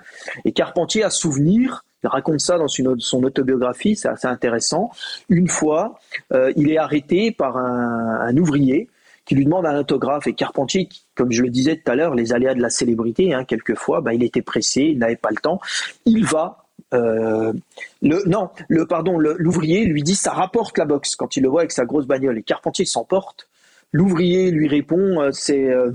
Et 0.43 0.51
Carpentier 0.51 1.03
a 1.03 1.09
souvenir, 1.09 1.85
il 2.03 2.07
raconte 2.07 2.39
ça 2.39 2.57
dans 2.57 2.67
son 2.67 3.23
autobiographie, 3.23 3.95
c'est 3.95 4.09
assez 4.09 4.27
intéressant. 4.27 4.91
Une 5.29 5.47
fois, 5.47 5.99
euh, 6.33 6.51
il 6.55 6.71
est 6.71 6.77
arrêté 6.77 7.31
par 7.31 7.57
un, 7.57 8.35
ouvrier 8.37 8.89
qui 9.25 9.35
lui 9.35 9.45
demande 9.45 9.65
un 9.65 9.79
autographe. 9.79 10.27
Et 10.27 10.33
Carpentier, 10.33 10.89
comme 11.15 11.31
je 11.31 11.41
le 11.41 11.49
disais 11.49 11.77
tout 11.77 11.91
à 11.91 11.95
l'heure, 11.95 12.15
les 12.15 12.33
aléas 12.33 12.53
de 12.53 12.61
la 12.61 12.69
célébrité, 12.69 13.33
hein, 13.33 13.45
quelquefois, 13.45 14.01
bah, 14.01 14.13
il 14.13 14.23
était 14.23 14.41
pressé, 14.41 14.81
il 14.81 14.97
n'avait 14.97 15.15
pas 15.15 15.29
le 15.31 15.37
temps. 15.37 15.59
Il 16.05 16.25
va 16.25 16.63
euh, 16.93 17.53
le, 18.01 18.23
non, 18.27 18.49
le 18.67 18.85
pardon, 18.85 19.17
l'ouvrier 19.17 19.85
lui 19.85 20.03
dit 20.03 20.15
ça 20.15 20.31
rapporte 20.31 20.77
la 20.77 20.85
boxe 20.85 21.15
quand 21.15 21.35
il 21.35 21.43
le 21.43 21.49
voit 21.49 21.61
avec 21.61 21.71
sa 21.71 21.85
grosse 21.85 22.05
bagnole. 22.05 22.37
Et 22.37 22.43
Carpentier 22.43 22.85
s'emporte. 22.85 23.47
L'ouvrier 23.91 24.51
lui 24.51 24.67
répond 24.67 25.21
euh, 25.21 25.31
c'est 25.31 25.69
euh, 25.69 25.91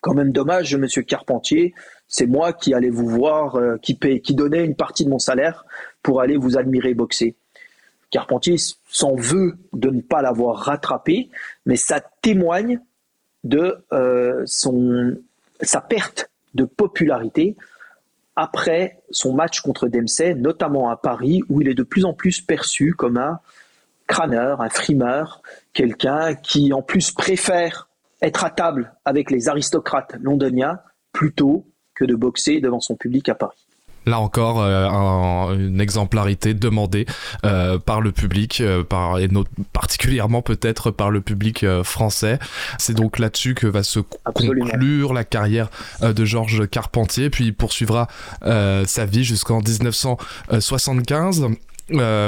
quand 0.00 0.14
même 0.14 0.32
dommage, 0.32 0.74
Monsieur 0.76 1.02
Carpentier. 1.02 1.74
C'est 2.08 2.26
moi 2.26 2.52
qui 2.52 2.74
allais 2.74 2.90
vous 2.90 3.06
voir, 3.06 3.60
qui 3.82 3.94
paye, 3.94 4.20
qui 4.20 4.34
donnait 4.34 4.64
une 4.64 4.74
partie 4.74 5.04
de 5.04 5.10
mon 5.10 5.20
salaire 5.20 5.64
pour 6.02 6.20
aller 6.20 6.36
vous 6.36 6.56
admirer 6.56 6.94
boxer. 6.94 7.36
Carpentier 8.10 8.56
s'en 8.88 9.14
veut 9.14 9.56
de 9.72 9.90
ne 9.90 10.00
pas 10.00 10.22
l'avoir 10.22 10.56
rattrapé, 10.58 11.30
mais 11.66 11.76
ça 11.76 12.00
témoigne 12.22 12.80
de 13.44 13.84
son 14.46 15.16
sa 15.62 15.80
perte 15.80 16.30
de 16.54 16.64
popularité 16.64 17.56
après 18.36 19.02
son 19.10 19.34
match 19.34 19.60
contre 19.60 19.88
Dempsey, 19.88 20.34
notamment 20.34 20.90
à 20.90 20.96
Paris, 20.96 21.42
où 21.48 21.60
il 21.60 21.68
est 21.68 21.74
de 21.74 21.82
plus 21.82 22.04
en 22.04 22.14
plus 22.14 22.40
perçu 22.40 22.94
comme 22.94 23.16
un 23.16 23.40
crâneur, 24.06 24.60
un 24.60 24.70
frimeur, 24.70 25.42
quelqu'un 25.72 26.34
qui 26.34 26.72
en 26.72 26.82
plus 26.82 27.10
préfère 27.12 27.88
être 28.22 28.44
à 28.44 28.50
table 28.50 28.94
avec 29.04 29.30
les 29.30 29.48
aristocrates 29.48 30.16
londoniens 30.20 30.80
plutôt 31.12 31.66
que 31.94 32.04
de 32.04 32.14
boxer 32.14 32.60
devant 32.60 32.80
son 32.80 32.96
public 32.96 33.28
à 33.28 33.34
Paris. 33.34 33.66
Là 34.06 34.18
encore, 34.18 34.62
euh, 34.62 35.54
une 35.54 35.80
exemplarité 35.80 36.54
demandée 36.54 37.06
euh, 37.44 37.78
par 37.78 38.00
le 38.00 38.12
public, 38.12 38.60
euh, 38.60 38.82
par, 38.82 39.18
et 39.18 39.28
particulièrement 39.72 40.40
peut-être 40.42 40.90
par 40.90 41.10
le 41.10 41.20
public 41.20 41.66
français. 41.82 42.38
C'est 42.78 42.94
donc 42.94 43.18
là-dessus 43.18 43.54
que 43.54 43.66
va 43.66 43.82
se 43.82 44.00
conclure 44.00 45.12
la 45.12 45.24
carrière 45.24 45.68
de 46.02 46.24
Georges 46.24 46.68
Carpentier, 46.68 47.30
puis 47.30 47.46
il 47.46 47.54
poursuivra 47.54 48.08
sa 48.42 49.06
vie 49.06 49.24
jusqu'en 49.24 49.60
1975. 49.60 51.46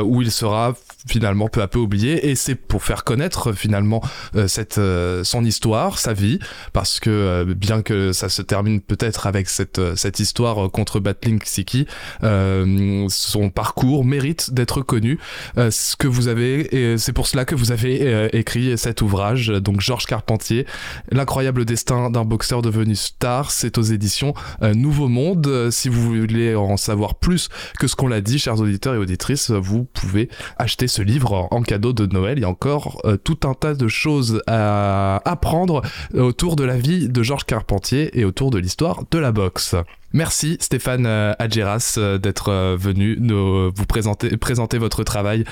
où 0.05 0.23
il 0.23 0.31
sera 0.31 0.75
finalement 1.07 1.49
peu 1.49 1.63
à 1.63 1.69
peu 1.69 1.79
oublié 1.79 2.29
et 2.29 2.35
c'est 2.35 2.55
pour 2.55 2.83
faire 2.85 3.05
connaître 3.05 3.53
finalement 3.53 4.03
euh, 4.37 4.47
cette 4.47 4.79
euh, 4.79 5.25
son 5.25 5.45
histoire, 5.45 5.99
sa 5.99 6.13
vie 6.13 6.39
parce 6.73 7.01
que 7.01 7.11
euh, 7.11 7.55
bien 7.55 7.83
que 7.83 8.13
ça 8.13 8.29
se 8.29 8.43
termine 8.43 8.81
peut-être 8.81 9.27
avec 9.27 9.49
cette 9.49 9.81
cette 9.97 10.21
histoire 10.21 10.71
contre 10.71 11.01
Battling 11.01 11.41
Siki, 11.45 11.87
son 12.21 13.51
parcours 13.51 14.05
mérite 14.05 14.53
d'être 14.53 14.83
connu. 14.83 15.19
ce 15.57 15.97
que 15.97 16.07
vous 16.07 16.29
avez 16.29 16.75
et 16.75 16.99
c'est 16.99 17.13
pour 17.13 17.27
cela 17.27 17.45
que 17.45 17.55
vous 17.55 17.73
avez 17.73 18.29
écrit 18.33 18.77
cet 18.79 19.03
ouvrage 19.03 19.49
donc 19.49 19.81
Georges 19.81 20.07
Carpentier, 20.07 20.67
l'incroyable 21.11 21.65
destin 21.65 22.11
d'un 22.11 22.25
boxeur 22.25 22.63
devenu 22.63 22.95
star, 22.95 23.51
c'est 23.51 23.79
aux 23.79 23.83
éditions 23.83 24.35
Nouveau 24.61 25.09
Monde. 25.09 25.71
Si 25.71 25.89
vous 25.89 26.03
voulez 26.03 26.55
en 26.55 26.77
savoir 26.77 27.15
plus 27.15 27.49
que 27.79 27.87
ce 27.87 27.97
qu'on 27.97 28.09
l'a 28.09 28.21
dit, 28.21 28.39
chers 28.39 28.61
auditeurs 28.61 28.95
et 28.95 28.99
auditrices, 28.99 29.51
vous 29.51 29.85
pouvez 29.85 30.29
acheter 30.59 30.89
ce 30.93 31.03
livre 31.03 31.49
en 31.51 31.63
cadeau 31.63 31.93
de 31.93 32.07
Noël. 32.07 32.39
Il 32.39 32.43
y 32.43 32.45
a 32.45 32.49
encore 32.49 33.01
euh, 33.05 33.17
tout 33.17 33.39
un 33.45 33.55
tas 33.55 33.75
de 33.75 33.89
choses 33.89 34.43
à 34.47 35.23
apprendre 35.25 35.83
autour 36.15 36.55
de 36.57 36.65
la 36.65 36.77
vie 36.77 37.09
de 37.09 37.23
Georges 37.23 37.47
Carpentier 37.47 38.19
et 38.19 38.25
autour 38.25 38.51
de 38.51 38.59
l'histoire 38.59 39.03
de 39.11 39.19
la 39.19 39.33
boxe. 39.33 39.75
Merci 40.13 40.57
Stéphane 40.61 41.07
euh, 41.07 41.33
Adjeras 41.39 41.95
euh, 41.99 42.19
d'être 42.19 42.51
euh, 42.51 42.77
venu 42.79 43.17
nous, 43.19 43.71
vous 43.73 43.87
présenter, 43.87 44.37
présenter 44.37 44.79
votre 44.79 45.05
travail 45.05 45.45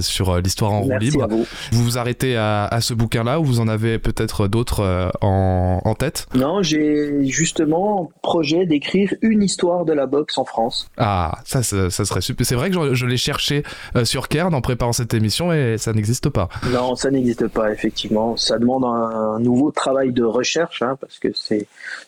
sur 0.00 0.40
l'histoire 0.40 0.72
en 0.72 0.80
roue 0.82 0.98
libre. 0.98 1.26
Vous. 1.28 1.46
vous. 1.72 1.84
vous 1.84 1.98
arrêtez 1.98 2.36
à, 2.36 2.66
à 2.66 2.80
ce 2.80 2.94
bouquin-là 2.94 3.40
ou 3.40 3.44
vous 3.44 3.60
en 3.60 3.68
avez 3.68 3.98
peut-être 3.98 4.48
d'autres 4.48 5.10
en, 5.20 5.80
en, 5.84 5.94
tête? 5.94 6.26
Non, 6.34 6.62
j'ai 6.62 7.24
justement 7.26 8.10
projet 8.22 8.66
d'écrire 8.66 9.14
une 9.22 9.42
histoire 9.42 9.84
de 9.84 9.92
la 9.92 10.06
boxe 10.06 10.38
en 10.38 10.44
France. 10.44 10.88
Ah, 10.96 11.38
ça, 11.44 11.62
ça, 11.62 11.90
serait 11.90 12.20
super. 12.20 12.46
C'est 12.46 12.54
vrai 12.54 12.70
que 12.70 12.90
je, 12.90 12.94
je 12.94 13.06
l'ai 13.06 13.16
cherché 13.16 13.62
sur 14.04 14.28
Kern 14.28 14.54
en 14.54 14.60
préparant 14.60 14.92
cette 14.92 15.14
émission 15.14 15.52
et 15.52 15.76
ça 15.78 15.92
n'existe 15.92 16.28
pas. 16.28 16.48
Non, 16.72 16.96
ça 16.96 17.10
n'existe 17.10 17.48
pas, 17.48 17.72
effectivement. 17.72 18.36
Ça 18.36 18.58
demande 18.58 18.84
un, 18.84 19.38
nouveau 19.38 19.70
travail 19.70 20.12
de 20.12 20.24
recherche 20.24 20.82
hein, 20.82 20.96
parce 21.00 21.18
que 21.18 21.28
c'est, 21.34 21.66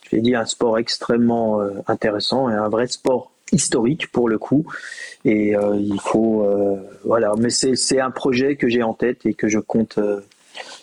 je 0.09 0.17
l'ai 0.17 0.23
dit, 0.23 0.35
un 0.35 0.47
sport 0.47 0.79
extrêmement 0.79 1.61
intéressant 1.87 2.49
et 2.49 2.55
un 2.55 2.69
vrai 2.69 2.87
sport 2.87 3.33
historique 3.53 4.11
pour 4.11 4.29
le 4.29 4.39
coup. 4.39 4.67
Et 5.25 5.57
euh, 5.57 5.77
il 5.77 6.01
faut, 6.01 6.43
euh, 6.45 6.77
voilà, 7.05 7.33
mais 7.39 7.51
c'est 7.51 8.01
un 8.01 8.11
projet 8.11 8.57
que 8.57 8.69
j'ai 8.69 8.83
en 8.83 8.95
tête 8.95 9.27
et 9.27 9.35
que 9.35 9.49
je 9.49 9.59
compte 9.59 9.99
euh, 9.99 10.21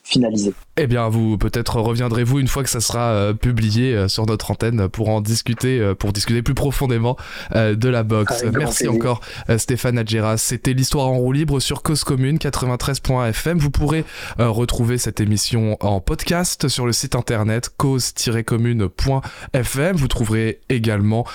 finalisé. 0.03 0.53
Eh 0.75 0.87
bien, 0.87 1.07
vous 1.07 1.37
peut-être 1.37 1.79
reviendrez-vous 1.79 2.39
une 2.39 2.47
fois 2.47 2.63
que 2.63 2.69
ça 2.69 2.81
sera 2.81 3.11
euh, 3.11 3.33
publié 3.33 3.95
euh, 3.95 4.07
sur 4.07 4.25
notre 4.25 4.49
antenne 4.51 4.89
pour 4.89 5.09
en 5.09 5.21
discuter, 5.21 5.79
euh, 5.79 5.93
pour 5.95 6.11
discuter 6.11 6.41
plus 6.41 6.55
profondément 6.55 7.15
de 7.53 7.89
la 7.89 8.03
boxe. 8.03 8.43
Merci 8.53 8.87
encore 8.87 9.21
Stéphane 9.57 9.97
Adjeras. 9.97 10.37
C'était 10.37 10.73
l'histoire 10.73 11.07
en 11.07 11.17
roue 11.17 11.31
libre 11.31 11.59
sur 11.59 11.81
Cause 11.83 12.03
Commune 12.03 12.37
93.fm. 12.37 13.59
Vous 13.59 13.69
pourrez 13.69 14.03
retrouver 14.37 14.97
cette 14.97 15.21
émission 15.21 15.77
en 15.79 16.01
podcast 16.01 16.67
sur 16.67 16.85
le 16.85 16.91
site 16.91 17.15
internet 17.15 17.69
cause-commune.fm. 17.77 19.95
Vous 19.95 20.07
trouverez 20.07 20.59
également 20.69 21.25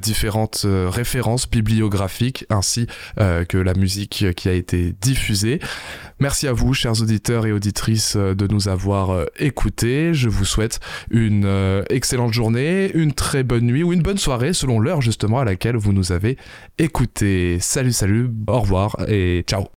différentes 0.00 0.66
références 0.66 1.48
bibliographiques 1.48 2.44
ainsi 2.50 2.86
que 3.16 3.58
la 3.58 3.74
musique 3.74 4.26
qui 4.36 4.48
a 4.48 4.52
été 4.52 4.94
diffusée. 5.00 5.60
Merci 6.22 6.46
à 6.46 6.52
vous, 6.52 6.72
chers 6.72 7.02
auditeurs 7.02 7.46
et 7.46 7.52
auditrices, 7.52 8.14
euh, 8.14 8.36
de 8.36 8.46
nous 8.46 8.68
avoir 8.68 9.10
euh, 9.10 9.24
écoutés. 9.40 10.14
Je 10.14 10.28
vous 10.28 10.44
souhaite 10.44 10.78
une 11.10 11.42
euh, 11.44 11.82
excellente 11.90 12.32
journée, 12.32 12.92
une 12.94 13.12
très 13.12 13.42
bonne 13.42 13.64
nuit 13.64 13.82
ou 13.82 13.92
une 13.92 14.02
bonne 14.02 14.18
soirée 14.18 14.52
selon 14.52 14.78
l'heure 14.78 15.00
justement 15.00 15.40
à 15.40 15.44
laquelle 15.44 15.74
vous 15.74 15.92
nous 15.92 16.12
avez 16.12 16.36
écoutés. 16.78 17.58
Salut, 17.58 17.90
salut, 17.90 18.30
au 18.46 18.60
revoir 18.60 18.94
et 19.08 19.42
ciao. 19.48 19.64